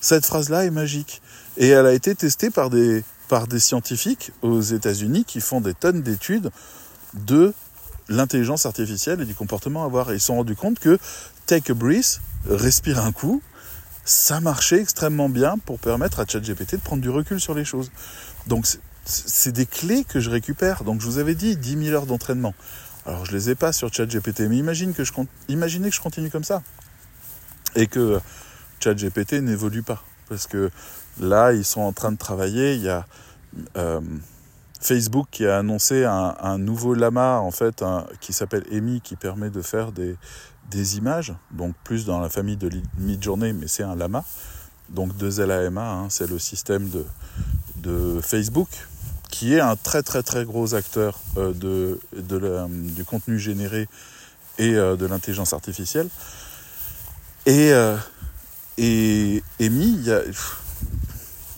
Cette 0.00 0.24
phrase-là 0.24 0.64
est 0.64 0.70
magique. 0.70 1.20
Et 1.56 1.68
elle 1.68 1.86
a 1.86 1.92
été 1.92 2.14
testée 2.14 2.50
par 2.50 2.70
des, 2.70 3.04
par 3.28 3.48
des 3.48 3.58
scientifiques 3.58 4.32
aux 4.42 4.60
États-Unis 4.60 5.24
qui 5.24 5.40
font 5.40 5.60
des 5.60 5.74
tonnes 5.74 6.02
d'études 6.02 6.50
de 7.14 7.52
l'intelligence 8.08 8.64
artificielle 8.64 9.20
et 9.20 9.24
du 9.24 9.34
comportement 9.34 9.84
à 9.84 9.88
voir. 9.88 10.10
Et 10.10 10.14
ils 10.14 10.20
se 10.20 10.26
sont 10.26 10.36
rendus 10.36 10.56
compte 10.56 10.78
que 10.78 10.98
take 11.46 11.72
a 11.72 11.74
breath, 11.74 12.20
respire 12.48 13.04
un 13.04 13.12
coup, 13.12 13.42
ça 14.04 14.40
marchait 14.40 14.80
extrêmement 14.80 15.28
bien 15.28 15.58
pour 15.58 15.78
permettre 15.78 16.20
à 16.20 16.26
ChatGPT 16.26 16.76
de 16.76 16.80
prendre 16.80 17.02
du 17.02 17.10
recul 17.10 17.40
sur 17.40 17.54
les 17.54 17.64
choses. 17.64 17.90
Donc 18.46 18.66
c'est 19.04 19.52
des 19.52 19.66
clés 19.66 20.04
que 20.04 20.20
je 20.20 20.30
récupère. 20.30 20.84
Donc 20.84 21.00
je 21.00 21.06
vous 21.06 21.18
avais 21.18 21.34
dit 21.34 21.56
10 21.56 21.86
000 21.86 21.96
heures 21.96 22.06
d'entraînement. 22.06 22.54
Alors 23.04 23.24
je 23.26 23.32
les 23.32 23.50
ai 23.50 23.54
pas 23.54 23.72
sur 23.72 23.92
ChatGPT, 23.92 24.40
mais 24.48 24.56
imagine 24.56 24.94
que 24.94 25.04
je, 25.04 25.12
imaginez 25.48 25.90
que 25.90 25.96
je 25.96 26.00
continue 26.00 26.30
comme 26.30 26.44
ça. 26.44 26.62
Et 27.78 27.86
que 27.86 28.18
ChatGPT 28.80 29.34
n'évolue 29.34 29.84
pas. 29.84 30.02
Parce 30.28 30.48
que 30.48 30.70
là, 31.20 31.52
ils 31.52 31.64
sont 31.64 31.80
en 31.80 31.92
train 31.92 32.10
de 32.10 32.18
travailler. 32.18 32.74
Il 32.74 32.82
y 32.82 32.88
a 32.88 33.06
euh, 33.76 34.00
Facebook 34.80 35.28
qui 35.30 35.46
a 35.46 35.58
annoncé 35.58 36.04
un, 36.04 36.58
nouveau 36.58 36.94
lama, 36.94 37.38
en 37.40 37.52
fait, 37.52 37.84
qui 38.20 38.32
s'appelle 38.32 38.64
EMI, 38.70 39.00
qui 39.00 39.14
permet 39.14 39.50
de 39.50 39.62
faire 39.62 39.92
des, 39.92 40.16
images, 40.96 41.34
donc 41.52 41.74
plus 41.84 42.04
dans 42.04 42.20
la 42.20 42.28
famille 42.28 42.56
de 42.56 42.68
mid-journée, 42.98 43.52
mais 43.52 43.68
c'est 43.68 43.84
un 43.84 43.94
lama. 43.96 44.24
Donc 44.88 45.14
2LAMA, 45.14 45.78
hein, 45.78 46.06
c'est 46.08 46.28
le 46.28 46.38
système 46.38 46.90
de, 46.90 48.20
Facebook, 48.20 48.68
qui 49.30 49.54
est 49.54 49.60
un 49.60 49.76
très 49.76 50.02
très 50.02 50.22
très 50.22 50.44
gros 50.44 50.74
acteur 50.74 51.20
euh, 51.38 51.54
de 51.54 51.98
du 52.68 53.04
contenu 53.04 53.38
généré 53.38 53.88
et 54.58 54.74
euh, 54.74 54.96
de 54.96 55.06
l'intelligence 55.06 55.54
artificielle. 55.54 56.08
Et 57.46 57.72
Amy, 59.60 60.10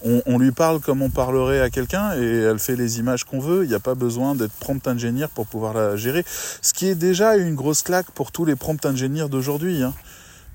on, 0.02 0.38
lui 0.38 0.52
parle 0.52 0.80
comme 0.80 1.02
on 1.02 1.10
parlerait 1.10 1.60
à 1.60 1.70
quelqu'un 1.70 2.14
et 2.14 2.24
elle 2.24 2.58
fait 2.58 2.76
les 2.76 2.98
images 2.98 3.24
qu'on 3.24 3.40
veut. 3.40 3.64
Il 3.64 3.68
n'y 3.68 3.74
a 3.74 3.80
pas 3.80 3.94
besoin 3.94 4.34
d'être 4.34 4.52
prompt 4.52 4.86
engineer 4.86 5.26
pour 5.34 5.46
pouvoir 5.46 5.74
la 5.74 5.96
gérer. 5.96 6.24
Ce 6.62 6.72
qui 6.72 6.88
est 6.88 6.94
déjà 6.94 7.36
une 7.36 7.54
grosse 7.54 7.82
claque 7.82 8.10
pour 8.12 8.32
tous 8.32 8.44
les 8.44 8.56
prompt 8.56 8.84
engineers 8.86 9.28
d'aujourd'hui. 9.28 9.82
Hein. 9.82 9.94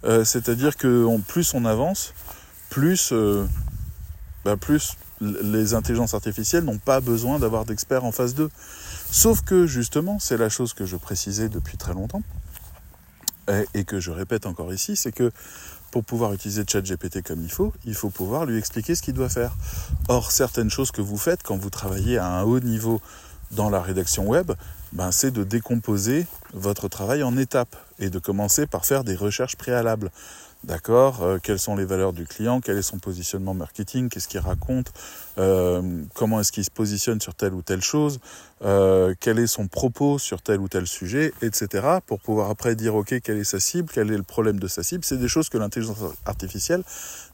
Euh, 0.06 0.24
c'est-à-dire 0.24 0.78
que 0.78 1.08
plus 1.28 1.54
on 1.54 1.66
avance, 1.66 2.14
plus, 2.70 3.10
euh, 3.12 3.46
bah, 4.44 4.58
plus 4.58 4.96
les 5.22 5.74
intelligences 5.74 6.14
artificielles 6.14 6.64
n'ont 6.64 6.78
pas 6.78 7.00
besoin 7.00 7.40
d'avoir 7.40 7.66
d'experts 7.66 8.04
en 8.04 8.12
face 8.12 8.36
d'eux. 8.36 8.50
Sauf 9.12 9.42
que 9.42 9.66
justement, 9.66 10.20
c'est 10.20 10.38
la 10.38 10.50
chose 10.50 10.74
que 10.74 10.86
je 10.86 10.98
précisais 10.98 11.50
depuis 11.50 11.78
très 11.78 11.94
longtemps 11.94 12.24
et 13.74 13.84
que 13.84 14.00
je 14.00 14.12
répète 14.12 14.46
encore 14.46 14.74
ici, 14.74 14.96
c'est 14.96 15.12
que 15.12 15.32
pour 15.92 16.04
pouvoir 16.04 16.34
utiliser 16.34 16.64
ChatGPT 16.68 17.24
comme 17.24 17.42
il 17.42 17.52
faut, 17.52 17.74
il 17.86 17.94
faut 17.94 18.10
pouvoir 18.10 18.46
lui 18.46 18.58
expliquer 18.58 18.96
ce 18.96 19.02
qu'il 19.02 19.14
doit 19.14 19.30
faire. 19.30 19.56
Or, 20.10 20.32
certaines 20.32 20.70
choses 20.70 20.92
que 20.92 21.02
vous 21.02 21.18
faites 21.18 21.42
quand 21.44 21.58
vous 21.58 21.70
travaillez 21.70 22.18
à 22.18 22.28
un 22.28 22.44
haut 22.44 22.60
niveau 22.60 23.02
dans 23.52 23.70
la 23.70 23.82
rédaction 23.82 24.28
web, 24.28 24.52
ben, 24.94 25.12
c'est 25.12 25.32
de 25.32 25.44
décomposer 25.44 26.26
votre 26.54 26.88
travail 26.88 27.24
en 27.24 27.38
étapes 27.38 27.76
et 28.00 28.10
de 28.10 28.20
commencer 28.20 28.68
par 28.68 28.86
faire 28.86 29.04
des 29.04 29.16
recherches 29.16 29.56
préalables. 29.56 30.12
D'accord 30.66 31.22
euh, 31.22 31.38
Quelles 31.38 31.60
sont 31.60 31.76
les 31.76 31.86
valeurs 31.86 32.12
du 32.12 32.26
client 32.26 32.60
Quel 32.60 32.80
est 32.80 32.82
son 32.82 32.98
positionnement 32.98 33.54
marketing 33.54 34.10
Qu'est-ce 34.10 34.28
qu'il 34.28 34.40
raconte 34.40 34.92
euh, 35.38 36.02
Comment 36.16 36.40
est-ce 36.40 36.52
qu'il 36.52 36.64
se 36.64 36.72
positionne 36.72 37.22
sur 37.22 37.36
telle 37.36 37.54
ou 37.54 37.62
telle 37.62 37.84
chose 37.84 38.20
euh, 38.64 39.14
Quel 39.20 39.38
est 39.38 39.46
son 39.46 39.68
propos 39.68 40.18
sur 40.18 40.42
tel 40.42 40.60
ou 40.60 40.68
tel 40.68 40.88
sujet 40.88 41.34
Etc. 41.44 41.86
Pour 42.08 42.20
pouvoir 42.20 42.50
après 42.50 42.76
dire, 42.76 42.96
OK, 42.96 43.14
quelle 43.22 43.38
est 43.38 43.44
sa 43.44 43.60
cible 43.60 43.92
Quel 43.94 44.12
est 44.12 44.18
le 44.18 44.24
problème 44.24 44.60
de 44.60 44.68
sa 44.68 44.82
cible 44.82 45.06
C'est 45.06 45.18
des 45.18 45.28
choses 45.28 45.50
que 45.50 45.60
l'intelligence 45.60 46.00
artificielle 46.26 46.84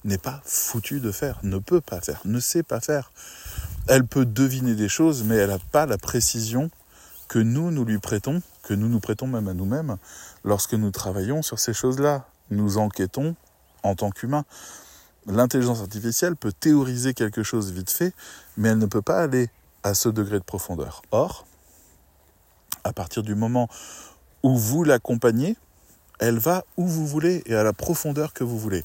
n'est 0.04 0.17
pas 0.17 0.41
foutue 0.44 1.00
de 1.00 1.13
faire, 1.13 1.39
ne 1.44 1.58
peut 1.58 1.80
pas 1.80 2.02
faire, 2.02 2.20
ne 2.26 2.41
sait 2.41 2.63
pas 2.63 2.82
faire. 2.82 3.13
Elle 3.88 4.04
peut 4.04 4.26
deviner 4.26 4.76
des 4.76 4.89
choses, 4.89 5.24
mais 5.24 5.38
elle 5.38 5.52
n'a 5.52 5.60
pas 5.72 5.86
la 5.86 5.98
précision 5.98 6.70
que 7.30 7.39
nous, 7.39 7.72
nous 7.72 7.86
lui 7.86 8.00
prêtons, 8.00 8.41
que 8.62 8.74
nous 8.74 8.89
nous 8.89 9.00
prêtons 9.00 9.28
même 9.28 9.48
à 9.48 9.54
nous-mêmes 9.54 9.96
lorsque 10.44 10.74
nous 10.74 10.91
travaillons 10.91 11.41
sur 11.41 11.60
ces 11.60 11.74
choses-là 11.74 12.26
nous 12.52 12.78
enquêtons 12.78 13.36
en 13.84 13.96
tant 13.96 14.12
qu'humains. 14.12 14.46
L'intelligence 15.28 15.82
artificielle 15.82 16.36
peut 16.36 16.52
théoriser 16.52 17.14
quelque 17.14 17.44
chose 17.44 17.72
vite 17.72 17.92
fait, 17.92 18.14
mais 18.58 18.70
elle 18.70 18.78
ne 18.78 18.86
peut 18.86 19.02
pas 19.02 19.22
aller 19.22 19.50
à 19.84 19.94
ce 19.94 20.10
degré 20.10 20.40
de 20.40 20.44
profondeur. 20.44 21.02
Or, 21.12 21.46
à 22.84 22.94
partir 22.94 23.24
du 23.24 23.36
moment 23.36 23.68
où 24.44 24.58
vous 24.58 24.84
l'accompagnez, 24.84 25.56
elle 26.20 26.40
va 26.40 26.66
où 26.78 26.88
vous 26.88 27.08
voulez 27.08 27.44
et 27.46 27.56
à 27.56 27.64
la 27.64 27.74
profondeur 27.74 28.34
que 28.34 28.44
vous 28.44 28.58
voulez. 28.58 28.84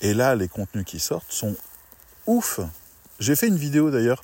Et 0.00 0.14
là, 0.14 0.34
les 0.34 0.48
contenus 0.48 0.84
qui 0.84 1.00
sortent 1.00 1.32
sont 1.32 1.54
ouf. 2.26 2.60
J'ai 3.20 3.36
fait 3.36 3.48
une 3.48 3.56
vidéo 3.56 3.90
d'ailleurs 3.90 4.22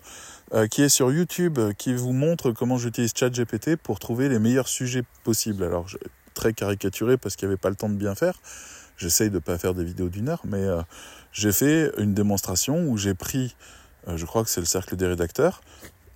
euh, 0.52 0.66
qui 0.66 0.82
est 0.82 0.88
sur 0.88 1.12
YouTube 1.12 1.58
qui 1.78 1.94
vous 1.94 2.12
montre 2.12 2.52
comment 2.52 2.76
j'utilise 2.76 3.12
ChatGPT 3.14 3.76
pour 3.76 3.98
trouver 3.98 4.28
les 4.28 4.38
meilleurs 4.38 4.68
sujets 4.68 5.04
possibles. 5.24 5.64
Alors, 5.64 5.86
très 6.34 6.52
caricaturé 6.52 7.16
parce 7.16 7.36
qu'il 7.36 7.48
n'y 7.48 7.52
avait 7.52 7.60
pas 7.60 7.70
le 7.70 7.76
temps 7.76 7.88
de 7.88 7.94
bien 7.94 8.14
faire. 8.14 8.34
J'essaye 9.00 9.30
de 9.30 9.36
ne 9.36 9.40
pas 9.40 9.56
faire 9.56 9.72
des 9.72 9.82
vidéos 9.82 10.10
d'une 10.10 10.28
heure, 10.28 10.42
mais 10.44 10.62
euh, 10.62 10.82
j'ai 11.32 11.52
fait 11.52 11.90
une 11.96 12.12
démonstration 12.12 12.86
où 12.86 12.98
j'ai 12.98 13.14
pris, 13.14 13.56
euh, 14.08 14.18
je 14.18 14.26
crois 14.26 14.44
que 14.44 14.50
c'est 14.50 14.60
le 14.60 14.66
cercle 14.66 14.94
des 14.94 15.06
rédacteurs, 15.06 15.62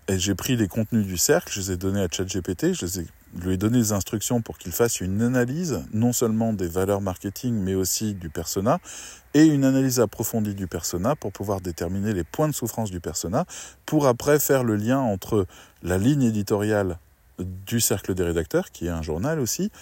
et 0.07 0.19
j'ai 0.19 0.35
pris 0.35 0.55
les 0.55 0.69
contenus 0.69 1.07
du 1.07 1.17
cercle, 1.17 1.51
je 1.51 1.61
les 1.61 1.71
ai 1.73 1.77
donnés 1.79 2.03
à 2.03 2.09
ChatGPT, 2.11 2.75
je 2.75 3.01
lui 3.41 3.55
ai 3.55 3.57
donné 3.57 3.79
des 3.79 3.93
instructions 3.93 4.43
pour 4.43 4.59
qu'il 4.59 4.73
fasse 4.73 5.01
une 5.01 5.23
analyse, 5.23 5.83
non 5.95 6.13
seulement 6.13 6.53
des 6.53 6.69
valeurs 6.69 7.01
marketing, 7.01 7.55
mais 7.55 7.75
aussi 7.75 8.13
du 8.13 8.29
persona, 8.29 8.81
et 9.33 9.47
une 9.47 9.65
analyse 9.65 9.99
approfondie 9.99 10.55
du 10.55 10.67
persona 10.67 11.17
pour 11.17 11.33
pouvoir 11.33 11.63
déterminer 11.63 12.13
les 12.13 12.23
points 12.23 12.49
de 12.49 12.55
souffrance 12.55 12.91
du 12.91 13.01
persona, 13.01 13.47
pour 13.87 14.07
après 14.07 14.39
faire 14.39 14.63
le 14.63 14.77
lien 14.77 14.99
entre 14.99 15.47
la 15.83 15.97
ligne 15.97 16.25
éditoriale 16.25 16.99
du 17.39 17.81
cercle 17.81 18.13
des 18.13 18.25
rédacteurs, 18.25 18.73
qui 18.73 18.89
est 18.89 18.91
un 18.91 19.03
journal 19.03 19.41
aussi, 19.41 19.73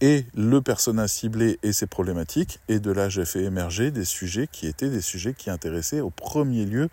et 0.00 0.24
le 0.34 0.60
persona 0.60 1.08
ciblé 1.08 1.58
et 1.62 1.72
ses 1.72 1.86
problématiques. 1.86 2.60
Et 2.68 2.78
de 2.78 2.90
là, 2.90 3.08
j'ai 3.08 3.24
fait 3.24 3.42
émerger 3.42 3.90
des 3.90 4.04
sujets 4.04 4.48
qui 4.50 4.66
étaient 4.66 4.90
des 4.90 5.00
sujets 5.00 5.34
qui 5.34 5.50
intéressaient 5.50 6.00
au 6.00 6.10
premier 6.10 6.64
lieu 6.64 6.88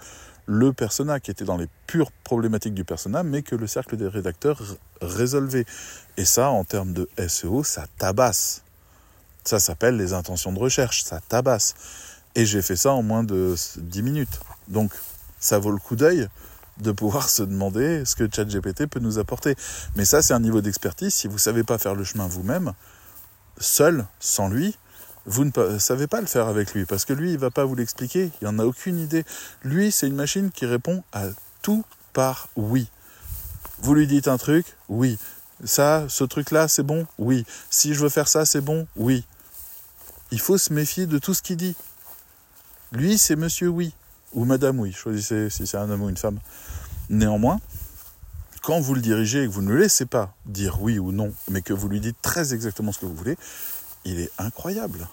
le 0.46 0.72
persona, 0.72 1.20
qui 1.20 1.30
était 1.30 1.44
dans 1.44 1.58
les 1.58 1.68
pures 1.88 2.12
problématiques 2.24 2.74
du 2.74 2.86
persona, 2.86 3.22
mais 3.24 3.42
que 3.42 3.56
le 3.56 3.68
cercle 3.68 3.98
des 3.98 4.08
rédacteurs 4.08 4.62
résolvait. 5.02 5.66
Et 6.16 6.26
ça, 6.26 6.50
en 6.50 6.64
termes 6.64 6.94
de 6.94 7.10
SEO, 7.28 7.64
ça 7.64 7.86
tabasse. 7.98 8.64
Ça 9.44 9.60
s'appelle 9.60 9.98
les 9.98 10.14
intentions 10.14 10.54
de 10.54 10.60
recherche, 10.60 11.04
ça 11.04 11.20
tabasse. 11.20 11.76
Et 12.36 12.46
j'ai 12.46 12.62
fait 12.62 12.78
ça 12.78 12.94
en 12.94 13.04
moins 13.04 13.24
de 13.24 13.56
10 13.78 14.04
minutes. 14.04 14.40
Donc, 14.70 14.92
ça 15.40 15.60
vaut 15.60 15.72
le 15.72 15.80
coup 15.80 15.96
d'œil 15.96 16.28
de 16.80 16.92
pouvoir 16.92 17.30
se 17.30 17.44
demander 17.44 18.06
ce 18.06 18.16
que 18.16 18.28
ChatGPT 18.32 18.88
peut 18.88 19.00
nous 19.00 19.20
apporter. 19.20 19.56
Mais 19.96 20.06
ça, 20.06 20.22
c'est 20.22 20.34
un 20.34 20.40
niveau 20.40 20.62
d'expertise. 20.62 21.14
Si 21.14 21.28
vous 21.28 21.36
ne 21.36 21.40
savez 21.40 21.64
pas 21.64 21.78
faire 21.78 21.96
le 21.96 22.04
chemin 22.04 22.28
vous-même, 22.28 22.74
seul, 23.60 24.06
sans 24.20 24.50
lui, 24.50 24.78
vous 25.26 25.44
ne 25.44 25.78
savez 25.78 26.08
pas 26.08 26.22
le 26.22 26.28
faire 26.28 26.48
avec 26.48 26.74
lui, 26.74 26.86
parce 26.86 27.04
que 27.04 27.14
lui, 27.14 27.34
il 27.34 27.38
va 27.38 27.52
pas 27.52 27.66
vous 27.66 27.76
l'expliquer, 27.76 28.32
il 28.42 28.46
n'en 28.46 28.60
a 28.60 28.66
aucune 28.66 28.98
idée. 28.98 29.26
Lui, 29.64 29.92
c'est 29.92 30.08
une 30.08 30.16
machine 30.16 30.52
qui 30.52 30.66
répond 30.66 31.04
à 31.12 31.26
tout 31.62 31.84
par 32.14 32.48
oui. 32.56 32.90
Vous 33.80 33.94
lui 33.94 34.08
dites 34.08 34.28
un 34.28 34.38
truc, 34.38 34.66
oui. 34.88 35.20
Ça, 35.64 36.06
ce 36.08 36.24
truc-là, 36.24 36.68
c'est 36.68 36.84
bon, 36.84 37.06
oui. 37.18 37.46
Si 37.70 37.94
je 37.94 38.00
veux 38.00 38.10
faire 38.10 38.28
ça, 38.28 38.46
c'est 38.46 38.62
bon, 38.62 38.88
oui. 38.96 39.26
Il 40.32 40.40
faut 40.40 40.58
se 40.58 40.72
méfier 40.72 41.08
de 41.08 41.20
tout 41.20 41.34
ce 41.34 41.42
qu'il 41.42 41.58
dit. 41.58 41.76
Lui, 42.94 43.18
c'est 43.18 43.36
monsieur 43.36 43.68
oui, 43.68 43.94
ou 44.34 44.46
madame 44.46 44.80
oui, 44.80 44.94
choisissez 44.94 45.50
si 45.50 45.68
c'est 45.68 45.78
un 45.78 45.90
homme 45.90 46.04
ou 46.04 46.10
une 46.10 46.18
femme. 46.18 46.40
Néanmoins, 47.10 47.60
quand 48.68 48.82
vous 48.82 48.96
le 48.96 49.00
dirigez 49.00 49.44
et 49.44 49.48
que 49.48 49.52
vous 49.54 49.62
ne 49.62 49.72
le 49.72 49.78
laissez 49.78 50.06
pas 50.06 50.36
dire 50.46 50.82
oui 50.82 51.00
ou 51.00 51.14
non, 51.14 51.34
mais 51.50 51.62
que 51.62 51.72
vous 51.72 51.88
lui 51.88 52.02
dites 52.02 52.22
très 52.22 52.54
exactement 52.54 52.92
ce 52.92 53.00
que 53.00 53.06
vous 53.06 53.16
voulez, 53.16 53.38
il 54.04 54.20
est 54.20 54.30
incroyable. 54.38 55.08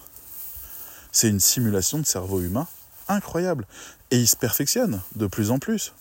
C'est 1.12 1.28
une 1.28 1.38
simulation 1.38 2.00
de 2.00 2.04
cerveau 2.04 2.40
humain 2.40 2.66
incroyable. 3.06 3.68
Et 4.10 4.16
il 4.16 4.26
se 4.26 4.34
perfectionne 4.34 5.02
de 5.14 5.28
plus 5.28 5.52
en 5.52 5.60
plus. 5.60 5.92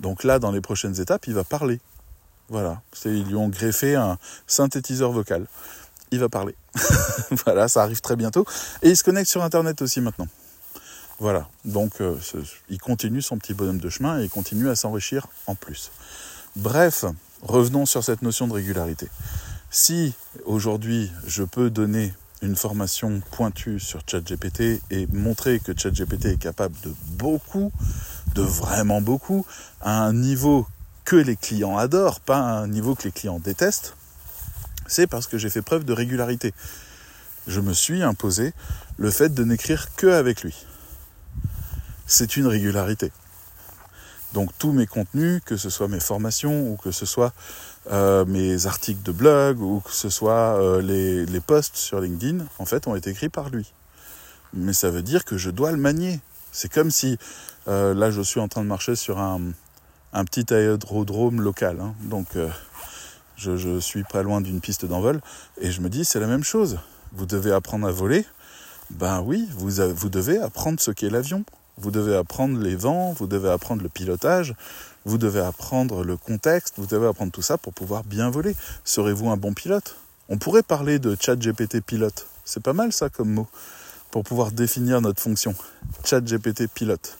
Donc 0.00 0.24
là, 0.24 0.40
dans 0.40 0.50
les 0.50 0.60
prochaines 0.60 1.00
étapes, 1.00 1.28
il 1.28 1.34
va 1.34 1.44
parler. 1.44 1.80
Voilà. 2.48 2.82
Ils 3.04 3.24
lui 3.24 3.36
ont 3.36 3.48
greffé 3.48 3.94
un 3.94 4.18
synthétiseur 4.48 5.12
vocal. 5.12 5.46
Il 6.10 6.18
va 6.18 6.28
parler. 6.28 6.56
voilà, 7.44 7.68
ça 7.68 7.84
arrive 7.84 8.00
très 8.00 8.16
bientôt. 8.16 8.44
Et 8.82 8.90
il 8.90 8.96
se 8.96 9.04
connecte 9.04 9.30
sur 9.30 9.44
Internet 9.44 9.80
aussi 9.80 10.00
maintenant. 10.00 10.26
Voilà. 11.20 11.48
Donc, 11.64 12.00
euh, 12.00 12.18
il 12.68 12.80
continue 12.80 13.22
son 13.22 13.38
petit 13.38 13.54
bonhomme 13.54 13.78
de 13.78 13.88
chemin 13.88 14.18
et 14.18 14.24
il 14.24 14.30
continue 14.30 14.68
à 14.68 14.74
s'enrichir 14.74 15.28
en 15.46 15.54
plus. 15.54 15.92
Bref, 16.56 17.06
revenons 17.40 17.86
sur 17.86 18.04
cette 18.04 18.20
notion 18.20 18.46
de 18.46 18.52
régularité. 18.52 19.08
Si 19.70 20.12
aujourd'hui 20.44 21.10
je 21.26 21.44
peux 21.44 21.70
donner 21.70 22.12
une 22.42 22.56
formation 22.56 23.22
pointue 23.30 23.80
sur 23.80 24.00
ChatGPT 24.06 24.82
et 24.90 25.06
montrer 25.06 25.60
que 25.60 25.72
ChatGPT 25.74 26.26
est 26.26 26.36
capable 26.36 26.78
de 26.82 26.92
beaucoup, 27.12 27.72
de 28.34 28.42
vraiment 28.42 29.00
beaucoup, 29.00 29.46
à 29.80 30.02
un 30.02 30.12
niveau 30.12 30.66
que 31.06 31.16
les 31.16 31.36
clients 31.36 31.78
adorent, 31.78 32.20
pas 32.20 32.40
à 32.40 32.58
un 32.58 32.68
niveau 32.68 32.94
que 32.94 33.04
les 33.04 33.12
clients 33.12 33.38
détestent, 33.38 33.96
c'est 34.86 35.06
parce 35.06 35.26
que 35.26 35.38
j'ai 35.38 35.48
fait 35.48 35.62
preuve 35.62 35.86
de 35.86 35.94
régularité. 35.94 36.52
Je 37.46 37.60
me 37.60 37.72
suis 37.72 38.02
imposé 38.02 38.52
le 38.98 39.10
fait 39.10 39.32
de 39.32 39.42
n'écrire 39.42 39.94
que 39.96 40.08
avec 40.08 40.42
lui. 40.42 40.66
C'est 42.06 42.36
une 42.36 42.46
régularité. 42.46 43.10
Donc 44.32 44.50
tous 44.58 44.72
mes 44.72 44.86
contenus, 44.86 45.42
que 45.44 45.56
ce 45.56 45.70
soit 45.70 45.88
mes 45.88 46.00
formations 46.00 46.70
ou 46.70 46.76
que 46.76 46.90
ce 46.90 47.06
soit 47.06 47.32
euh, 47.90 48.24
mes 48.24 48.66
articles 48.66 49.02
de 49.02 49.12
blog 49.12 49.60
ou 49.60 49.80
que 49.80 49.92
ce 49.92 50.08
soit 50.08 50.58
euh, 50.58 50.80
les, 50.80 51.26
les, 51.26 51.40
posts 51.40 51.76
sur 51.76 52.00
LinkedIn, 52.00 52.44
en 52.58 52.64
fait, 52.64 52.86
ont 52.86 52.96
été 52.96 53.10
écrits 53.10 53.28
par 53.28 53.50
lui. 53.50 53.72
Mais 54.54 54.72
ça 54.72 54.90
veut 54.90 55.02
dire 55.02 55.24
que 55.24 55.36
je 55.36 55.50
dois 55.50 55.72
le 55.72 55.78
manier. 55.78 56.20
C'est 56.50 56.72
comme 56.72 56.90
si, 56.90 57.18
euh, 57.68 57.94
là, 57.94 58.10
je 58.10 58.22
suis 58.22 58.40
en 58.40 58.48
train 58.48 58.62
de 58.62 58.68
marcher 58.68 58.94
sur 58.94 59.18
un, 59.18 59.40
un 60.12 60.24
petit 60.24 60.52
aérodrome 60.52 61.40
local. 61.40 61.78
Hein. 61.80 61.94
donc, 62.02 62.28
je, 63.36 63.56
je, 63.56 63.80
suis 63.80 64.04
pas 64.04 64.22
loin 64.22 64.40
d'une 64.40 64.60
piste 64.60 64.84
d'envol. 64.84 65.20
Et 65.60 65.70
je 65.72 65.80
me 65.80 65.88
dis, 65.88 66.04
c'est 66.04 66.20
la 66.20 66.26
même 66.26 66.44
chose. 66.44 66.78
Vous 67.12 67.26
devez 67.26 67.52
apprendre 67.52 67.86
à 67.86 67.90
voler. 67.90 68.24
Ben 68.90 69.20
oui, 69.22 69.48
vous, 69.52 69.70
vous 69.94 70.08
devez 70.10 70.38
apprendre 70.38 70.78
ce 70.78 70.90
qu'est 70.90 71.10
l'avion. 71.10 71.44
Vous 71.78 71.90
devez 71.90 72.14
apprendre 72.14 72.60
les 72.60 72.76
vents, 72.76 73.12
vous 73.12 73.26
devez 73.26 73.50
apprendre 73.50 73.82
le 73.82 73.88
pilotage, 73.88 74.54
vous 75.04 75.18
devez 75.18 75.40
apprendre 75.40 76.04
le 76.04 76.16
contexte, 76.16 76.74
vous 76.76 76.86
devez 76.86 77.06
apprendre 77.06 77.32
tout 77.32 77.42
ça 77.42 77.58
pour 77.58 77.72
pouvoir 77.72 78.04
bien 78.04 78.30
voler. 78.30 78.54
Serez-vous 78.84 79.30
un 79.30 79.36
bon 79.36 79.52
pilote? 79.52 79.96
On 80.28 80.38
pourrait 80.38 80.62
parler 80.62 80.98
de 80.98 81.16
chat 81.18 81.36
GPT 81.36 81.80
pilote. 81.80 82.26
C'est 82.44 82.62
pas 82.62 82.72
mal 82.72 82.92
ça 82.92 83.08
comme 83.08 83.30
mot 83.30 83.48
pour 84.10 84.24
pouvoir 84.24 84.52
définir 84.52 85.00
notre 85.00 85.20
fonction. 85.20 85.54
Chat 86.04 86.20
GPT 86.20 86.68
pilote. 86.68 87.18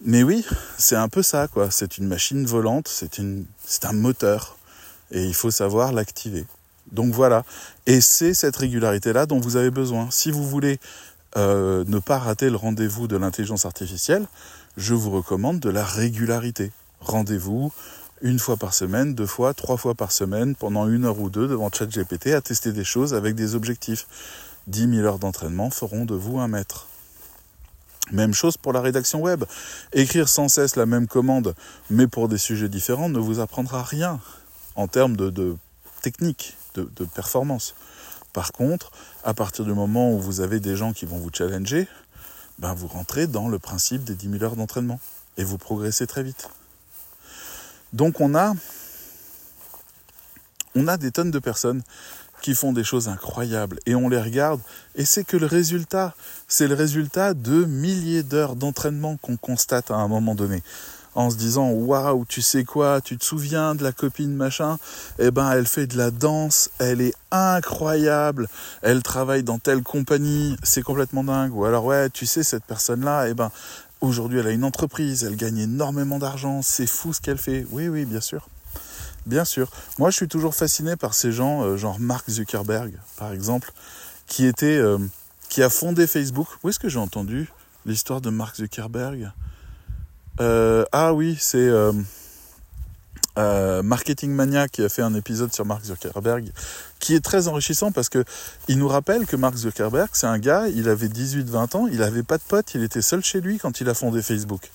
Mais 0.00 0.22
oui, 0.22 0.46
c'est 0.76 0.96
un 0.96 1.08
peu 1.08 1.22
ça 1.22 1.48
quoi. 1.48 1.70
C'est 1.70 1.98
une 1.98 2.06
machine 2.06 2.46
volante, 2.46 2.88
c'est 2.88 3.18
une, 3.18 3.44
c'est 3.64 3.84
un 3.84 3.92
moteur 3.92 4.56
et 5.10 5.24
il 5.24 5.34
faut 5.34 5.50
savoir 5.50 5.92
l'activer. 5.92 6.46
Donc 6.92 7.12
voilà. 7.12 7.44
Et 7.86 8.00
c'est 8.00 8.34
cette 8.34 8.56
régularité 8.56 9.12
là 9.12 9.26
dont 9.26 9.40
vous 9.40 9.56
avez 9.56 9.70
besoin. 9.70 10.08
Si 10.10 10.30
vous 10.30 10.46
voulez 10.46 10.78
euh, 11.36 11.84
ne 11.86 11.98
pas 11.98 12.18
rater 12.18 12.50
le 12.50 12.56
rendez-vous 12.56 13.06
de 13.06 13.16
l'intelligence 13.16 13.64
artificielle, 13.66 14.26
je 14.76 14.94
vous 14.94 15.10
recommande 15.10 15.60
de 15.60 15.70
la 15.70 15.84
régularité. 15.84 16.72
Rendez-vous 17.00 17.72
une 18.22 18.38
fois 18.38 18.56
par 18.56 18.74
semaine, 18.74 19.14
deux 19.14 19.26
fois, 19.26 19.54
trois 19.54 19.76
fois 19.76 19.94
par 19.94 20.10
semaine, 20.10 20.54
pendant 20.54 20.88
une 20.88 21.04
heure 21.04 21.20
ou 21.20 21.30
deux 21.30 21.46
devant 21.46 21.70
ChatGPT 21.70 22.28
à 22.28 22.40
tester 22.40 22.72
des 22.72 22.84
choses 22.84 23.14
avec 23.14 23.34
des 23.34 23.54
objectifs. 23.54 24.06
10 24.66 24.96
000 24.96 25.06
heures 25.06 25.18
d'entraînement 25.18 25.70
feront 25.70 26.04
de 26.04 26.14
vous 26.14 26.38
un 26.38 26.48
maître. 26.48 26.88
Même 28.10 28.34
chose 28.34 28.56
pour 28.56 28.72
la 28.72 28.80
rédaction 28.80 29.20
web. 29.20 29.44
Écrire 29.92 30.28
sans 30.28 30.48
cesse 30.48 30.76
la 30.76 30.86
même 30.86 31.06
commande, 31.06 31.54
mais 31.90 32.06
pour 32.06 32.28
des 32.28 32.38
sujets 32.38 32.68
différents, 32.68 33.08
ne 33.08 33.18
vous 33.18 33.40
apprendra 33.40 33.82
rien 33.82 34.20
en 34.76 34.88
termes 34.88 35.16
de, 35.16 35.56
technique, 36.02 36.56
de, 36.74 36.88
de 36.96 37.04
performance. 37.04 37.74
Par 38.32 38.52
contre, 38.52 38.90
à 39.24 39.34
partir 39.34 39.64
du 39.64 39.72
moment 39.72 40.12
où 40.12 40.20
vous 40.20 40.40
avez 40.40 40.60
des 40.60 40.76
gens 40.76 40.92
qui 40.92 41.06
vont 41.06 41.18
vous 41.18 41.30
challenger, 41.32 41.88
ben 42.58 42.74
vous 42.74 42.88
rentrez 42.88 43.26
dans 43.26 43.48
le 43.48 43.58
principe 43.58 44.04
des 44.04 44.14
10 44.14 44.30
000 44.38 44.44
heures 44.44 44.56
d'entraînement 44.56 45.00
et 45.36 45.44
vous 45.44 45.58
progressez 45.58 46.06
très 46.06 46.22
vite. 46.22 46.48
Donc 47.92 48.20
on 48.20 48.34
a, 48.34 48.52
on 50.74 50.88
a 50.88 50.96
des 50.96 51.10
tonnes 51.10 51.30
de 51.30 51.38
personnes 51.38 51.82
qui 52.42 52.54
font 52.54 52.72
des 52.72 52.84
choses 52.84 53.08
incroyables 53.08 53.80
et 53.86 53.94
on 53.94 54.08
les 54.08 54.20
regarde 54.20 54.60
et 54.94 55.04
c'est 55.04 55.24
que 55.24 55.36
le 55.36 55.46
résultat, 55.46 56.14
c'est 56.46 56.68
le 56.68 56.74
résultat 56.74 57.34
de 57.34 57.64
milliers 57.64 58.22
d'heures 58.22 58.56
d'entraînement 58.56 59.16
qu'on 59.16 59.36
constate 59.36 59.90
à 59.90 59.96
un 59.96 60.08
moment 60.08 60.34
donné 60.34 60.62
en 61.18 61.30
se 61.30 61.36
disant 61.36 61.70
waouh, 61.70 62.24
tu 62.26 62.40
sais 62.40 62.62
quoi, 62.62 63.00
tu 63.00 63.18
te 63.18 63.24
souviens 63.24 63.74
de 63.74 63.82
la 63.82 63.90
copine 63.90 64.36
machin? 64.36 64.78
Eh 65.18 65.32
ben, 65.32 65.50
elle 65.50 65.66
fait 65.66 65.88
de 65.88 65.96
la 65.96 66.12
danse, 66.12 66.70
elle 66.78 67.00
est 67.00 67.14
incroyable, 67.32 68.48
elle 68.82 69.02
travaille 69.02 69.42
dans 69.42 69.58
telle 69.58 69.82
compagnie, 69.82 70.56
c'est 70.62 70.82
complètement 70.82 71.24
dingue. 71.24 71.52
Ou 71.56 71.64
alors 71.64 71.84
ouais, 71.86 72.08
tu 72.08 72.24
sais 72.24 72.44
cette 72.44 72.62
personne 72.62 73.04
là, 73.04 73.28
eh 73.28 73.34
ben, 73.34 73.50
aujourd'hui 74.00 74.38
elle 74.38 74.46
a 74.46 74.52
une 74.52 74.62
entreprise, 74.62 75.24
elle 75.24 75.34
gagne 75.34 75.58
énormément 75.58 76.20
d'argent, 76.20 76.62
c'est 76.62 76.86
fou 76.86 77.12
ce 77.12 77.20
qu'elle 77.20 77.38
fait. 77.38 77.66
Oui, 77.72 77.88
oui, 77.88 78.04
bien 78.04 78.20
sûr. 78.20 78.48
Bien 79.26 79.44
sûr. 79.44 79.72
Moi, 79.98 80.10
je 80.10 80.16
suis 80.16 80.28
toujours 80.28 80.54
fasciné 80.54 80.94
par 80.94 81.14
ces 81.14 81.32
gens, 81.32 81.64
euh, 81.64 81.76
genre 81.76 81.98
Mark 81.98 82.30
Zuckerberg, 82.30 82.92
par 83.16 83.32
exemple, 83.32 83.72
qui 84.28 84.46
était, 84.46 84.78
euh, 84.78 84.98
qui 85.48 85.64
a 85.64 85.68
fondé 85.68 86.06
Facebook. 86.06 86.46
Où 86.62 86.68
est-ce 86.68 86.78
que 86.78 86.88
j'ai 86.88 87.00
entendu 87.00 87.50
l'histoire 87.86 88.20
de 88.20 88.30
Mark 88.30 88.54
Zuckerberg? 88.54 89.32
Euh, 90.40 90.84
ah 90.92 91.14
oui, 91.14 91.36
c'est 91.40 91.58
euh, 91.58 91.92
euh, 93.38 93.82
Marketing 93.82 94.32
Mania 94.32 94.68
qui 94.68 94.82
a 94.82 94.88
fait 94.88 95.02
un 95.02 95.14
épisode 95.14 95.52
sur 95.52 95.64
Mark 95.64 95.84
Zuckerberg, 95.84 96.50
qui 97.00 97.14
est 97.14 97.24
très 97.24 97.48
enrichissant 97.48 97.92
parce 97.92 98.08
que 98.08 98.24
il 98.68 98.78
nous 98.78 98.88
rappelle 98.88 99.26
que 99.26 99.36
Mark 99.36 99.56
Zuckerberg, 99.56 100.08
c'est 100.12 100.26
un 100.26 100.38
gars, 100.38 100.68
il 100.68 100.88
avait 100.88 101.08
18-20 101.08 101.76
ans, 101.76 101.86
il 101.86 102.02
avait 102.02 102.22
pas 102.22 102.38
de 102.38 102.42
potes, 102.42 102.74
il 102.74 102.82
était 102.82 103.02
seul 103.02 103.22
chez 103.22 103.40
lui 103.40 103.58
quand 103.58 103.80
il 103.80 103.88
a 103.88 103.94
fondé 103.94 104.22
Facebook. 104.22 104.70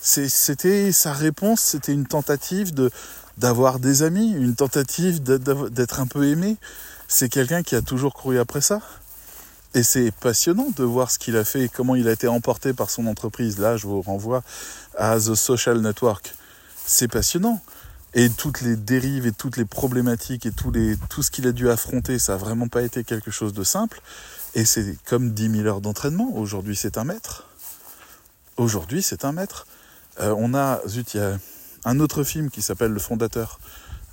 C'était 0.00 0.92
sa 0.92 1.12
réponse, 1.12 1.60
c'était 1.60 1.92
une 1.92 2.06
tentative 2.06 2.72
d'avoir 3.38 3.80
des 3.80 4.04
amis, 4.04 4.30
une 4.30 4.54
tentative 4.54 5.20
d'être 5.20 5.98
un 5.98 6.06
peu 6.06 6.28
aimé. 6.28 6.58
C'est 7.08 7.28
quelqu'un 7.28 7.64
qui 7.64 7.74
a 7.74 7.82
toujours 7.82 8.14
couru 8.14 8.38
après 8.38 8.60
ça. 8.60 8.80
Et 9.76 9.82
c'est 9.82 10.10
passionnant 10.10 10.68
de 10.74 10.84
voir 10.84 11.10
ce 11.10 11.18
qu'il 11.18 11.36
a 11.36 11.44
fait, 11.44 11.68
comment 11.68 11.96
il 11.96 12.08
a 12.08 12.12
été 12.12 12.28
emporté 12.28 12.72
par 12.72 12.88
son 12.88 13.06
entreprise. 13.06 13.58
Là, 13.58 13.76
je 13.76 13.86
vous 13.86 14.00
renvoie 14.00 14.42
à 14.96 15.18
The 15.18 15.34
Social 15.34 15.82
Network. 15.82 16.34
C'est 16.86 17.08
passionnant. 17.08 17.60
Et 18.14 18.30
toutes 18.30 18.62
les 18.62 18.76
dérives 18.76 19.26
et 19.26 19.32
toutes 19.32 19.58
les 19.58 19.66
problématiques 19.66 20.46
et 20.46 20.50
tout, 20.50 20.70
les, 20.70 20.96
tout 21.10 21.22
ce 21.22 21.30
qu'il 21.30 21.46
a 21.46 21.52
dû 21.52 21.68
affronter, 21.68 22.18
ça 22.18 22.32
n'a 22.32 22.38
vraiment 22.38 22.68
pas 22.68 22.80
été 22.80 23.04
quelque 23.04 23.30
chose 23.30 23.52
de 23.52 23.64
simple. 23.64 24.00
Et 24.54 24.64
c'est 24.64 24.96
comme 25.04 25.32
10 25.32 25.58
000 25.58 25.66
heures 25.66 25.82
d'entraînement. 25.82 26.30
Aujourd'hui, 26.34 26.74
c'est 26.74 26.96
un 26.96 27.04
maître. 27.04 27.46
Aujourd'hui, 28.56 29.02
c'est 29.02 29.26
un 29.26 29.32
maître. 29.32 29.66
Euh, 30.20 30.34
on 30.38 30.54
a, 30.54 30.80
zut, 30.88 31.12
il 31.12 31.18
y 31.18 31.20
a 31.20 31.36
un 31.84 32.00
autre 32.00 32.24
film 32.24 32.48
qui 32.48 32.62
s'appelle 32.62 32.92
Le 32.92 32.98
Fondateur, 32.98 33.60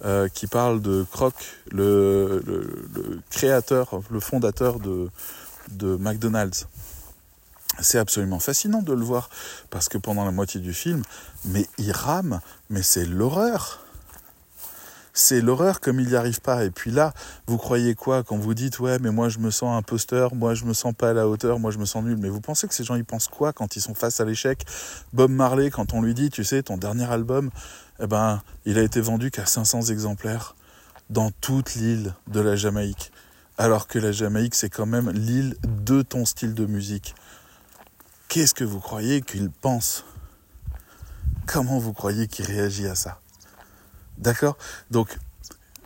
euh, 0.04 0.28
qui 0.28 0.48
parle 0.48 0.82
de 0.82 1.06
Croc, 1.10 1.34
le, 1.72 2.44
créateur, 3.30 4.02
le 4.12 4.20
fondateur 4.20 4.82
de, 4.82 5.10
de 5.78 5.96
McDonald's. 5.98 6.68
C'est 7.80 7.98
absolument 7.98 8.40
fascinant 8.40 8.82
de 8.82 8.94
le 8.94 9.04
voir 9.04 9.30
parce 9.72 9.90
que 9.90 9.98
pendant 9.98 10.26
la 10.26 10.32
moitié 10.32 10.60
du 10.60 10.74
film, 10.74 11.02
mais 11.46 11.68
il 11.78 11.92
rame, 11.92 12.40
mais 12.70 12.84
c'est 12.84 13.06
l'horreur. 13.06 13.80
c'est 15.16 15.42
l'horreur 15.42 15.80
comme 15.80 16.00
il 16.00 16.08
n'y 16.08 16.16
arrive 16.16 16.42
pas. 16.42 16.66
Et 16.66 16.72
puis 16.72 16.92
là, 16.92 17.14
vous 17.48 17.58
croyez 17.58 17.96
quoi 17.96 18.24
quand 18.24 18.38
vous 18.38 18.54
dites 18.54 18.80
ouais, 18.80 19.00
mais 19.00 19.12
moi 19.12 19.30
je 19.30 19.40
me 19.40 19.52
sens 19.52 19.76
imposteur, 19.78 20.36
moi 20.36 20.54
je 20.56 20.66
me 20.66 20.74
sens 20.74 20.94
pas 20.94 21.12
à 21.12 21.14
la 21.14 21.28
hauteur, 21.28 21.60
moi 21.60 21.72
je 21.72 21.78
me 21.78 21.86
sens 21.86 22.04
nul. 22.04 22.18
Mais 22.18 22.30
vous 22.30 22.42
pensez 22.42 22.68
que 22.68 22.74
ces 22.74 22.84
gens 22.84 22.96
ils 22.96 23.06
pensent 23.06 23.28
quoi 23.28 23.54
quand 23.54 23.76
ils 23.76 23.82
sont 23.82 23.96
face 23.96 24.20
à 24.20 24.26
l'échec? 24.26 24.66
Bob 25.14 25.32
Marley, 25.32 25.70
quand 25.70 25.94
on 25.94 26.02
lui 26.02 26.14
dit, 26.14 26.30
tu 26.30 26.44
sais, 26.44 26.64
ton 26.64 26.78
dernier 26.78 27.12
album, 27.12 27.50
eh 28.00 28.08
ben, 28.08 28.42
il 28.66 28.78
a 28.78 28.84
été 28.84 29.02
vendu 29.02 29.32
qu'à 29.32 29.46
500 29.46 29.84
exemplaires 29.84 30.56
dans 31.10 31.32
toute 31.42 31.76
l'île 31.76 32.14
de 32.28 32.40
la 32.40 32.56
Jamaïque. 32.56 33.12
Alors 33.58 33.88
que 33.88 34.00
la 34.00 34.12
Jamaïque, 34.12 34.56
c'est 34.56 34.70
quand 34.70 34.88
même 34.88 35.12
l'île 35.12 35.56
de 35.64 36.02
ton 36.02 36.26
style 36.26 36.54
de 36.54 36.66
musique. 36.66 37.14
Qu'est-ce 38.28 38.56
que 38.56 38.64
vous 38.64 38.80
croyez 38.80 39.22
qu'il 39.22 39.52
pense? 39.52 40.06
Comment 41.46 41.78
vous 41.78 41.94
croyez 41.94 42.28
qu'il 42.28 42.46
réagit 42.46 42.88
à 42.88 42.96
ça? 42.96 43.20
D'accord? 44.18 44.58
Donc, 44.90 45.18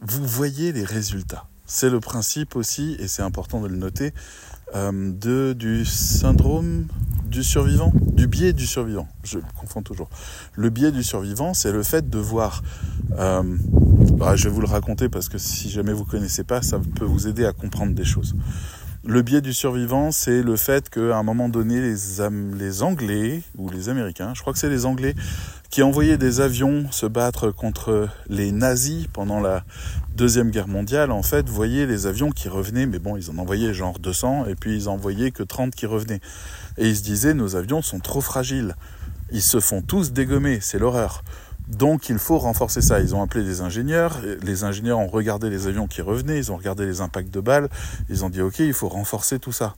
vous 0.01 0.26
voyez 0.26 0.72
les 0.72 0.86
résultats. 0.86 1.45
C'est 1.65 1.89
le 1.89 1.99
principe 1.99 2.55
aussi, 2.55 2.95
et 2.99 3.09
c'est 3.09 3.22
important 3.22 3.59
de 3.59 3.68
le 3.68 3.76
noter, 3.76 4.13
euh, 4.74 5.11
de, 5.11 5.53
du 5.53 5.84
syndrome 5.84 6.88
du 7.26 7.43
survivant, 7.43 7.91
du 7.93 8.28
biais 8.28 8.53
du 8.53 8.65
survivant. 8.65 9.09
Je 9.24 9.39
confonds 9.59 9.82
toujours. 9.82 10.09
Le 10.55 10.70
biais 10.70 10.91
du 10.91 11.03
survivant, 11.03 11.53
c'est 11.53 11.74
le 11.74 11.84
fait 11.84 12.09
de 12.09 12.20
voir. 12.20 12.63
Euh, 13.18 13.57
bah, 14.18 14.36
je 14.36 14.45
vais 14.45 14.49
vous 14.49 14.61
le 14.61 14.68
raconter 14.68 15.09
parce 15.09 15.30
que 15.30 15.38
si 15.38 15.70
jamais 15.70 15.93
vous 15.93 16.03
connaissez 16.03 16.43
pas, 16.43 16.63
ça 16.63 16.80
peut 16.95 17.05
vous 17.05 17.28
aider 17.28 17.45
à 17.45 17.53
comprendre 17.53 17.93
des 17.93 18.03
choses. 18.03 18.36
Le 19.05 19.22
biais 19.22 19.41
du 19.41 19.53
survivant, 19.53 20.11
c'est 20.11 20.41
le 20.41 20.55
fait 20.55 20.89
qu'à 20.89 21.15
un 21.15 21.22
moment 21.22 21.49
donné, 21.49 21.80
les, 21.80 21.95
les 22.57 22.82
Anglais 22.82 23.43
ou 23.57 23.70
les 23.70 23.89
Américains, 23.89 24.34
je 24.34 24.41
crois 24.41 24.53
que 24.53 24.59
c'est 24.59 24.72
les 24.72 24.88
Anglais, 24.88 25.13
qui 25.70 25.84
envoyaient 25.84 26.18
des 26.18 26.41
avions 26.41 26.91
se 26.91 27.05
battre 27.05 27.51
contre 27.51 28.09
les 28.28 28.51
nazis 28.51 29.05
pendant 29.13 29.39
la 29.39 29.63
Deuxième 30.15 30.49
Guerre 30.49 30.68
mondiale, 30.68 31.11
en 31.11 31.22
fait, 31.22 31.47
voyaient 31.47 31.86
les 31.86 32.07
avions 32.07 32.32
qui 32.32 32.49
revenaient, 32.49 32.88
mais 32.88 32.97
bon, 32.97 33.18
ils 33.18 33.30
en 33.30 33.38
envoyaient 33.38 33.76
genre 33.76 33.99
200, 33.99 34.47
et 34.47 34.55
puis 34.55 34.76
ils 34.76 34.89
envoyaient 34.89 35.30
que 35.30 35.43
30 35.43 35.76
qui 35.76 35.86
revenaient. 35.86 36.22
Et 36.80 36.89
ils 36.89 36.95
se 36.95 37.03
disaient, 37.03 37.36
nos 37.36 37.55
avions 37.55 37.84
sont 37.84 37.99
trop 37.99 38.22
fragiles. 38.22 38.76
Ils 39.32 39.43
se 39.43 39.59
font 39.59 39.84
tous 39.84 40.11
dégommer, 40.11 40.57
c'est 40.59 40.80
l'horreur. 40.80 41.24
Donc 41.68 42.07
il 42.07 42.18
faut 42.18 42.38
renforcer 42.38 42.82
ça. 42.82 42.99
Ils 42.99 43.13
ont 43.13 43.22
appelé 43.22 43.43
des 43.43 43.61
ingénieurs, 43.61 44.20
les 44.41 44.63
ingénieurs 44.63 44.99
ont 44.99 45.07
regardé 45.07 45.49
les 45.49 45.68
avions 45.68 45.88
qui 45.88 46.01
revenaient, 46.01 46.38
ils 46.38 46.51
ont 46.51 46.57
regardé 46.57 46.86
les 46.86 47.01
impacts 47.01 47.34
de 47.34 47.41
balles, 47.41 47.70
ils 48.09 48.24
ont 48.24 48.30
dit 48.30 48.41
ok, 48.41 48.59
il 48.59 48.74
faut 48.74 48.88
renforcer 48.88 49.39
tout 49.39 49.51
ça. 49.51 49.76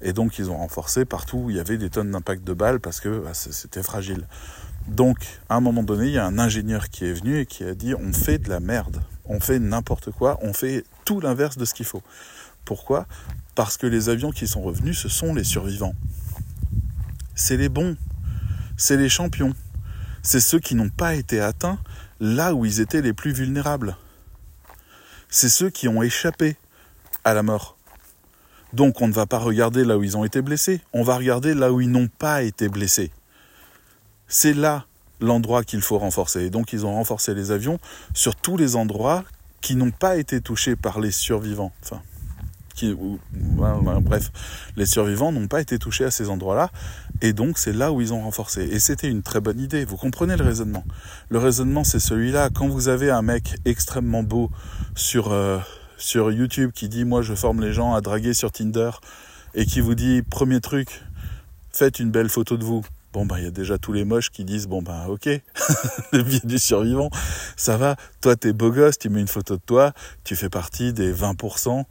Et 0.00 0.12
donc 0.12 0.38
ils 0.38 0.50
ont 0.50 0.56
renforcé 0.56 1.04
partout 1.04 1.38
où 1.38 1.50
il 1.50 1.56
y 1.56 1.60
avait 1.60 1.78
des 1.78 1.90
tonnes 1.90 2.10
d'impacts 2.10 2.44
de 2.44 2.52
balles 2.52 2.80
parce 2.80 3.00
que 3.00 3.20
bah, 3.20 3.34
c'était 3.34 3.82
fragile. 3.82 4.26
Donc 4.88 5.18
à 5.48 5.56
un 5.56 5.60
moment 5.60 5.84
donné, 5.84 6.06
il 6.06 6.12
y 6.12 6.18
a 6.18 6.26
un 6.26 6.38
ingénieur 6.38 6.88
qui 6.88 7.04
est 7.04 7.12
venu 7.12 7.40
et 7.40 7.46
qui 7.46 7.62
a 7.62 7.74
dit 7.74 7.94
on 7.94 8.12
fait 8.12 8.38
de 8.38 8.48
la 8.48 8.58
merde, 8.58 9.00
on 9.24 9.38
fait 9.38 9.60
n'importe 9.60 10.10
quoi, 10.10 10.38
on 10.42 10.52
fait 10.52 10.84
tout 11.04 11.20
l'inverse 11.20 11.56
de 11.56 11.64
ce 11.64 11.74
qu'il 11.74 11.86
faut. 11.86 12.02
Pourquoi? 12.64 13.06
Parce 13.54 13.76
que 13.76 13.86
les 13.86 14.08
avions 14.08 14.32
qui 14.32 14.48
sont 14.48 14.60
revenus, 14.60 14.98
ce 14.98 15.08
sont 15.08 15.34
les 15.34 15.44
survivants. 15.44 15.94
C'est 17.34 17.56
les 17.56 17.68
bons, 17.68 17.96
c'est 18.76 18.96
les 18.96 19.08
champions 19.08 19.54
c'est 20.22 20.40
ceux 20.40 20.58
qui 20.58 20.74
n'ont 20.74 20.90
pas 20.90 21.14
été 21.14 21.40
atteints 21.40 21.78
là 22.20 22.54
où 22.54 22.64
ils 22.64 22.80
étaient 22.80 23.02
les 23.02 23.12
plus 23.12 23.32
vulnérables. 23.32 23.96
C'est 25.28 25.48
ceux 25.48 25.70
qui 25.70 25.88
ont 25.88 26.02
échappé 26.02 26.56
à 27.24 27.34
la 27.34 27.42
mort. 27.42 27.76
Donc 28.72 29.00
on 29.00 29.08
ne 29.08 29.12
va 29.12 29.26
pas 29.26 29.38
regarder 29.38 29.84
là 29.84 29.96
où 29.96 30.02
ils 30.02 30.16
ont 30.16 30.24
été 30.24 30.42
blessés, 30.42 30.80
on 30.92 31.02
va 31.02 31.16
regarder 31.16 31.54
là 31.54 31.72
où 31.72 31.80
ils 31.80 31.90
n'ont 31.90 32.08
pas 32.08 32.42
été 32.42 32.68
blessés. 32.68 33.10
C'est 34.26 34.52
là 34.52 34.86
l'endroit 35.20 35.64
qu'il 35.64 35.80
faut 35.80 35.98
renforcer. 35.98 36.44
Et 36.44 36.50
donc 36.50 36.72
ils 36.72 36.84
ont 36.84 36.92
renforcé 36.92 37.34
les 37.34 37.50
avions 37.50 37.78
sur 38.14 38.36
tous 38.36 38.56
les 38.56 38.76
endroits 38.76 39.24
qui 39.60 39.74
n'ont 39.74 39.90
pas 39.90 40.16
été 40.16 40.40
touchés 40.40 40.76
par 40.76 41.00
les 41.00 41.10
survivants. 41.10 41.72
Enfin, 41.82 42.02
bref, 42.86 44.30
les 44.76 44.86
survivants 44.86 45.32
n'ont 45.32 45.48
pas 45.48 45.60
été 45.60 45.78
touchés 45.78 46.04
à 46.04 46.10
ces 46.10 46.28
endroits-là, 46.30 46.70
et 47.20 47.32
donc 47.32 47.58
c'est 47.58 47.72
là 47.72 47.92
où 47.92 48.00
ils 48.00 48.12
ont 48.12 48.22
renforcé. 48.22 48.62
Et 48.62 48.78
c'était 48.78 49.08
une 49.08 49.22
très 49.22 49.40
bonne 49.40 49.60
idée, 49.60 49.84
vous 49.84 49.96
comprenez 49.96 50.36
le 50.36 50.44
raisonnement? 50.44 50.84
Le 51.28 51.38
raisonnement 51.38 51.84
c'est 51.84 52.00
celui-là, 52.00 52.50
quand 52.54 52.68
vous 52.68 52.88
avez 52.88 53.10
un 53.10 53.22
mec 53.22 53.56
extrêmement 53.64 54.22
beau 54.22 54.50
sur, 54.94 55.32
euh, 55.32 55.58
sur 55.96 56.30
YouTube 56.30 56.70
qui 56.74 56.88
dit 56.88 57.04
moi 57.04 57.22
je 57.22 57.34
forme 57.34 57.60
les 57.60 57.72
gens 57.72 57.94
à 57.94 58.00
draguer 58.00 58.34
sur 58.34 58.52
Tinder, 58.52 58.90
et 59.54 59.66
qui 59.66 59.80
vous 59.80 59.94
dit 59.94 60.22
premier 60.22 60.60
truc, 60.60 61.02
faites 61.72 61.98
une 62.00 62.10
belle 62.10 62.28
photo 62.28 62.56
de 62.56 62.64
vous. 62.64 62.84
Bon 63.12 63.24
ben 63.24 63.38
il 63.38 63.44
y 63.44 63.46
a 63.46 63.50
déjà 63.50 63.78
tous 63.78 63.92
les 63.92 64.04
moches 64.04 64.30
qui 64.30 64.44
disent 64.44 64.66
bon 64.66 64.82
ben 64.82 65.06
ok, 65.06 65.26
le 66.12 66.22
biais 66.22 66.40
du 66.44 66.58
survivant, 66.58 67.08
ça 67.56 67.76
va, 67.78 67.96
toi 68.20 68.36
t'es 68.36 68.52
beau 68.52 68.70
gosse, 68.70 68.98
tu 68.98 69.08
mets 69.08 69.20
une 69.20 69.28
photo 69.28 69.56
de 69.56 69.62
toi, 69.64 69.92
tu 70.24 70.36
fais 70.36 70.50
partie 70.50 70.92
des 70.92 71.12
20% 71.12 71.84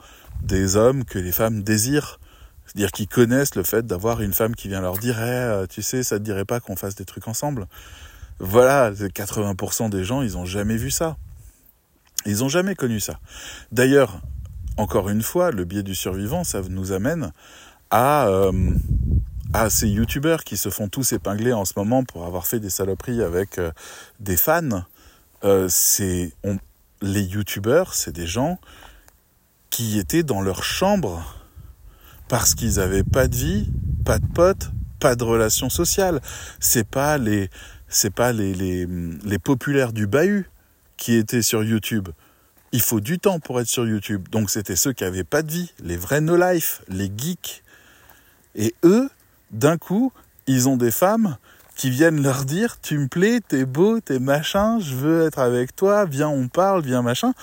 des 0.44 0.76
hommes 0.76 1.04
que 1.06 1.20
les 1.20 1.32
femmes 1.32 1.64
désirent. 1.64 2.20
C'est-à-dire 2.66 2.92
qu'ils 2.92 3.08
connaissent 3.08 3.56
le 3.56 3.64
fait 3.64 3.86
d'avoir 3.86 4.22
une 4.22 4.34
femme 4.34 4.56
qui 4.56 4.68
vient 4.68 4.82
leur 4.82 4.98
dire 4.98 5.22
eh, 5.22 5.66
tu 5.70 5.82
sais, 5.82 6.04
ça 6.04 6.20
te 6.20 6.24
dirait 6.24 6.46
pas 6.46 6.60
qu'on 6.60 6.76
fasse 6.76 6.96
des 6.96 7.06
trucs 7.06 7.28
ensemble 7.28 7.68
Voilà, 8.40 8.92
80% 8.92 9.90
des 9.90 10.04
gens, 10.04 10.22
ils 10.22 10.34
n'ont 10.34 10.46
jamais 10.46 10.78
vu 10.78 10.92
ça. 10.92 11.18
Ils 12.26 12.40
n'ont 12.40 12.50
jamais 12.50 12.76
connu 12.76 13.00
ça. 13.00 13.20
D'ailleurs, 13.72 14.20
encore 14.76 15.10
une 15.10 15.22
fois, 15.22 15.52
le 15.52 15.64
biais 15.64 15.84
du 15.84 15.96
survivant, 15.96 16.44
ça 16.44 16.62
nous 16.70 16.92
amène 16.92 17.32
à, 17.90 18.28
euh, 18.28 18.52
à 19.54 19.70
ces 19.70 19.88
youtubeurs 19.88 20.44
qui 20.44 20.58
se 20.58 20.70
font 20.70 20.90
tous 20.90 21.14
épingler 21.14 21.54
en 21.54 21.66
ce 21.66 21.74
moment 21.78 22.04
pour 22.04 22.26
avoir 22.26 22.46
fait 22.46 22.60
des 22.60 22.70
saloperies 22.70 23.22
avec 23.22 23.58
euh, 23.58 23.72
des 24.20 24.38
fans. 24.38 24.84
Euh, 25.44 25.68
c'est 25.70 26.34
les 27.02 27.22
youtubeurs, 27.22 27.94
c'est 27.94 28.12
des 28.12 28.28
gens 28.28 28.60
qui 29.78 30.00
étaient 30.00 30.24
dans 30.24 30.42
leur 30.42 30.64
chambre 30.64 31.24
parce 32.28 32.56
qu'ils 32.56 32.78
n'avaient 32.78 33.04
pas 33.04 33.28
de 33.28 33.36
vie, 33.36 33.70
pas 34.06 34.18
de 34.18 34.26
potes, 34.26 34.72
pas 35.00 35.16
de 35.16 35.24
relations 35.24 35.70
sociales. 35.70 36.20
C'est 36.60 36.88
pas 36.88 37.20
les 37.20 37.52
c'est 37.88 38.10
pas 38.10 38.34
les, 38.34 38.56
les, 38.56 39.38
populaires 39.38 39.94
du 39.94 40.08
bahut 40.08 40.50
qui 40.98 41.14
étaient 41.14 41.44
sur 41.44 41.64
YouTube. 41.64 42.10
Il 42.72 42.82
faut 42.82 43.00
du 43.00 43.20
temps 43.20 43.40
pour 43.40 43.62
être 43.62 43.68
sur 43.68 43.88
YouTube. 43.88 44.28
Donc 44.32 44.50
c'était 44.50 44.76
ceux 44.76 44.94
qui 44.94 45.04
avaient 45.04 45.24
pas 45.24 45.44
de 45.44 45.52
vie, 45.52 45.72
les 45.80 45.96
vrais 45.96 46.22
no 46.22 46.36
life, 46.36 46.82
les 46.88 47.12
geeks. 47.16 47.64
Et 48.56 48.74
eux, 48.84 49.12
d'un 49.52 49.78
coup, 49.78 50.12
ils 50.48 50.68
ont 50.68 50.76
des 50.76 50.92
femmes 50.92 51.38
qui 51.76 51.92
viennent 51.92 52.24
leur 52.24 52.46
dire 52.46 52.82
tu 52.82 52.98
me 52.98 53.08
plais, 53.08 53.42
t'es 53.48 53.64
beau, 53.64 54.00
t'es 54.00 54.18
machin, 54.18 54.80
je 54.80 54.96
veux 54.96 55.28
être 55.28 55.38
avec 55.38 55.76
toi, 55.76 56.06
viens 56.06 56.30
on 56.30 56.48
parle, 56.48 56.82
viens 56.82 57.04
machin 57.04 57.34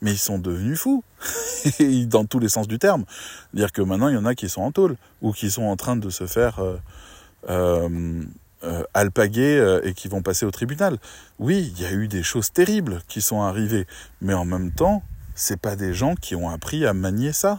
mais 0.00 0.12
ils 0.12 0.18
sont 0.18 0.38
devenus 0.38 0.78
fous, 0.78 1.04
dans 2.06 2.24
tous 2.24 2.38
les 2.38 2.48
sens 2.48 2.68
du 2.68 2.78
terme. 2.78 3.04
Dire 3.54 3.72
que 3.72 3.82
maintenant, 3.82 4.08
il 4.08 4.14
y 4.14 4.18
en 4.18 4.24
a 4.24 4.34
qui 4.34 4.48
sont 4.48 4.62
en 4.62 4.72
tôle, 4.72 4.96
ou 5.22 5.32
qui 5.32 5.50
sont 5.50 5.64
en 5.64 5.76
train 5.76 5.96
de 5.96 6.10
se 6.10 6.26
faire 6.26 6.58
euh, 6.60 6.76
euh, 7.48 8.22
euh 8.64 8.82
alpaguer 8.94 9.80
et 9.84 9.92
qui 9.94 10.08
vont 10.08 10.22
passer 10.22 10.46
au 10.46 10.50
tribunal. 10.50 10.98
Oui, 11.38 11.72
il 11.76 11.82
y 11.82 11.86
a 11.86 11.92
eu 11.92 12.08
des 12.08 12.22
choses 12.22 12.52
terribles 12.52 13.02
qui 13.08 13.20
sont 13.20 13.42
arrivées, 13.42 13.86
mais 14.20 14.34
en 14.34 14.44
même 14.44 14.72
temps, 14.72 15.02
c'est 15.34 15.60
pas 15.60 15.76
des 15.76 15.92
gens 15.92 16.14
qui 16.14 16.34
ont 16.34 16.48
appris 16.48 16.86
à 16.86 16.94
manier 16.94 17.32
ça. 17.32 17.58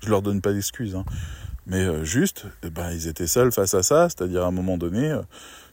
Je 0.00 0.10
leur 0.10 0.22
donne 0.22 0.40
pas 0.40 0.52
d'excuses, 0.52 0.94
hein. 0.94 1.04
mais 1.66 2.04
juste, 2.04 2.46
eh 2.62 2.70
ben, 2.70 2.92
ils 2.92 3.08
étaient 3.08 3.26
seuls 3.26 3.50
face 3.50 3.74
à 3.74 3.82
ça, 3.82 4.08
c'est-à-dire 4.08 4.44
à 4.44 4.46
un 4.46 4.52
moment 4.52 4.78
donné, 4.78 5.12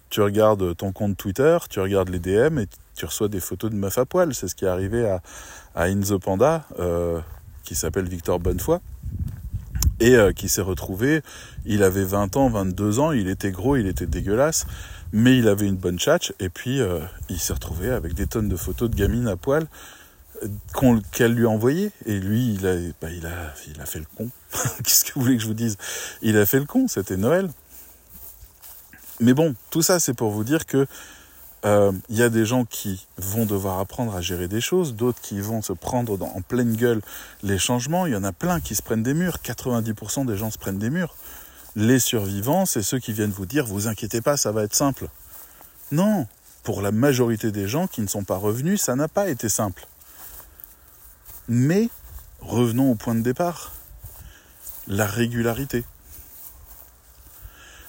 tu 0.09 0.21
regardes 0.21 0.75
ton 0.75 0.91
compte 0.91 1.17
Twitter, 1.17 1.57
tu 1.69 1.79
regardes 1.79 2.09
les 2.09 2.19
DM 2.19 2.59
et 2.59 2.67
tu 2.95 3.05
reçois 3.05 3.27
des 3.27 3.39
photos 3.39 3.71
de 3.71 3.75
meufs 3.75 3.97
à 3.97 4.05
poil. 4.05 4.33
C'est 4.33 4.47
ce 4.47 4.55
qui 4.55 4.65
est 4.65 4.69
arrivé 4.69 5.07
à, 5.07 5.21
à 5.75 5.87
euh, 6.79 7.21
qui 7.63 7.75
s'appelle 7.75 8.07
Victor 8.07 8.39
Bonnefoy, 8.39 8.79
et 9.99 10.15
euh, 10.15 10.33
qui 10.33 10.49
s'est 10.49 10.61
retrouvé, 10.61 11.21
il 11.65 11.83
avait 11.83 12.03
20 12.03 12.37
ans, 12.37 12.49
22 12.49 12.99
ans, 12.99 13.11
il 13.11 13.29
était 13.29 13.51
gros, 13.51 13.75
il 13.75 13.87
était 13.87 14.05
dégueulasse, 14.05 14.65
mais 15.11 15.37
il 15.37 15.47
avait 15.47 15.67
une 15.67 15.77
bonne 15.77 15.97
tchatch, 15.97 16.33
et 16.39 16.49
puis 16.49 16.81
euh, 16.81 16.99
il 17.29 17.39
s'est 17.39 17.53
retrouvé 17.53 17.89
avec 17.89 18.13
des 18.13 18.27
tonnes 18.27 18.49
de 18.49 18.55
photos 18.55 18.89
de 18.89 18.95
gamines 18.95 19.27
à 19.27 19.35
poil 19.35 19.67
qu'elle 21.11 21.33
lui 21.33 21.45
a 21.45 21.49
envoyé 21.49 21.91
et 22.05 22.19
lui 22.19 22.53
il 22.53 22.67
a, 22.67 22.75
bah, 23.01 23.09
il 23.09 23.25
a 23.25 23.53
il 23.67 23.81
a 23.81 23.85
fait 23.85 23.99
le 23.99 24.05
con. 24.17 24.29
Qu'est-ce 24.83 25.05
que 25.05 25.13
vous 25.15 25.21
voulez 25.21 25.37
que 25.37 25.41
je 25.41 25.47
vous 25.47 25.53
dise? 25.53 25.77
Il 26.21 26.37
a 26.37 26.45
fait 26.45 26.59
le 26.59 26.65
con. 26.65 26.87
C'était 26.87 27.17
Noël 27.17 27.49
mais 29.19 29.33
bon 29.33 29.55
tout 29.69 29.81
ça 29.81 29.99
c'est 29.99 30.13
pour 30.13 30.31
vous 30.31 30.43
dire 30.43 30.65
que 30.65 30.87
il 31.65 31.71
euh, 31.71 31.91
y 32.11 32.21
a 32.21 32.29
des 32.29 32.45
gens 32.45 32.63
qui 32.63 33.07
vont 33.17 33.47
devoir 33.47 33.79
apprendre 33.79 34.15
à 34.15 34.21
gérer 34.21 34.47
des 34.47 34.61
choses, 34.61 34.93
d'autres 34.93 35.19
qui 35.19 35.41
vont 35.41 35.63
se 35.63 35.73
prendre 35.73 36.15
en 36.23 36.41
pleine 36.41 36.75
gueule 36.75 37.01
les 37.41 37.57
changements. 37.57 38.05
Il 38.05 38.13
y 38.13 38.15
en 38.15 38.23
a 38.23 38.31
plein 38.31 38.59
qui 38.59 38.75
se 38.75 38.83
prennent 38.83 39.01
des 39.01 39.15
murs. 39.15 39.39
90% 39.43 40.27
des 40.27 40.37
gens 40.37 40.51
se 40.51 40.59
prennent 40.59 40.77
des 40.77 40.91
murs. 40.91 41.15
Les 41.75 41.97
survivants, 41.97 42.67
c'est 42.67 42.83
ceux 42.83 42.99
qui 42.99 43.13
viennent 43.13 43.31
vous 43.31 43.47
dire 43.47 43.65
vous 43.65 43.87
inquiétez 43.87 44.21
pas, 44.21 44.37
ça 44.37 44.51
va 44.51 44.61
être 44.61 44.75
simple. 44.75 45.07
Non, 45.91 46.27
pour 46.61 46.83
la 46.83 46.91
majorité 46.91 47.51
des 47.51 47.67
gens 47.67 47.87
qui 47.87 48.01
ne 48.01 48.07
sont 48.07 48.23
pas 48.23 48.37
revenus, 48.37 48.79
ça 48.79 48.95
n'a 48.95 49.07
pas 49.07 49.27
été 49.29 49.49
simple. 49.49 49.87
Mais 51.47 51.89
revenons 52.41 52.91
au 52.91 52.95
point 52.95 53.15
de 53.15 53.21
départ 53.21 53.71
la 54.87 55.07
régularité. 55.07 55.83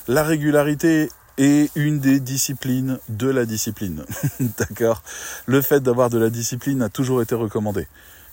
La 0.09 0.23
régularité 0.23 1.11
est 1.39 1.71
une 1.75 1.99
des 1.99 2.21
disciplines 2.21 2.99
de 3.09 3.29
la 3.29 3.45
discipline. 3.45 4.05
D'accord 4.59 5.03
Le 5.47 5.61
fait 5.61 5.81
d'avoir 5.81 6.11
de 6.11 6.19
la 6.19 6.31
discipline 6.31 6.83
a 6.83 6.89
toujours 6.89 7.23
été 7.23 7.35
recommandé. 7.35 7.87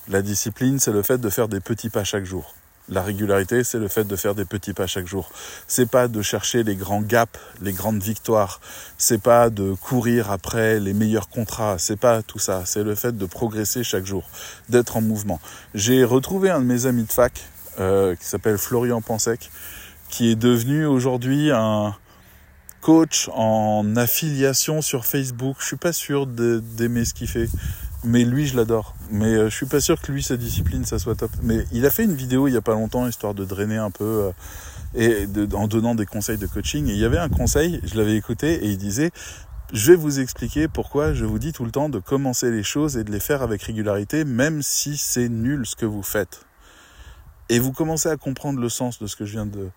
La 0.10 0.22
discipline, 0.22 0.80
c'est 0.80 0.92
le 0.92 1.02
fait 1.02 1.18
de 1.18 1.30
faire 1.30 1.48
des 1.48 1.60
petits 1.60 1.90
pas 1.90 2.04
chaque 2.04 2.26
jour. 2.26 2.56
La 2.90 3.02
régularité, 3.02 3.64
c'est 3.64 3.80
le 3.80 3.88
fait 3.88 4.04
de 4.04 4.16
faire 4.18 4.36
des 4.36 4.44
petits 4.44 4.74
pas 4.74 4.88
chaque 4.88 5.08
jour. 5.08 5.30
C'est 5.68 5.90
pas 5.90 6.10
de 6.10 6.22
chercher 6.22 6.64
les 6.64 6.76
grands 6.76 7.02
gaps, 7.02 7.40
les 7.62 7.72
grandes 7.72 8.04
victoires. 8.04 8.60
C'est 8.98 9.22
pas 9.22 9.50
de 9.50 9.74
courir 9.74 10.32
après 10.32 10.82
les 10.82 10.94
meilleurs 10.94 11.30
contrats. 11.30 11.78
C'est 11.80 11.96
pas 11.96 12.22
tout 12.22 12.40
ça. 12.40 12.64
C'est 12.66 12.84
le 12.84 12.96
fait 12.96 13.18
de 13.18 13.26
progresser 13.26 13.86
chaque 13.86 14.06
jour, 14.06 14.30
d'être 14.68 14.98
en 14.98 15.02
mouvement. 15.02 15.40
J'ai 15.74 16.04
retrouvé 16.04 16.50
un 16.50 16.60
de 16.60 16.66
mes 16.66 16.86
amis 16.86 17.04
de 17.04 17.12
fac 17.12 17.46
euh, 17.80 18.16
qui 18.16 18.26
s'appelle 18.26 18.58
Florian 18.58 19.02
Pansec, 19.02 19.50
qui 20.10 20.30
est 20.30 20.36
devenu 20.36 20.86
aujourd'hui 20.86 21.52
un 21.52 21.96
coach 22.84 23.30
en 23.34 23.96
affiliation 23.96 24.82
sur 24.82 25.06
Facebook. 25.06 25.56
Je 25.60 25.66
suis 25.66 25.78
pas 25.78 25.94
sûr 25.94 26.28
d'aimer 26.28 27.06
ce 27.06 27.14
qu'il 27.14 27.30
fait. 27.30 27.50
Mais 28.04 28.26
lui, 28.26 28.46
je 28.46 28.58
l'adore. 28.58 28.94
Mais 29.10 29.34
euh, 29.34 29.50
je 29.50 29.56
suis 29.56 29.66
pas 29.66 29.80
sûr 29.80 30.02
que 30.02 30.12
lui, 30.12 30.22
sa 30.22 30.36
discipline, 30.36 30.84
ça 30.84 31.00
soit 31.00 31.16
top. 31.16 31.32
Mais 31.42 31.66
il 31.72 31.86
a 31.86 31.90
fait 31.90 32.04
une 32.04 32.14
vidéo 32.14 32.50
il 32.50 32.54
y 32.54 32.58
a 32.58 32.62
pas 32.62 32.74
longtemps, 32.74 33.08
histoire 33.08 33.34
de 33.34 33.46
drainer 33.46 33.78
un 33.78 33.92
peu 33.92 34.04
euh, 34.04 34.32
et 34.96 35.26
en 35.56 35.70
donnant 35.70 35.96
des 35.96 36.06
conseils 36.06 36.38
de 36.38 36.46
coaching. 36.46 36.90
Et 36.90 36.92
il 36.92 36.98
y 36.98 37.06
avait 37.06 37.18
un 37.18 37.30
conseil, 37.30 37.80
je 37.86 37.96
l'avais 37.96 38.18
écouté, 38.18 38.66
et 38.66 38.68
il 38.68 38.78
disait 38.78 39.12
je 39.72 39.92
vais 39.92 39.98
vous 39.98 40.20
expliquer 40.20 40.68
pourquoi 40.68 41.14
je 41.14 41.26
vous 41.26 41.40
dis 41.40 41.52
tout 41.52 41.66
le 41.66 41.72
temps 41.72 41.90
de 41.90 41.98
commencer 41.98 42.52
les 42.52 42.62
choses 42.62 42.96
et 42.98 43.04
de 43.04 43.12
les 43.12 43.20
faire 43.20 43.42
avec 43.42 43.64
régularité, 43.64 44.24
même 44.24 44.62
si 44.62 44.98
c'est 44.98 45.30
nul 45.30 45.66
ce 45.66 45.76
que 45.76 45.88
vous 45.88 46.04
faites. 46.04 46.46
Et 47.50 47.58
vous 47.58 47.72
commencez 47.72 48.10
à 48.10 48.18
comprendre 48.18 48.60
le 48.60 48.70
sens 48.70 49.00
de 49.00 49.08
ce 49.08 49.16
que 49.16 49.26
je 49.26 49.32
viens 49.32 49.46
de. 49.48 49.70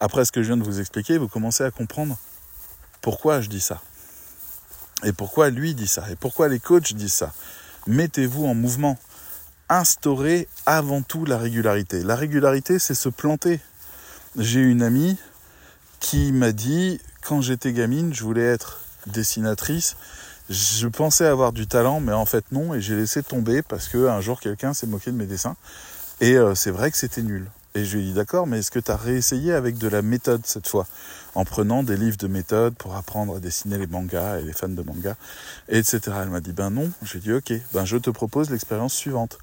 Après 0.00 0.24
ce 0.24 0.32
que 0.32 0.42
je 0.42 0.46
viens 0.46 0.56
de 0.56 0.62
vous 0.62 0.80
expliquer, 0.80 1.18
vous 1.18 1.28
commencez 1.28 1.62
à 1.62 1.70
comprendre 1.70 2.16
pourquoi 3.04 3.42
je 3.42 3.50
dis 3.50 3.60
ça? 3.60 3.82
Et 5.02 5.12
pourquoi 5.12 5.50
lui 5.50 5.74
dit 5.74 5.86
ça? 5.86 6.10
Et 6.10 6.16
pourquoi 6.16 6.48
les 6.48 6.58
coachs 6.58 6.94
disent 6.94 7.12
ça? 7.12 7.34
Mettez-vous 7.86 8.46
en 8.46 8.54
mouvement. 8.54 8.98
Instaurez 9.68 10.48
avant 10.64 11.02
tout 11.02 11.26
la 11.26 11.36
régularité. 11.36 12.02
La 12.02 12.16
régularité, 12.16 12.78
c'est 12.78 12.94
se 12.94 13.10
planter. 13.10 13.60
J'ai 14.38 14.60
une 14.60 14.80
amie 14.80 15.18
qui 16.00 16.32
m'a 16.32 16.52
dit, 16.52 16.98
quand 17.20 17.42
j'étais 17.42 17.74
gamine, 17.74 18.14
je 18.14 18.24
voulais 18.24 18.46
être 18.46 18.80
dessinatrice. 19.06 19.96
Je 20.48 20.88
pensais 20.88 21.26
avoir 21.26 21.52
du 21.52 21.66
talent, 21.66 22.00
mais 22.00 22.12
en 22.12 22.24
fait 22.24 22.46
non, 22.52 22.72
et 22.72 22.80
j'ai 22.80 22.96
laissé 22.96 23.22
tomber 23.22 23.60
parce 23.60 23.88
qu'un 23.88 24.22
jour 24.22 24.40
quelqu'un 24.40 24.72
s'est 24.72 24.86
moqué 24.86 25.10
de 25.10 25.16
mes 25.16 25.26
dessins. 25.26 25.56
Et 26.22 26.38
euh, 26.38 26.54
c'est 26.54 26.70
vrai 26.70 26.90
que 26.90 26.96
c'était 26.96 27.22
nul. 27.22 27.50
Et 27.76 27.84
je 27.84 27.96
lui 27.96 28.04
ai 28.04 28.06
dit 28.06 28.12
d'accord, 28.12 28.46
mais 28.46 28.60
est-ce 28.60 28.70
que 28.70 28.78
tu 28.78 28.92
as 28.92 28.96
réessayé 28.96 29.52
avec 29.52 29.78
de 29.78 29.88
la 29.88 30.00
méthode 30.00 30.42
cette 30.46 30.68
fois? 30.68 30.86
En 31.34 31.44
prenant 31.44 31.82
des 31.82 31.96
livres 31.96 32.16
de 32.16 32.28
méthode 32.28 32.74
pour 32.76 32.94
apprendre 32.94 33.34
à 33.34 33.40
dessiner 33.40 33.78
les 33.78 33.88
mangas 33.88 34.38
et 34.38 34.44
les 34.44 34.52
fans 34.52 34.68
de 34.68 34.82
manga, 34.82 35.16
etc. 35.68 36.00
Elle 36.22 36.28
m'a 36.28 36.38
dit 36.38 36.52
ben 36.52 36.70
non. 36.70 36.92
J'ai 37.02 37.18
dit 37.18 37.32
ok, 37.32 37.52
ben 37.72 37.84
je 37.84 37.96
te 37.96 38.10
propose 38.10 38.50
l'expérience 38.50 38.94
suivante. 38.94 39.38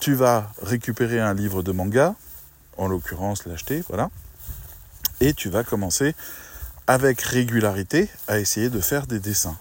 Tu 0.00 0.14
vas 0.14 0.50
récupérer 0.62 1.20
un 1.20 1.34
livre 1.34 1.62
de 1.62 1.70
manga, 1.72 2.14
en 2.78 2.88
l'occurrence 2.88 3.44
l'acheter, 3.44 3.84
voilà, 3.88 4.08
et 5.20 5.34
tu 5.34 5.50
vas 5.50 5.62
commencer 5.62 6.14
avec 6.86 7.20
régularité 7.20 8.08
à 8.26 8.38
essayer 8.38 8.70
de 8.70 8.80
faire 8.80 9.06
des 9.06 9.18
dessins. 9.18 9.58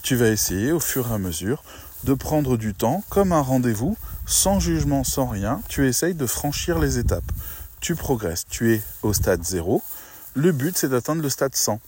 Tu 0.00 0.16
vas 0.16 0.28
essayer 0.28 0.72
au 0.72 0.80
fur 0.80 1.10
et 1.10 1.14
à 1.14 1.18
mesure 1.18 1.62
de 2.04 2.14
prendre 2.14 2.56
du 2.56 2.72
temps 2.72 3.04
comme 3.10 3.32
un 3.32 3.42
rendez-vous 3.42 3.98
sans 4.26 4.58
jugement, 4.60 5.04
sans 5.04 5.26
rien, 5.26 5.62
tu 5.68 5.88
essayes 5.88 6.14
de 6.14 6.26
franchir 6.26 6.78
les 6.78 6.98
étapes. 6.98 7.30
Tu 7.80 7.94
progresses, 7.94 8.44
tu 8.48 8.74
es 8.74 8.82
au 9.02 9.12
stade 9.12 9.44
0. 9.44 9.82
Le 10.34 10.52
but, 10.52 10.76
c'est 10.76 10.88
d'atteindre 10.88 11.22
le 11.22 11.30
stade 11.30 11.54
100. 11.54 11.80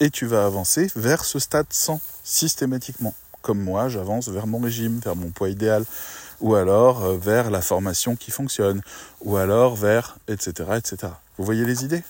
Et 0.00 0.10
tu 0.10 0.26
vas 0.26 0.44
avancer 0.44 0.90
vers 0.96 1.24
ce 1.24 1.38
stade 1.38 1.66
100 1.70 2.00
systématiquement. 2.24 3.14
Comme 3.40 3.62
moi, 3.62 3.88
j'avance 3.88 4.28
vers 4.28 4.46
mon 4.46 4.58
régime, 4.58 4.98
vers 4.98 5.14
mon 5.14 5.30
poids 5.30 5.48
idéal, 5.48 5.84
ou 6.40 6.56
alors 6.56 7.04
euh, 7.04 7.16
vers 7.16 7.50
la 7.50 7.62
formation 7.62 8.16
qui 8.16 8.30
fonctionne, 8.30 8.82
ou 9.22 9.36
alors 9.36 9.76
vers 9.76 10.18
etc. 10.28 10.70
etc. 10.76 11.12
Vous 11.38 11.44
voyez 11.44 11.64
les 11.64 11.84
idées? 11.84 12.02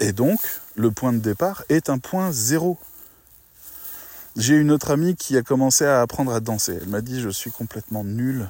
Et 0.00 0.12
donc, 0.12 0.40
le 0.74 0.90
point 0.90 1.12
de 1.12 1.18
départ 1.18 1.62
est 1.68 1.88
un 1.88 1.98
point 1.98 2.32
zéro. 2.32 2.76
J'ai 4.36 4.54
une 4.54 4.70
autre 4.70 4.90
amie 4.90 5.14
qui 5.14 5.36
a 5.36 5.42
commencé 5.42 5.84
à 5.84 6.00
apprendre 6.00 6.32
à 6.32 6.40
danser. 6.40 6.78
Elle 6.80 6.88
m'a 6.88 7.02
dit 7.02 7.20
je 7.20 7.28
suis 7.28 7.50
complètement 7.50 8.02
nul, 8.02 8.48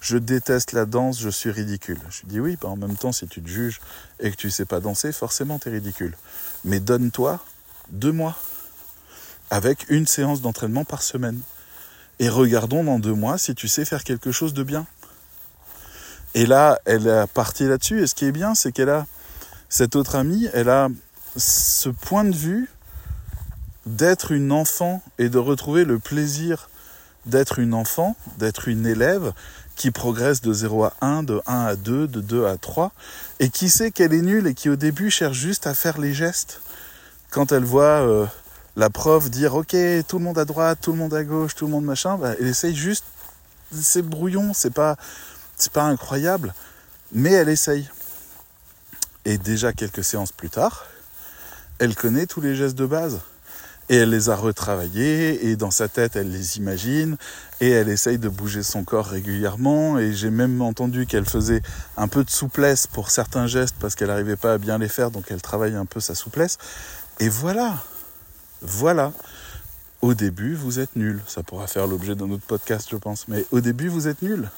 je 0.00 0.18
déteste 0.18 0.72
la 0.72 0.86
danse, 0.86 1.18
je 1.20 1.28
suis 1.28 1.50
ridicule. 1.50 1.98
Je 2.10 2.20
lui 2.22 2.28
dis 2.28 2.40
oui, 2.40 2.56
bah 2.60 2.68
en 2.68 2.76
même 2.76 2.96
temps 2.96 3.10
si 3.10 3.26
tu 3.26 3.42
te 3.42 3.48
juges 3.48 3.80
et 4.20 4.30
que 4.30 4.36
tu 4.36 4.50
sais 4.50 4.64
pas 4.64 4.78
danser, 4.78 5.10
forcément 5.10 5.58
tu 5.58 5.68
es 5.68 5.72
ridicule. 5.72 6.16
Mais 6.64 6.78
donne-toi 6.78 7.44
deux 7.90 8.12
mois 8.12 8.36
avec 9.50 9.86
une 9.88 10.06
séance 10.06 10.42
d'entraînement 10.42 10.84
par 10.84 11.02
semaine. 11.02 11.40
Et 12.18 12.28
regardons 12.28 12.84
dans 12.84 13.00
deux 13.00 13.14
mois 13.14 13.36
si 13.36 13.54
tu 13.54 13.66
sais 13.66 13.84
faire 13.84 14.04
quelque 14.04 14.30
chose 14.30 14.54
de 14.54 14.62
bien. 14.62 14.86
Et 16.34 16.46
là, 16.46 16.78
elle 16.84 17.08
a 17.08 17.26
parti 17.26 17.64
là-dessus. 17.64 18.02
Et 18.02 18.06
ce 18.06 18.14
qui 18.14 18.26
est 18.26 18.32
bien, 18.32 18.54
c'est 18.54 18.70
qu'elle 18.70 18.90
a, 18.90 19.06
cette 19.68 19.96
autre 19.96 20.14
amie, 20.14 20.48
elle 20.52 20.68
a 20.68 20.88
ce 21.36 21.88
point 21.88 22.24
de 22.24 22.34
vue 22.34 22.68
d'être 23.86 24.32
une 24.32 24.52
enfant 24.52 25.02
et 25.18 25.28
de 25.28 25.38
retrouver 25.38 25.84
le 25.84 25.98
plaisir 25.98 26.68
d'être 27.24 27.58
une 27.58 27.74
enfant, 27.74 28.16
d'être 28.38 28.68
une 28.68 28.86
élève 28.86 29.32
qui 29.74 29.90
progresse 29.90 30.40
de 30.40 30.52
0 30.52 30.84
à 30.84 30.94
1, 31.00 31.22
de 31.22 31.40
1 31.46 31.66
à 31.66 31.76
2, 31.76 32.08
de 32.08 32.20
2 32.20 32.46
à 32.46 32.56
3, 32.56 32.92
et 33.40 33.50
qui 33.50 33.68
sait 33.68 33.90
qu'elle 33.90 34.14
est 34.14 34.22
nulle 34.22 34.46
et 34.46 34.54
qui 34.54 34.70
au 34.70 34.76
début 34.76 35.10
cherche 35.10 35.36
juste 35.36 35.66
à 35.66 35.74
faire 35.74 35.98
les 35.98 36.14
gestes. 36.14 36.60
Quand 37.30 37.52
elle 37.52 37.64
voit 37.64 38.00
euh, 38.06 38.26
la 38.76 38.88
prof 38.90 39.28
dire 39.28 39.54
ok, 39.54 39.76
tout 40.08 40.18
le 40.18 40.24
monde 40.24 40.38
à 40.38 40.44
droite, 40.44 40.78
tout 40.80 40.92
le 40.92 40.98
monde 40.98 41.14
à 41.14 41.24
gauche, 41.24 41.54
tout 41.54 41.66
le 41.66 41.72
monde 41.72 41.84
machin, 41.84 42.16
bah, 42.16 42.34
elle 42.40 42.46
essaye 42.46 42.74
juste, 42.74 43.04
c'est 43.72 44.02
brouillon, 44.02 44.54
c'est 44.54 44.72
pas, 44.72 44.96
c'est 45.56 45.72
pas 45.72 45.84
incroyable, 45.84 46.54
mais 47.12 47.32
elle 47.32 47.48
essaye. 47.48 47.90
Et 49.24 49.36
déjà 49.36 49.72
quelques 49.72 50.04
séances 50.04 50.32
plus 50.32 50.50
tard, 50.50 50.86
elle 51.78 51.94
connaît 51.94 52.26
tous 52.26 52.40
les 52.40 52.54
gestes 52.54 52.76
de 52.76 52.86
base. 52.86 53.20
Et 53.88 53.96
elle 53.96 54.10
les 54.10 54.30
a 54.30 54.36
retravaillés, 54.36 55.46
et 55.46 55.56
dans 55.56 55.70
sa 55.70 55.88
tête, 55.88 56.16
elle 56.16 56.30
les 56.30 56.56
imagine, 56.56 57.16
et 57.60 57.70
elle 57.70 57.88
essaye 57.88 58.18
de 58.18 58.28
bouger 58.28 58.62
son 58.62 58.82
corps 58.82 59.06
régulièrement, 59.06 59.98
et 59.98 60.12
j'ai 60.12 60.30
même 60.30 60.60
entendu 60.60 61.06
qu'elle 61.06 61.24
faisait 61.24 61.62
un 61.96 62.08
peu 62.08 62.24
de 62.24 62.30
souplesse 62.30 62.86
pour 62.86 63.10
certains 63.10 63.46
gestes, 63.46 63.76
parce 63.78 63.94
qu'elle 63.94 64.08
n'arrivait 64.08 64.36
pas 64.36 64.54
à 64.54 64.58
bien 64.58 64.78
les 64.78 64.88
faire, 64.88 65.10
donc 65.10 65.26
elle 65.30 65.42
travaille 65.42 65.76
un 65.76 65.86
peu 65.86 66.00
sa 66.00 66.14
souplesse. 66.14 66.58
Et 67.20 67.28
voilà, 67.28 67.76
voilà. 68.60 69.12
Au 70.02 70.14
début, 70.14 70.54
vous 70.54 70.78
êtes 70.78 70.94
nul. 70.96 71.22
Ça 71.26 71.42
pourra 71.42 71.66
faire 71.66 71.86
l'objet 71.86 72.14
d'un 72.14 72.30
autre 72.30 72.44
podcast, 72.46 72.88
je 72.90 72.96
pense. 72.96 73.28
Mais 73.28 73.44
au 73.50 73.60
début, 73.60 73.88
vous 73.88 74.08
êtes 74.08 74.22
nul. 74.22 74.50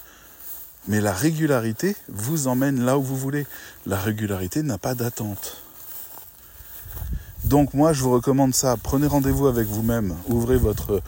Mais 0.89 1.01
la 1.01 1.13
régularité 1.13 1.97
vous 2.09 2.49
emmène 2.49 2.85
là 2.85 2.99
où 2.99 3.03
vous 3.03 3.17
voulez. 3.17 3.47
La 3.87 3.97
régularité 3.97 4.63
n'a 4.63 4.79
pas 4.79 4.95
d'attente. 4.95 5.63
Donc 7.49 7.73
moi 7.73 7.95
je 7.95 8.03
vous 8.03 8.11
recommande 8.11 8.55
ça, 8.55 8.77
prenez 8.77 9.07
rendez-vous 9.07 9.47
avec 9.47 9.67
vous-même, 9.69 10.15
ouvrez 10.29 10.59
votre 10.59 11.01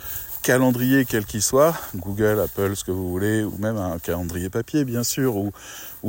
calendrier 0.42 1.04
quel 1.04 1.26
qu'il 1.26 1.42
soit, 1.42 1.74
Google, 1.94 2.40
Apple, 2.40 2.74
ce 2.76 2.82
que 2.82 2.90
vous 2.90 3.10
voulez, 3.10 3.44
ou 3.44 3.54
même 3.58 3.76
un 3.76 3.98
calendrier 3.98 4.48
papier 4.48 4.86
bien 4.86 5.02
sûr, 5.02 5.36
ou, 5.36 5.52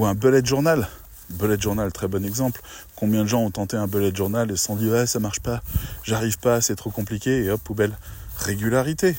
un 0.06 0.16
bullet 0.16 0.42
journal. 0.42 0.88
Bullet 1.32 1.60
journal, 1.60 1.92
très 1.92 2.08
bon 2.08 2.24
exemple. 2.24 2.62
Combien 2.96 3.24
de 3.24 3.28
gens 3.28 3.42
ont 3.42 3.52
tenté 3.52 3.76
un 3.76 3.88
bullet 3.88 4.16
journal 4.16 4.50
et 4.52 4.56
se 4.56 4.64
sont 4.64 4.78
dit 4.78 4.90
ouais 4.90 5.06
ça 5.06 5.20
marche 5.20 5.42
pas, 5.42 5.62
j'arrive 6.04 6.40
pas, 6.40 6.62
c'est 6.62 6.78
trop 6.78 6.92
compliqué, 6.92 7.44
et 7.44 7.50
hop, 7.50 7.60
poubelle. 7.62 7.98
Régularité. 8.38 9.18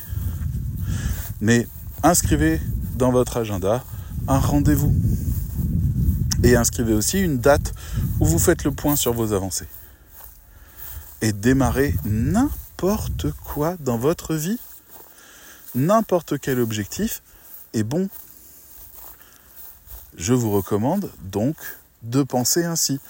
Mais 1.42 1.66
inscrivez 2.02 2.58
dans 2.96 3.12
votre 3.12 3.36
agenda 3.36 3.84
un 4.28 4.38
rendez-vous. 4.38 4.94
Et 6.42 6.56
inscrivez 6.56 6.94
aussi 6.94 7.20
une 7.20 7.38
date 7.38 7.74
où 8.18 8.24
vous 8.24 8.38
faites 8.38 8.64
le 8.64 8.70
point 8.70 8.96
sur 8.96 9.12
vos 9.12 9.34
avancées 9.34 9.68
et 11.22 11.32
démarrer 11.32 11.94
n'importe 12.04 13.30
quoi 13.44 13.76
dans 13.80 13.96
votre 13.96 14.34
vie, 14.34 14.58
n'importe 15.74 16.38
quel 16.38 16.60
objectif 16.60 17.22
est 17.72 17.84
bon. 17.84 18.10
Je 20.16 20.34
vous 20.34 20.50
recommande 20.50 21.10
donc 21.22 21.56
de 22.02 22.22
penser 22.22 22.64
ainsi, 22.64 23.00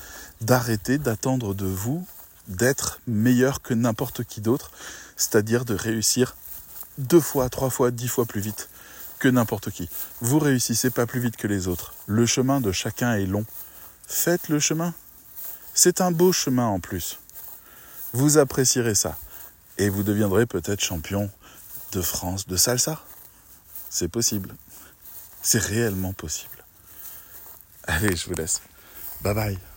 d'arrêter 0.41 0.99
d'attendre 0.99 1.55
de 1.55 1.67
vous 1.67 2.07
d'être 2.49 3.01
meilleur 3.07 3.63
que 3.63 3.73
n'importe 3.73 4.25
qui 4.25 4.41
d'autre, 4.41 4.71
c'est-à-dire 5.17 5.65
de 5.65 5.75
réussir 5.75 6.37
deux 6.99 7.21
fois, 7.21 7.49
trois 7.49 7.71
fois, 7.71 7.91
dix 7.91 8.09
fois 8.09 8.27
plus 8.27 8.41
vite 8.41 8.69
que 9.19 9.29
n'importe 9.29 9.71
qui. 9.71 9.89
Vous 10.21 10.39
réussissez 10.39 10.91
pas 10.91 11.07
plus 11.07 11.21
vite 11.21 11.37
que 11.37 11.47
les 11.47 11.69
autres. 11.69 11.95
Le 12.07 12.27
chemin 12.27 12.61
de 12.61 12.73
chacun 12.73 13.15
est 13.15 13.27
long. 13.27 13.47
Faites 14.07 14.49
le 14.49 14.59
chemin. 14.59 14.93
C'est 15.75 16.01
un 16.01 16.11
beau 16.11 16.33
chemin 16.33 16.67
en 16.67 16.81
plus 16.81 17.22
vous 18.13 18.39
apprécierez 18.39 18.95
ça. 18.95 19.17
Et 19.79 19.89
vous 19.89 20.03
deviendrez 20.03 20.47
peut-être 20.47 20.83
champion 20.83 21.31
de 21.93 22.03
France 22.03 22.47
de 22.47 22.57
salsa. 22.57 23.03
C'est 23.91 24.09
possible. 24.09 24.55
C'est 25.43 25.63
réellement 25.63 26.13
possible. 26.13 26.65
Allez, 27.85 28.15
je 28.17 28.27
vous 28.27 28.35
laisse. 28.35 28.61
Bye 29.23 29.35
bye. 29.35 29.72